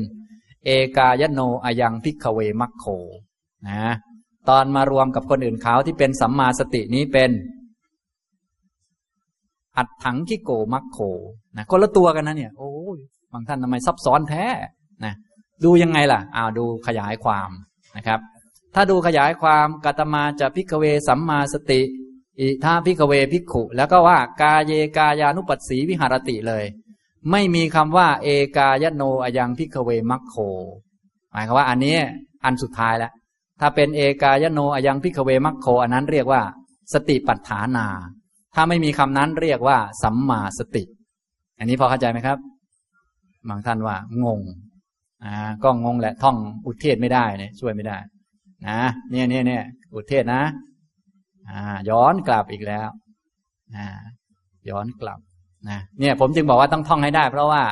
[0.65, 2.85] เอกายโนอายังพิกเวมัคโค
[3.67, 3.93] นะ
[4.49, 7.31] ตอนมารวมกับคนอื่นเขาที่เป็นสัมมาสตินี้เป็น
[9.77, 10.99] อัดถังคิโกมัคโค
[11.55, 12.97] นะคนละตัวกันนะเนี่ยโอ้ย
[13.31, 14.45] บางท่านทำไมซับซ้อนแท้
[15.05, 15.13] นะ
[15.63, 17.49] ดูยังไงล่ะอ้าวดูขยายความ
[17.97, 18.19] นะครับ
[18.75, 21.81] ถ้าดูขยายความกาตมาจะพิกเวสัมมาสติ
[22.39, 26.65] อิธะ ภิกขเว ภิกขุ แล้วก็ว่ากาเยกายานุปัสสีวิหะระติเลย
[27.31, 28.27] ไม่มีคำว่า เอ
[28.57, 30.35] กายโนอยัง ภิกขเวมัคโค
[31.31, 31.97] หมายความว่า อันนี้
[32.45, 33.11] อันสุดท้ายแล้ว
[33.59, 36.41] ถ้าเป็นเอกายโนอยัง ภิกขเวมัคโค อันนั้นเรียกว่า
[36.93, 37.87] สติปัฏฐานา
[38.55, 40.83] ถ้าไม่มีคำนั้นเรียกว่า สัมมาสติ
[41.59, 42.37] อันนี้พอเข้าใจไหมครับ
[43.49, 44.41] บางท่านว่างง
[45.23, 45.33] อ่า
[45.63, 47.97] ก็งงแหละท่องอุเทศไม่ได้เนี่ยช่วยไม่ได้
[48.67, 48.79] นะ
[49.11, 49.63] เนี่ยเนี่ยเนี่ย
[49.93, 50.41] อุเทศนะ
[51.89, 52.87] ย้อนกลับอีกแล้ว
[54.69, 55.19] ย้อนกลับ
[55.69, 57.63] นะเนี่ยผมจึงบอกว่าต้องท่องให้ได้ เพราะว่า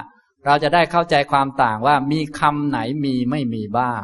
[0.46, 4.04] เราจะได้เข้าใจความต่างว่ามีคำไหนมีไม่มีบ้าง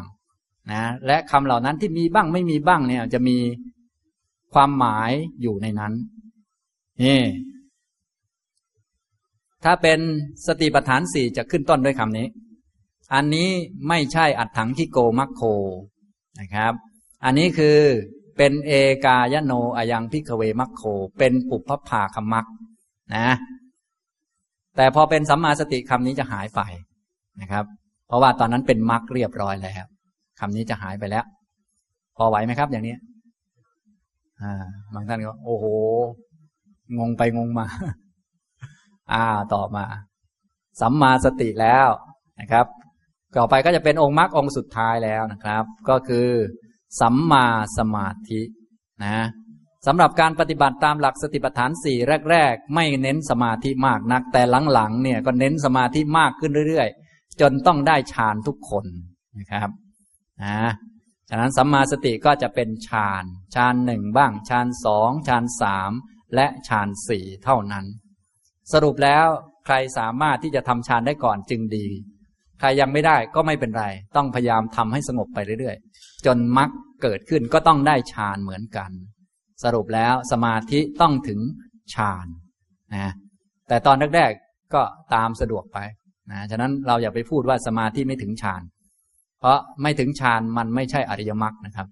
[0.72, 3.38] นะและคำเหล่านั้นที่มีบ้างไม่มีบ้างเนี่ยจะมี
[4.54, 5.12] ความหมาย
[5.42, 5.94] อยู่ในนั้น
[7.04, 7.22] นี่
[9.64, 10.00] ถ้าเป็น
[10.48, 12.28] สติปัฏฐานสี่จะขึ้นต้นด้วยคำนี้
[13.14, 13.50] อันนี้
[13.88, 15.42] ไม่ใช่อัดถังที่โกมัคโค
[16.40, 16.74] นะครับ
[17.26, 17.78] อันนี้คือ
[18.42, 18.72] เป็นเอ
[19.06, 20.82] กายโนอายังพิกเวมัคโค
[21.18, 22.46] เป็นปุพพาคมัก
[23.16, 23.28] นะ
[24.76, 26.62] แต่พอเป็นสัมมาสติคำนี้จะหายไป
[27.42, 27.66] นะครับ
[28.08, 29.86] เพราะว่าตอนนั้นเป็นมักเรียบร้อยแล้ว
[30.40, 31.26] คำนี้จะหายไปแล้ว
[32.18, 32.96] พอไหวไหมครับ อย่างนี้
[34.42, 34.64] อ่า
[34.94, 35.66] บางท่านก็ โอ้โห
[37.00, 37.66] งงไปงงมา
[39.14, 39.84] อ่า ต่อมา
[40.82, 41.88] สัมมาสติแล้ว
[42.40, 42.66] นะครับ
[43.38, 46.28] ต่อไปก็จะเป็นองค์มรรคองค์สุดท้ายแล้วนะครับ ก็คือ
[47.00, 47.46] สัมมา
[47.78, 48.42] สมาธิ
[49.04, 49.28] นะ
[49.86, 51.98] สำหรับการปฏิบัติตามหลักสติปัฏฐานสี่
[52.32, 54.42] แรก ๆ ไม่เน้นสมาธิมากนัก แต่
[54.74, 58.86] หลังๆเนี่ยก็เน้นสมาธิมากขึ้นเรื่อยๆ จนต้องได้ฌานทุกคน
[59.38, 59.72] นะครับ
[60.44, 60.72] นะ
[61.30, 63.24] ฉะนั้นสัมมาสติก็จะเป็นฌาน
[63.56, 65.92] ฌานหนึ่งบ้างฌานสองฌานสาม
[66.36, 67.86] และฌานสี่เท่านั้น
[68.72, 69.26] สรุปแล้ว
[69.66, 71.88] ใครสามารถที่จะทำฌานได้ก่อนจึงดี
[72.60, 73.86] ใครยังไม่ได้ก็ไม่เป็นไร
[74.16, 76.70] ต้องพยายามทำให้สงบไปเรื่อยๆ จนมรรค
[77.02, 78.92] เกิดขึ้นก็ต้องได้ฌานเหมือนกัน
[79.64, 81.40] สรุปแล้วสมาธิต้องถึง
[81.94, 82.28] ฌาน
[82.96, 83.14] นะ
[83.68, 84.82] แต่ตอนแรกๆก็
[85.16, 85.80] ตามสะดวกไป
[86.32, 88.62] นะฉะนั้นเราอย่าไปพูดว่าสมาธิไม่ถึงฌาน
[89.40, 91.88] เพราะไม่ถึงฌานมันไม่ใช่อริยมรรคนะครับ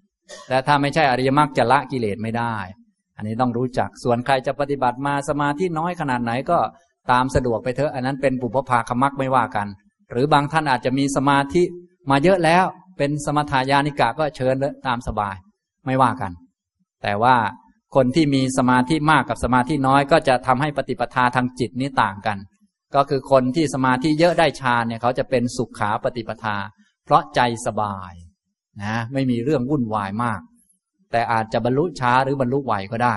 [0.48, 2.54] และถ้าไม่ใช่อริยมรรคจะละกิเลสไม่ได้
[3.16, 6.58] อันนี้ต้องรู้จักส่วนใครจะปฏิบัติมาสมาธิน้อยขนาดไหนก็
[7.12, 9.66] ตามสะดวกไปเถอะ อันนั้นเป็นปุพพาคมรรคไม่ว่ากัน
[10.10, 11.62] หรือบางท่านอาจจะมีสมาธิ
[12.10, 12.64] มาเยอะแล้ว
[12.98, 15.36] เป็นสมถายานิกะก็เชิญเลยตามสบาย
[15.86, 16.32] ไม่ว่ากัน
[17.02, 17.36] แต่ว่า
[17.94, 22.38] คนที่มีสมาธิมากกับสมาธิน้อย ก็จะทำให้ปฏิปทาทางจิตนี้ต่างกัน
[22.94, 26.56] ก็คือคนที่สมาธิเยอะได้ฌานเนี่ยเขาจะเป็นสุขขาปฏิปทา
[27.04, 28.12] เพราะใจสบาย
[28.82, 30.40] นะไม่มีเรื่องวุ่นวายมาก
[31.12, 33.16] แต่อาจจะบรรลุช้าหรือบรรลุไวก็ได้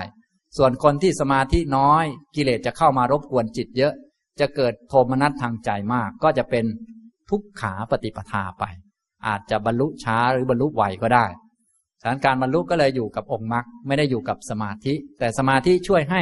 [0.57, 2.06] ส่วนคนที่สมาธิน้อย
[2.36, 3.94] กิเลสจะเข้ามารบกวนจิตเยอะ
[4.42, 6.66] จะเกิดโทมนัสทางใจมาก ก็จะเป็น
[7.30, 8.64] ทุกขาปฏิปทาไป
[9.28, 11.26] อาจจะบรรลุช้าหรือบรรลุไวก็ได้
[12.02, 16.22] สถารการบรรลุก็เลยอยู่กับองค์มรรคไม่ได้อยู่กับสมาธิ แต่สมาธิช่วยให้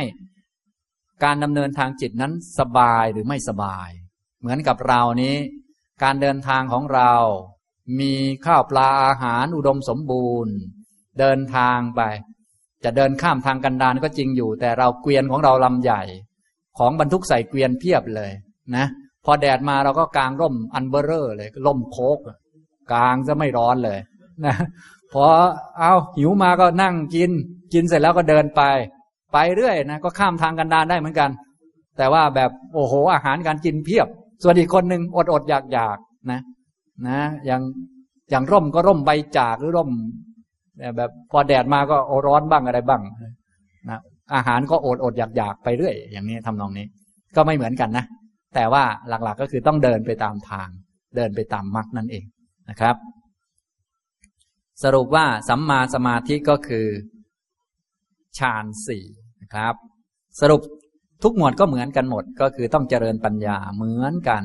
[1.23, 3.89] การดำเนินทางจิตนั้นสบายหรือไม่สบาย
[4.39, 5.35] เหมือนกับเรานี้
[6.03, 7.13] การเดินทางของเรา
[7.99, 8.13] มี
[8.45, 10.55] ข้าวปลาอาหารอุดมสมบูรณ์
[11.19, 12.01] เดินทางไป
[12.83, 16.01] จะเดินข้ามทางกันดารก็จริงอยู่ แต่เราเกวียนของเราลำใหญ่
[16.79, 18.31] ของบรรทุกใส่เกวียนเพียบเลย
[18.75, 18.85] นะ
[19.25, 22.19] พอแดดมาเราก็กางร่มอันเบอร์เรอร์เลยร่มโคก
[22.93, 23.99] กางจะไม่ร้อนเลย
[24.45, 24.55] นะ
[25.13, 25.25] พอ
[25.79, 27.31] เอาหิวมาก็นั่งกิน
[27.73, 28.61] กินเสร็จแล้วก็เดินไป
[29.33, 31.29] ไปเรื่อยนะก็ข้ามทางกันดารได้เหมือนกัน
[31.97, 34.07] แต่ว่าแบบโอ้โหอาหารการกินเพียบ
[34.43, 35.97] ส่วนอีกคนหนึ่งอดอดอยากอยาก
[36.31, 36.39] นะ
[37.07, 37.61] นะอย่าง
[38.29, 39.89] อย่างร่มก็ร่มใบจากหรือร่ม
[40.97, 43.01] แบบพอแดดมาก็โอร้อนบ้างอะไรบ้าง
[43.89, 43.99] นะ
[44.33, 46.85] อาหารก็อดอดอยากอยากไปเรื่อย อย่างนี้ทำนองนี้
[47.35, 48.05] ก็ไม่เหมือนกันนะ
[48.55, 50.69] แต่ว่าหลักๆก็คือต้องเดินไปตามทาง
[51.15, 52.25] เดินไปตามมรรคนั่นเอง
[52.69, 52.95] นะครับ
[54.83, 56.87] สรุปว่าสัมมาสมาธิก็คือ
[58.37, 59.05] ฌานสี่
[59.41, 59.75] นะครับ
[60.39, 60.61] สรุป
[61.23, 64.43] ทุกหมวดก็เหมือนกันหมด ก็คือต้องเจริญปัญญาเหมือนกัน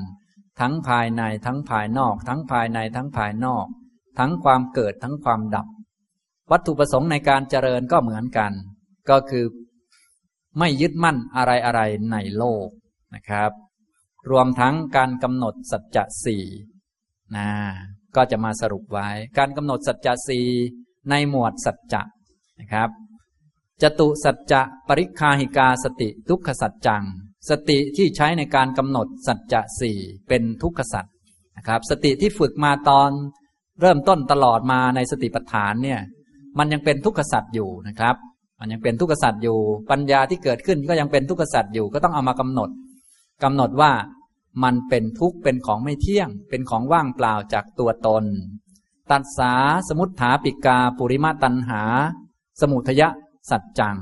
[0.60, 3.66] ทั้งภายในทั้งภายนอก ทั้งภายในทั้งภายนอก
[4.18, 5.66] ทั้งความเกิดทั้งความดับ
[6.50, 8.52] วัตถุประสงค์ในการเจริญก็เหมือนกัน
[9.10, 9.44] ก็คือ
[10.58, 11.80] ไม่ยึดมั่นอะไรอะไร
[12.12, 12.68] ในโลก
[13.14, 13.50] นะครับ
[14.30, 16.44] รวมทั้งการกำหนดสัจจะสี่
[17.36, 17.48] นะ
[18.16, 19.08] ก็จะมาสรุปไว้
[19.38, 20.46] การกำหนดสัจจะสี่
[21.10, 22.02] ในหมวดสัจจะ
[22.60, 22.90] นะครับ
[23.82, 27.04] จตุสัจจะปริคาหิกาสติทุกขสัจจัง
[27.50, 29.98] สติที่ใช้ในการกำหนดสัจจะสี่
[30.28, 31.04] เป็นทุกขสัจ
[31.56, 33.10] นะครับ สติที่ฝึกมาตอน
[33.80, 36.00] เริ่มต้นตลอดมาในสติปัฏฐานเนี่ย
[36.58, 38.16] มันยังเป็นทุกขสัจอยู่นะครับ
[38.64, 39.58] มันยังเป็นทุกขสัจอยู่
[39.90, 42.70] ปัญญาที่เกิดขึ้นก็ยังเป็นทุกขสัจอยู่ก็ต้องเอามากำหนด
[43.44, 43.92] กำหนดว่า
[44.62, 48.24] มันเป็นทุกข์เป็นของไม่เที่ยง เป็นของว่างเปล่าจากตัวตน
[49.10, 49.52] ตัดสา
[49.88, 51.82] สมุทฐาปิกาปุริมาตันหา
[52.60, 53.08] สมุทยะ
[53.50, 53.96] สัจจัง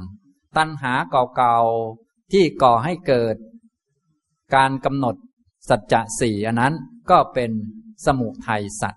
[0.57, 0.93] ตัณหา
[1.37, 3.37] เก่าๆที่ก่อให้เกิด
[4.55, 5.17] การกำหนด
[5.69, 6.73] สัจจะสี่อันนั้น
[7.11, 7.51] ก็เป็น
[8.07, 8.95] สมุทัยสัจ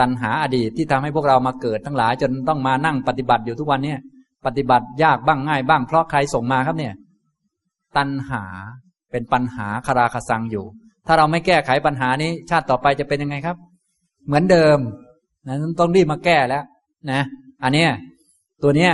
[0.00, 3.94] ตัณหาอดีตที่ทำให้พวกเรามาเกิดทั้งหลายจนต้องมานั่งปฏิบัติอยู่ทุกวันเนี้
[4.46, 6.94] ปฏิบัติยากบ้างง่ายบ้างเพราะใครส่งมาครับเนี่ย
[7.96, 8.44] ตัณหา
[9.10, 10.64] เป็นปัญหาคาราคาซังอยู่
[11.06, 13.56] ถ้าเราไม่แก้ไขปัญหานี้ ชาติต่อไปจะเป็นยังไงครับ
[14.26, 14.78] เหมือนเดิม
[15.46, 16.64] นะต้องรีบมาแก้แล้ว
[17.10, 17.22] นะ
[17.62, 17.90] อันเนี้ย
[18.62, 18.92] ตัวเนี้ย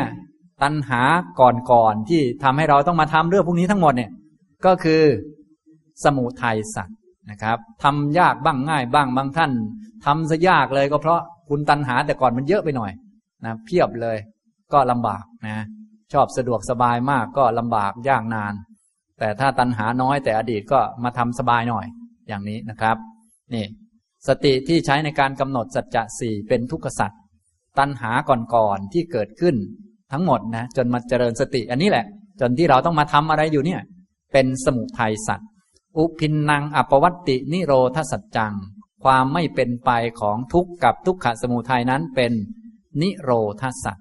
[0.63, 1.01] ตัณหา
[1.41, 4.11] ก่อนๆที่ทำให้เราต้องมาทำเรื่องพวกนี้ทั้งหมดเนี่ย
[4.67, 5.03] ก็คือ
[6.05, 6.99] สมุทัยสัตว์
[7.31, 9.51] นะครับทำยากบ้างง่ายบ้างบางท่าน
[10.05, 12.91] ทำซะยากเลยก็เพราะคุณตัณหาแต่ก่อนมันเยอะไปหน่อย
[13.45, 14.17] นะเพียบเลย
[14.73, 15.67] ก็ลำบากนะ
[16.13, 18.55] ชอบสะดวกสบายมากก็ลำบากยากนาน
[19.19, 21.87] แต่ถ้าตัณหาน้อยแต่อดีตก็มาทำสบายหน่อย
[22.29, 22.97] อย่างนี้นะครับ
[23.55, 23.67] นี่
[24.29, 27.21] สติที่ใช้ในการกำหนดสัจจะสี่เป็นทุกขสัตว์
[27.79, 28.13] ตัณหา
[28.55, 29.57] ก่อนๆที่เกิดขึ้น
[30.13, 32.07] ทั้งหมดนะจนมาเจริญสติอันนี้แหละ
[32.41, 33.81] จนที่เราต้องมาทำอะไรอยู่เนี่ย
[34.33, 35.49] เป็นสมุทัยสัตว์
[35.97, 38.55] อุพินนางอปวัตตินิโรธสัจจัง
[39.05, 39.91] ความไม่เป็นไป
[40.21, 42.33] ของทุกข์กับทุกขสมุทัยนั้นเป็น
[43.01, 43.31] นิโร
[43.61, 44.01] ธสัตว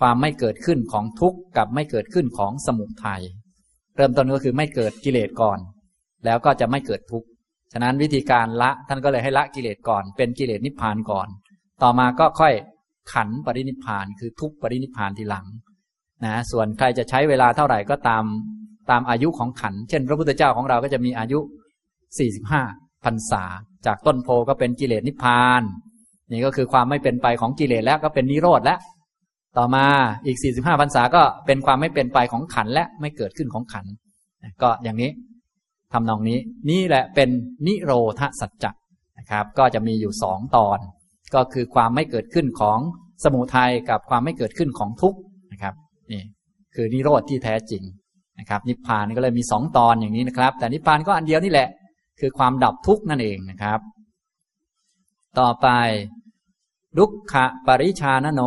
[0.00, 3.22] ความไม่เกิดขึ้นของทุกข์กับไม่เกิดขึ้นของสมุทัย
[3.96, 5.58] เริ่มต้นก็คือไม่เกิดกิเลสก่อน
[6.24, 7.26] แล้วก็จะไม่เกิดทุกข์
[7.72, 11.28] ฉะนั้นวิธีการละท่านก็เลยให้ละกิเลสก่อน เป็นกิเลสนิพพานก่อน
[11.82, 12.54] ต่อมาก็ค่อย
[13.12, 15.46] ขันปรินิพพานคือทุกปรินิพานทีหลัง
[16.24, 18.24] นะส่วนใครจะใช้เวลาเท่าไหร่ก็ตาม
[18.90, 21.38] ตามอายุของขัน เช่น พระพุทธเจ้าของเราก็จะมีอายุ
[22.22, 23.44] 45พรรษา
[23.86, 25.62] จากต้นโพก็เป็นกิเลสนิพพาน
[26.30, 28.78] นี่ก็คือความไม่เป็นไปของกิเลสแล้วก็เป็นนิโรธแล้ว
[29.58, 29.84] ต่อมา
[30.26, 33.86] อีก 45พรรษาก็เป็นความไม่เป็นไปของขันและไม่เกิดขึ้นของขัน
[34.62, 35.10] ก็อย่างนี้
[35.92, 36.38] ทำนองนี้
[36.70, 37.28] นี่แหละเป็น
[37.66, 38.70] นิโรธสัจจะ
[39.18, 40.78] นะครับ ก็จะมีอยู่สองตอน
[41.34, 42.78] ก็คือความไม่เกิดขึ้นของ
[43.24, 45.18] สมุทัยกับความไม่เกิดขึ้นของทุกข์
[45.52, 45.74] นะครับ
[46.12, 46.22] นี่
[46.74, 47.82] คือนิโรธที่แท้จริง
[48.40, 51.68] นะครับ นิพพานก็เลยมีสองตอนอย่างนี้นะครับ แต่นิพพานก็อันเดียวนี่แหละ
[52.20, 53.80] คือความดับทุกข์นั่นเองนะครับ
[55.38, 55.68] ต่อไป
[56.98, 58.42] ลุกขะปริชานโน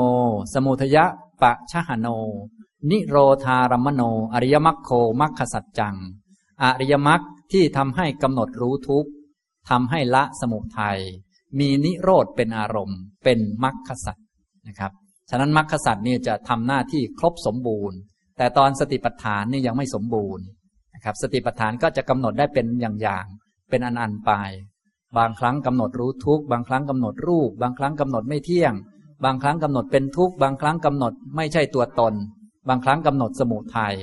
[0.53, 1.05] สมุทยะ
[1.41, 2.07] ปะชะหโน
[2.89, 4.01] นิโรธารมโน
[4.33, 4.89] อริยมรรคโค
[5.21, 5.95] มรรคสัจจัง
[6.63, 7.21] อริยมรรค
[7.51, 9.09] ที่ทำให้กำหนดรู้ทุกข์
[9.69, 10.99] ทำให้ละสมุทัย
[11.59, 14.27] มีนิโรธเป็นอารมณ์ เป็นมรรคสัตว์
[14.67, 14.91] นะครับ
[15.29, 17.97] ฉะนั้นมรรคสัตว์นี่จะทำหน้าที่ครบสมบูรณ์
[18.37, 20.45] แต่ตอนสติปัฏฐานนี่ยังไม่สมบูรณ์
[20.95, 24.31] นะครับ สติปัฏฐานก็จะกำหนดได้เป็นอย่างๆ เป็นอันๆไป
[25.17, 28.73] บางครั้งกำหนดรู้ทุกบางครั้งกำหนดรูป บางครั้งกำหนดไม่เที่ยง
[29.25, 32.13] บางครั้งกำหนดเป็นทุกบางครั้งกำหนดไม่ใช่ตัวตน
[32.69, 33.95] บางครั้งกำหนดสมุทัย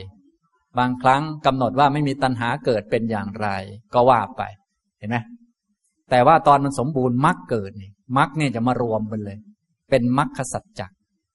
[0.78, 3.48] บางครั้งกำหนดว่าไม่มีตัณหาเกิดเป็นอย่างไร
[3.94, 4.42] ก็ว่าไป
[4.98, 5.16] เห็นไหม
[6.10, 9.38] แต่ว่าตอนมันสมบูรณ์มรรคเกิดนี่มรรคเนี่ยจะมารวมกันเลย
[9.90, 10.86] เป็นมรรคสัจจะ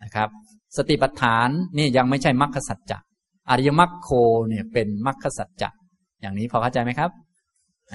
[0.04, 0.30] นะครับ
[0.78, 2.98] สติปัฏฐานนี่ยังไม่ใช่มรรคสัจจะ
[3.50, 4.10] อริยมรรคโค
[4.50, 5.70] เนี่ยเป็นมรรคสัจจะ
[6.22, 7.10] อย่างนี้พอเข้าใจไหมครับ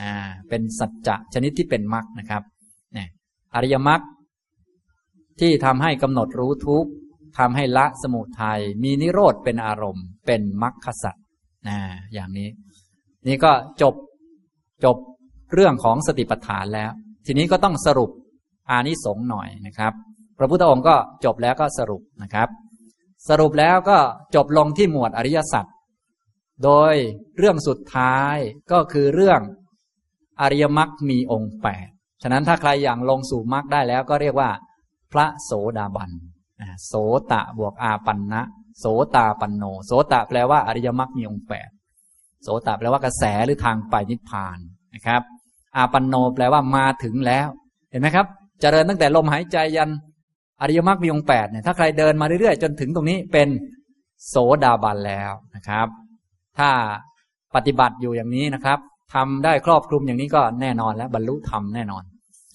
[0.00, 0.12] อ่า
[0.48, 2.42] เป็นสัจจะชนิดที่เป็นมรรคนะครับ
[2.94, 3.08] เนี่ย
[3.54, 4.00] อริยมรรค
[5.40, 6.86] ที่ทำให้กำหนดรู้ทุก
[7.38, 11.16] ทำให้ละสมุทัยมีนิโรธเป็นอารมณ์ เป็นมรรคสัจ
[11.68, 11.78] นะ
[12.12, 12.48] อย่างนี้
[13.26, 13.52] นี่ก็
[13.82, 13.94] จบ
[14.84, 14.96] จบ
[15.54, 16.90] เรื่องของสติปัฏฐานแล้ว
[17.26, 18.10] ทีนี้ก็ต้องสรุป
[18.70, 19.92] อานิสงส์หน่อยนะครับ
[20.38, 22.48] พระพุทธองค์ก็จบแล้วก็สรุปนะครับ
[23.28, 23.98] สรุปแล้วก็
[24.34, 25.66] จบลงที่หมวดอริยสัจ
[26.64, 26.94] โดย
[27.38, 28.36] เรื่องสุดท้าย
[28.72, 29.40] ก็คือเรื่อง
[30.40, 31.88] อริยมรรคมีองค์แปด
[32.22, 34.50] ฉะนั้นถ้าใครอย่างลงสู่มรรคได้แล้วก็เรียกว่า
[35.12, 36.10] พระโสดาบัน
[36.86, 36.94] โส
[37.32, 38.42] ตะบวกอาปันนะ
[38.78, 38.86] โส
[39.16, 41.68] ตาปันโน โสตะแปลว่าอริยมรรคมีองค์แปด
[42.42, 44.58] โสตะแปลว่ากระแสหรือทางไปนิพพาน
[44.94, 45.22] นะครับ
[45.76, 47.48] อาปันโนแปลว่ามาถึงแล้ว
[47.90, 49.90] เห็นไหมครับจเจริญตั้งแต่ลมหายใจยัน
[50.60, 53.48] อริยมรรคมีองค์แปดเนี่ยถ้าใครเดินมาเรื่อยๆ จนถึงตรงนี้เป็น
[54.28, 55.86] โสดาบันแล้วนะครับ
[56.58, 56.70] ถ้า
[57.54, 58.78] ปฏิบัติอยู่อย่างนี้นะครับ
[59.14, 62.02] ทำได้ครอบคลุมอย่างนี้ก็แน่นอนแล้วบรรลุธรรมแน่นอน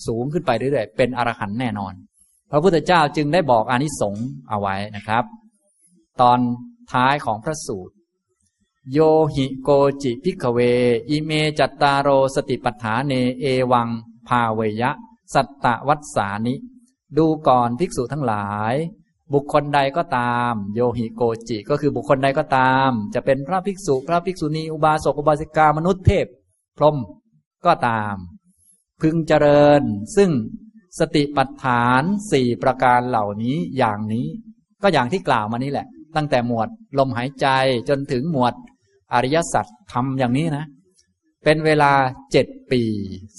[0.07, 1.93] สูงขึ้นไปเรื่อยๆ เป็นอรหันต์แน่นอน
[2.51, 5.23] พระพุทธเจ้าจึงได้บอกอานิสงส์เอาไว้นะครับ
[6.21, 6.39] ตอน
[6.93, 7.93] ท้ายของพระสูตร
[8.93, 8.99] โย
[9.35, 9.69] หิโก
[10.03, 10.59] จิ ภิกขเว
[11.09, 13.89] อิเมจัตตาโรสติปัฏฐาเนเอวัง
[14.27, 14.91] ภาเวยยะ
[15.33, 16.55] สัตตะ วัสสานิ
[17.17, 18.75] ดูก่อนภิกษุทั้งหลาย
[19.33, 26.27] บุคคลใดก็ตาม โยหิโกจิ ก็คือบุคคลใดก็ตาม จะเป็นพระภิกษุ พระภิกษุณีอุบาสกอุบาสิกามนุษย์เทพ
[26.83, 26.97] พรหม
[27.65, 28.15] ก็ตาม
[29.01, 29.81] พึงเจริญ
[30.15, 30.31] ซึ่ง
[30.99, 34.25] สติปัฏฐานสี่ประการเหล่านี้อย่างนี้
[34.81, 37.47] ก็อย่างที่กล่าวมานี้แหละ ตั้งแต่หมวดลมหายใจ
[37.89, 38.53] จนถึงหมวด
[39.13, 40.65] อริยสัจทำอย่างนี้นะ
[41.43, 41.91] เป็นเวลา
[42.31, 42.81] เจ็ดปี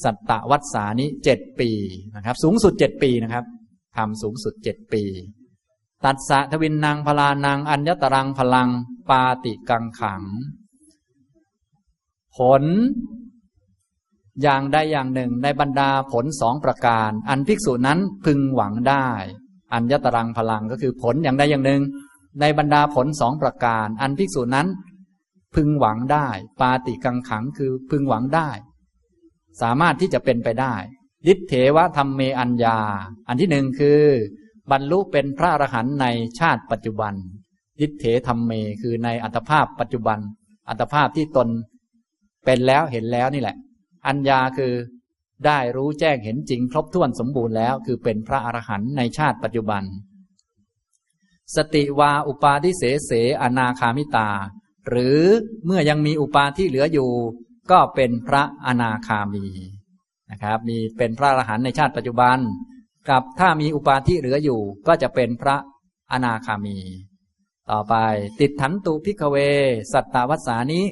[0.05, 1.71] สัตตวัฏสานิเจ็ดปี
[2.15, 3.45] นะครับ สูงสุดเจ็ดปีนะครับ
[3.97, 5.03] ทำสูงสุดเจ็ดปี
[6.05, 8.69] ตัดสะทวินนางพลานังอัญญตรังพลัง
[9.11, 10.23] ปาติกังขัง
[12.37, 12.65] ผล
[14.43, 19.09] อย่างใดอย่างหนึ่งในบรรดาผลสองประการ อันภิกษุนั้นพึงหวังได้
[19.73, 21.83] อัญญตรังพลังก็คือผลอย่างใดอย่างหนึ่ง
[22.41, 24.67] ในบรรดาผลสองประการ อันภิกษุนั้น
[25.55, 26.29] พึงหวังได้
[26.61, 28.49] ปาติกังขังคือพึงหวังได้
[29.61, 30.75] สามารถที่จะเป็นไปได้
[31.27, 32.79] ดิเถวะธรรมเมอัญญา
[33.29, 34.01] อันที่หนึ่งคือ
[34.71, 36.07] บรรลุเป็นพระอรหันต์ใน
[36.39, 37.15] ชาติปัจจุบัน
[37.81, 38.53] ดิเถธรรมเม
[38.83, 40.19] คือในอัตภาพปัจจุบัน
[40.69, 41.49] อัตภาพที่ตน
[42.45, 43.57] เป็นแล้วเห็นแล้วนี่แหละ
[44.07, 44.75] อัญญาคือ
[45.47, 49.83] ได้รู้แจ้งเห็นจริง ครบถ้วนสมบูรณ์แล้ว คือเป็นพระอรหันต์ในชาติปัจจุบัน
[51.57, 53.11] สติวาอุปาทิเสเส
[53.43, 54.29] อนาคามิตา
[54.89, 55.21] หรือ
[55.65, 57.11] เมื่อยังมีอุปาที่เหลืออยู่
[57.71, 59.47] ก็เป็นพระอนาคามี
[60.31, 62.39] นะครับ มีเป็นพระอรหันต์ในชาติปัจจุบัน
[63.11, 65.57] กับถ้ามีอุปาที่เหลืออยู่ ก็จะเป็นพระ
[66.13, 66.79] อนาคามี
[67.71, 67.95] ต่อไป
[68.41, 69.37] ติฏฐันตุ ภิกขเว
[69.93, 70.85] สัตตะ วัสสานิ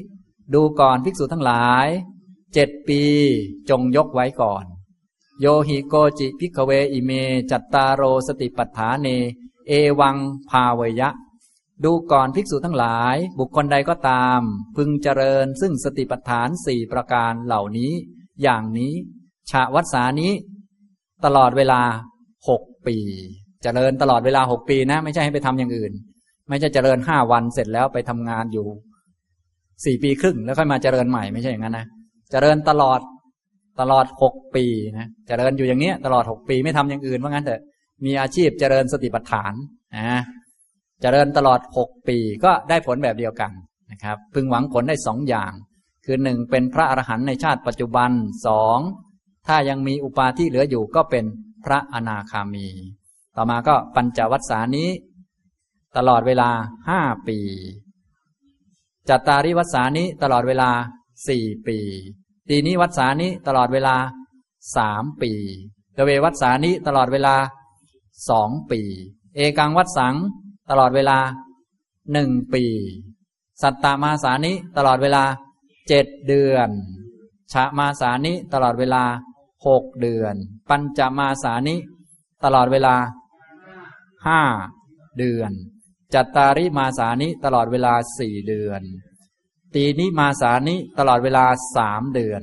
[0.55, 1.89] ดูก่อนภิกษุทั้งหลาย
[2.55, 3.03] เจ็ดปี
[3.71, 4.65] จงยกไว้ก่อน
[5.41, 7.11] โยหิโกจิ ภิกขเวอิเม
[7.51, 9.09] จัตตาโรสติปัฏฐาเน
[9.69, 10.17] เอวัง
[10.51, 11.11] ภาเวยยะ
[11.85, 14.41] ดูก่อนภิกษุทั้งหลาย บุคคลใดก็ตาม
[14.77, 17.93] พึงเจริญซึ่งสติปัฏฐานสี่ประการเหล่านี้
[18.43, 18.93] อย่างนี้
[19.51, 20.33] ฉะ วัสสานิ
[21.25, 21.81] ตลอดเวลา
[22.49, 22.97] หกปี
[23.63, 25.93] เจริญตลอดเวลาหกปีนะ ไม่ใช่ให้ไปทำอย่างอื่น
[26.49, 28.67] ไม่ใช่เจริญห้าวันเสร็จแล้วไปทำงานอยู่
[29.85, 31.87] สี่ปีครึ่งแล้วค่อยมาเจริญใหม่ไม่ใช่อย่างนั้นนะ
[32.31, 33.01] เจริญตลอด
[33.81, 34.65] ตลอดหกปี
[34.99, 37.63] นะเจริญอยู่อย่างเนี้ย ตลอดหกปีไม่ทำอย่างอื่นว่างั้นเถอะ
[38.05, 39.53] มีอาชีพเจริญสติปัฏฐาน
[39.97, 40.21] นะ
[41.03, 43.51] เจริญตลอดหกปีก็ได้ผลแบบเดียวกัน
[43.91, 45.53] นะครับ พึงหวังผลได้สองอย่าง
[46.05, 48.11] คือหนึ่งเป็นพระอรหันต์ในชาติปัจจุบัน
[48.47, 48.79] สอง
[49.47, 51.25] ถ้ายังมีอุปาที่เหลืออยู่ก็เป็น
[51.65, 52.69] พระอนาคามี
[53.37, 54.89] ต่อมาก็ปัญจวัคสานี้
[55.97, 56.51] ตลอดเวลา
[56.89, 57.39] ห้าปี
[59.09, 60.71] จัตตาริวัคสานี้ตลอดเวลา
[61.29, 61.79] สี่ปี
[62.53, 63.97] ตีนี้วัคสานี้ตลอดเวลา
[64.77, 65.33] สามปี
[65.95, 67.35] เดเววัคสานี้ตลอดเวลา
[68.31, 68.81] สองปี
[69.37, 70.15] เอกังวัคสัง
[70.71, 71.19] ตลอดเวลา
[72.13, 72.65] หนึ่งปี
[73.63, 75.25] สัตตามาสานิตลอดเวลา
[75.89, 76.71] เจ็ดเดือน
[77.53, 79.05] ชามาสานิตลอดเวลา
[79.67, 80.35] หกเดือน
[80.69, 81.77] ปัญจมาสานิ
[82.45, 82.97] ตลอดเวลา
[84.27, 84.41] ห้า
[85.19, 85.53] เดือน
[86.15, 88.83] จัตตาริมาสานิตลอดเวลาสี่เดือน
[89.75, 91.45] ตีนิมาสานิตลอดเวลา
[91.77, 92.43] สามเดือน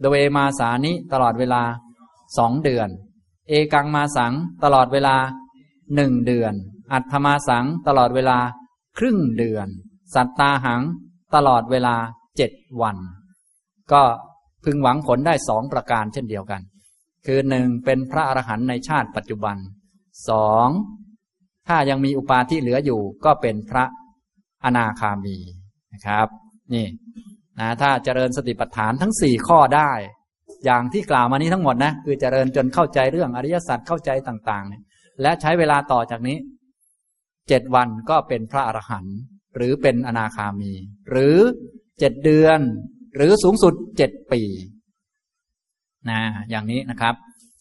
[0.00, 1.62] โดเวมาสานิตลอดเวลา
[2.38, 2.88] สองเดือน
[3.48, 4.32] เอกังมาสัง
[4.64, 5.16] ตลอดเวลา
[5.94, 6.54] หนึ่งเดือน
[6.92, 8.38] อัตธมาสังตลอดเวลา
[8.98, 9.68] ครึ่งเดือน
[10.14, 10.82] สัตตาหัง
[11.34, 11.96] ตลอดเวลา
[12.36, 12.50] เจ็ด
[12.82, 12.96] วัน
[13.92, 14.02] ก็
[14.64, 16.62] พึงหวังผลได้สองประการเช่นเดียวกัน
[17.26, 19.56] คือหนึ่งเป็นพระอรหันต์ในชาติปัจจุบัน
[20.28, 20.68] สอง
[21.68, 23.84] ถ้ายังมีอุปาที่เหลืออยู่ก็เป็นพระ
[24.64, 25.36] อนาคามี
[25.92, 26.28] นะครับ
[26.74, 26.86] นี่
[27.60, 29.90] นะถ้าเจริญสติปัฏฐานทั้งสี่ข้อได้
[30.64, 34.82] อย่างที่กล่าวมานี้ทั้งหมดนะคือเจริญจนเข้าใจเรื่องอริยสัจเข้าใจต่างๆเนี่ย
[35.22, 36.36] และใช้เวลาต่อจากนี้
[37.48, 39.16] เจ็ดวันก็เป็นพระอรหันต์
[39.56, 40.72] หรือเป็นอนาคามี
[41.10, 41.36] หรือ
[41.98, 42.60] เจ็ดเดือน
[43.16, 44.42] หรือสูงสุดเจ็ดปี
[46.10, 46.20] นะ
[46.50, 47.14] อย่างนี้นะครับ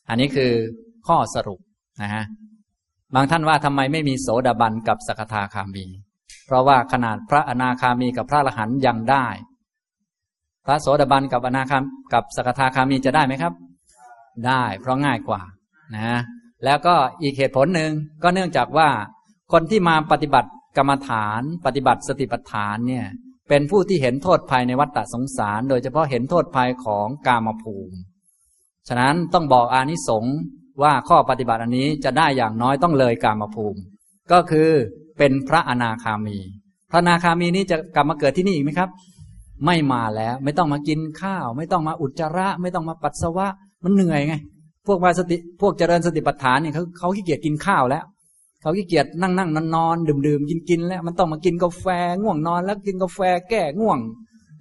[0.10, 0.52] อันนี้คือ
[1.08, 1.60] ข้อสรุป
[2.02, 2.24] นะฮะ
[3.16, 5.86] บางท่านว่าทำไมไม่มีโสดาบันกับสกทาคามี
[6.48, 9.26] เพราะว่าขนาดพระอนาคามีกับพระอรหันยังได้
[10.66, 11.84] พระโสดาบันกับอนาคาม
[12.14, 13.54] กับสกทาคามีจะได้ไหมครับ
[14.48, 15.42] ได้เพราะง่ายกว่า
[15.96, 16.20] นะ
[16.66, 17.92] แล้วก็อีกเหตุผลหนึ่ง
[18.24, 18.90] ก็เนื่องจากว่า
[19.54, 23.06] คนที่มาปฏิบัติกรรมฐาน ปฏิบัติสติปัฏฐานเนี่ย
[23.50, 27.96] เป็นผู้ที่เห็นโทษภัยในวัฏฏะสงสาร โดยเฉพาะเห็นโทษภัยของกามภูมิ
[28.88, 30.36] ฉะนั้นต้องบอกอานิสงส์
[30.84, 33.80] ว่าข้อปฏิบัติอันนี้จะได้อย่างน้อยต้องเลยกามภูมิ
[34.32, 34.72] ก็คือ
[35.18, 36.38] เป็นพระอนาคามี
[36.92, 38.90] พระอนาคามีนี้จะกลับมาเกิดที่นี่อีกไหมครับ
[39.66, 43.48] ไม่มาแล้วไม่ต้องมากินข้าว ไม่ต้องมาอุจจาระ ไม่ต้องมาปัสสาวะ
[43.84, 44.36] มันเหนื่อยไง
[44.88, 48.04] พวกมาสติพวกเจริญสติปัฏฐานเนี่ยเขาเขาขี้เกียจกินข้าวแล้ว
[48.62, 51.86] เขาขี้เกียจนั่งนั่งนอนนอนดื่มดื่มกินกินแล้ว มันต้องมากินกาแฟ
[52.22, 53.20] ง่วงนอนแล้วกินกาแฟ
[53.50, 54.00] แก้ง่วง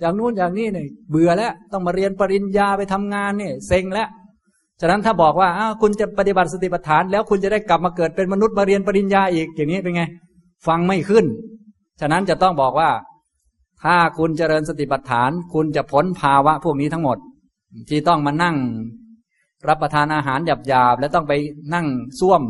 [0.00, 4.08] อย่างนู้นอย่างนี้เนี่ยเบื่อแล้วต้องมาเรียนปริญญาไปทำงานเนี่ยเซ็งแล้ว
[4.80, 10.02] ฉะนั้นถ้าบอกว่าอ้าวคุณจะปฏิบัติสติปัฏฐาน แล้วคุณจะได้กลับมาเกิดเป็นมนุษย์มาเรียนปริญญาอีกอย่างนี้เป็นไง
[10.66, 11.26] ฟังไม่ขึ้น
[12.00, 12.90] ฉะนั้นจะต้องบอกว่า
[13.82, 17.18] ถ้าคุณเจริญสติปัฏฐาน คุณจะพ้นภาวะพวกนี้ทั้งหมด
[17.88, 18.56] ที่ต้องมานั่ง
[19.68, 20.38] รับประทานอาหาร
[20.68, 21.32] หยาบๆ แล้วต้องไป
[21.74, 21.86] นั่ง
[22.20, 22.42] ซ่วม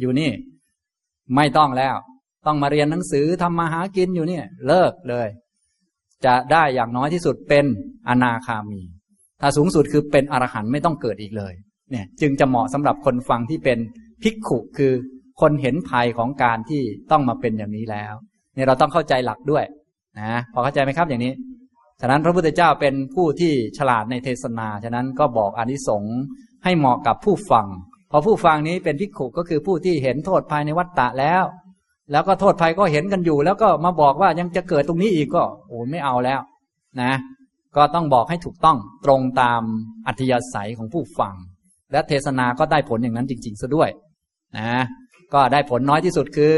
[0.00, 0.30] อยู่นี่
[1.36, 1.94] ไม่ต้องแล้ว
[2.46, 5.28] ต้องมาเรียนหนังสือทำมาหากินอยู่เนี่ย เลิกเลย
[6.26, 7.64] จะได้อย่างน้อยที่สุดเป็น
[8.08, 8.82] อนาคามี
[9.40, 11.54] ถ้าสูงสุดคือเป็นอรหันต์ไม่ต้องเกิดอีกเลย
[11.90, 13.78] เนี่ย จึงจะเหมาะสำหรับคนฟังที่เป็น
[14.22, 14.92] ภิกขุคือ
[15.40, 18.14] คนเห็นภัยของการที่ต้องมาเป็นอย่างนี้แล้ว
[18.54, 19.64] เนี่ยเราต้องเข้าใจหลักด้วย
[20.18, 21.32] นะพอเข้าใจไหมครับอย่างนี้
[22.00, 26.16] ฉะนั้นพระพุทธเจ้าเป็นผู้ที่ฉลาดในเทศนา ฉะนั้นก็บอกอนิสงส์
[26.64, 27.66] ให้เหมาะกับผู้ฟัง
[28.10, 31.44] พอผู้ฟังนี้เป็นภิกขุก็คือผู้ที่เห็นโทษภายในวัฏฏะแล้ว
[32.12, 36.40] แล้วก็โทษภัยก็เห็นกันอยู่ แล้วก็มาบอกว่ายังจะเกิดตรงนี้อีกก็โอ้ไม่เอาแล้ว
[37.02, 37.12] นะ
[37.76, 39.62] ก็ต้องบอกให้ถูกต้องตรงตาม
[40.06, 41.34] อัธยาศัยของผู้ฟัง
[41.92, 43.90] และเทศนาก็ได้ผลอย่างนั้นจริง ๆ ซะด้วย
[44.58, 44.80] นะ
[45.34, 46.54] ก็ได้ผลน้อยที่สุดคือ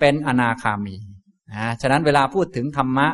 [0.00, 0.96] เป็นอนาคามี
[1.52, 3.08] นะฉะนั้นเวลาพูดถึงธรรมะ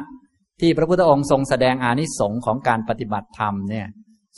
[0.61, 3.87] ที่พระพุทธองค์ทรงแสดงอานิสงส์ของการปฏิบัติธรรมเนี่ย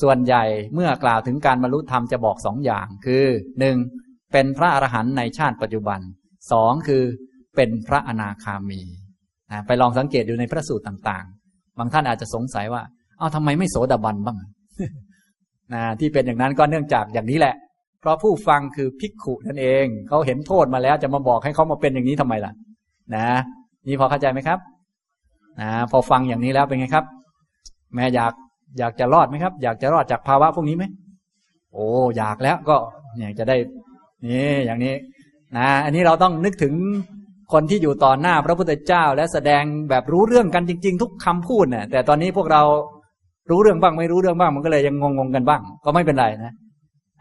[0.02, 0.44] ส่วนใหญ่
[0.74, 3.24] เมื่อกล่าวถึงการบรรลุธรรมจะบอกสองอย่าง คือ
[3.60, 3.76] หนึ่ง
[4.32, 6.00] เป็นพระอรหันต์ในชาติปัจจุบัน
[6.52, 7.02] สองคือ
[7.56, 8.80] เป็นพระอนาคามี
[9.52, 12.82] นะไปลองสังเกตดูในพระสูตรต่างๆ บางท่านอาจจะสงสัยว่า
[13.18, 14.38] เอ้าทำไมไม่โสดาบันบ้าง
[15.74, 17.54] นะที่เป็นอย่างนั้นก็เนื่องจากอย่างนี้แหละ
[18.00, 22.52] เพราะผู้ฟังคือภิกขุนั่นเองเขาเห็นโทษมาแล้วจะมาบอกให้เขามาเป็นอย่างนี้ทำไมล่ะ
[23.14, 23.28] นะ
[23.86, 24.58] นี่พอเข้าใจไหมครับ
[25.60, 27.04] นะพอฟังอย่างนี้แล้วเป็นไงครับ
[27.94, 28.32] แม่อยาก
[28.78, 30.84] อยากจะรอดไหมครับ อยากจะรอดจากภาวะพวกนี้ไหม
[31.72, 32.76] โอ้อยากแล้วก็
[33.16, 33.56] เนี่ยจะได้
[34.26, 34.94] นี่อย่างนี้
[35.56, 36.74] นะอันนี้เราต้องนึกถึง
[37.52, 42.62] คนที่อยู่ต่อหน้าพระพุทธเจ้า และแสดงแบบรู้เรื่องกันจริง ๆ ทุกคำพูดเนี่ยแต่ตอนนี้พวกเรา
[43.50, 46.52] รู้เรื่องบ้างไม่รู้เรื่องบ้างมันก็เลยยังงงๆกันบ้าง ก็ไม่เป็นไรนะ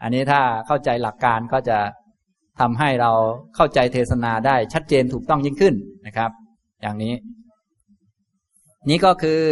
[0.02, 1.78] อันนี้ถ้าเข้าใจหลักการก็จะ
[2.60, 3.12] ทำให้เรา
[3.56, 5.74] เข้าใจเทศนาได้ชัดเจนถูกต้องยิ่งขึ้น
[6.06, 6.30] นะครับ
[6.82, 7.14] อย่างนี้
[8.90, 9.42] นี่ก็คือ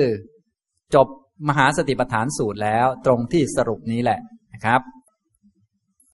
[0.94, 1.06] จบ
[1.48, 4.20] มหาสติปัฏฐานสูตรแล้วตรงที่สรุปนี้แหละ
[4.54, 4.80] นะครับ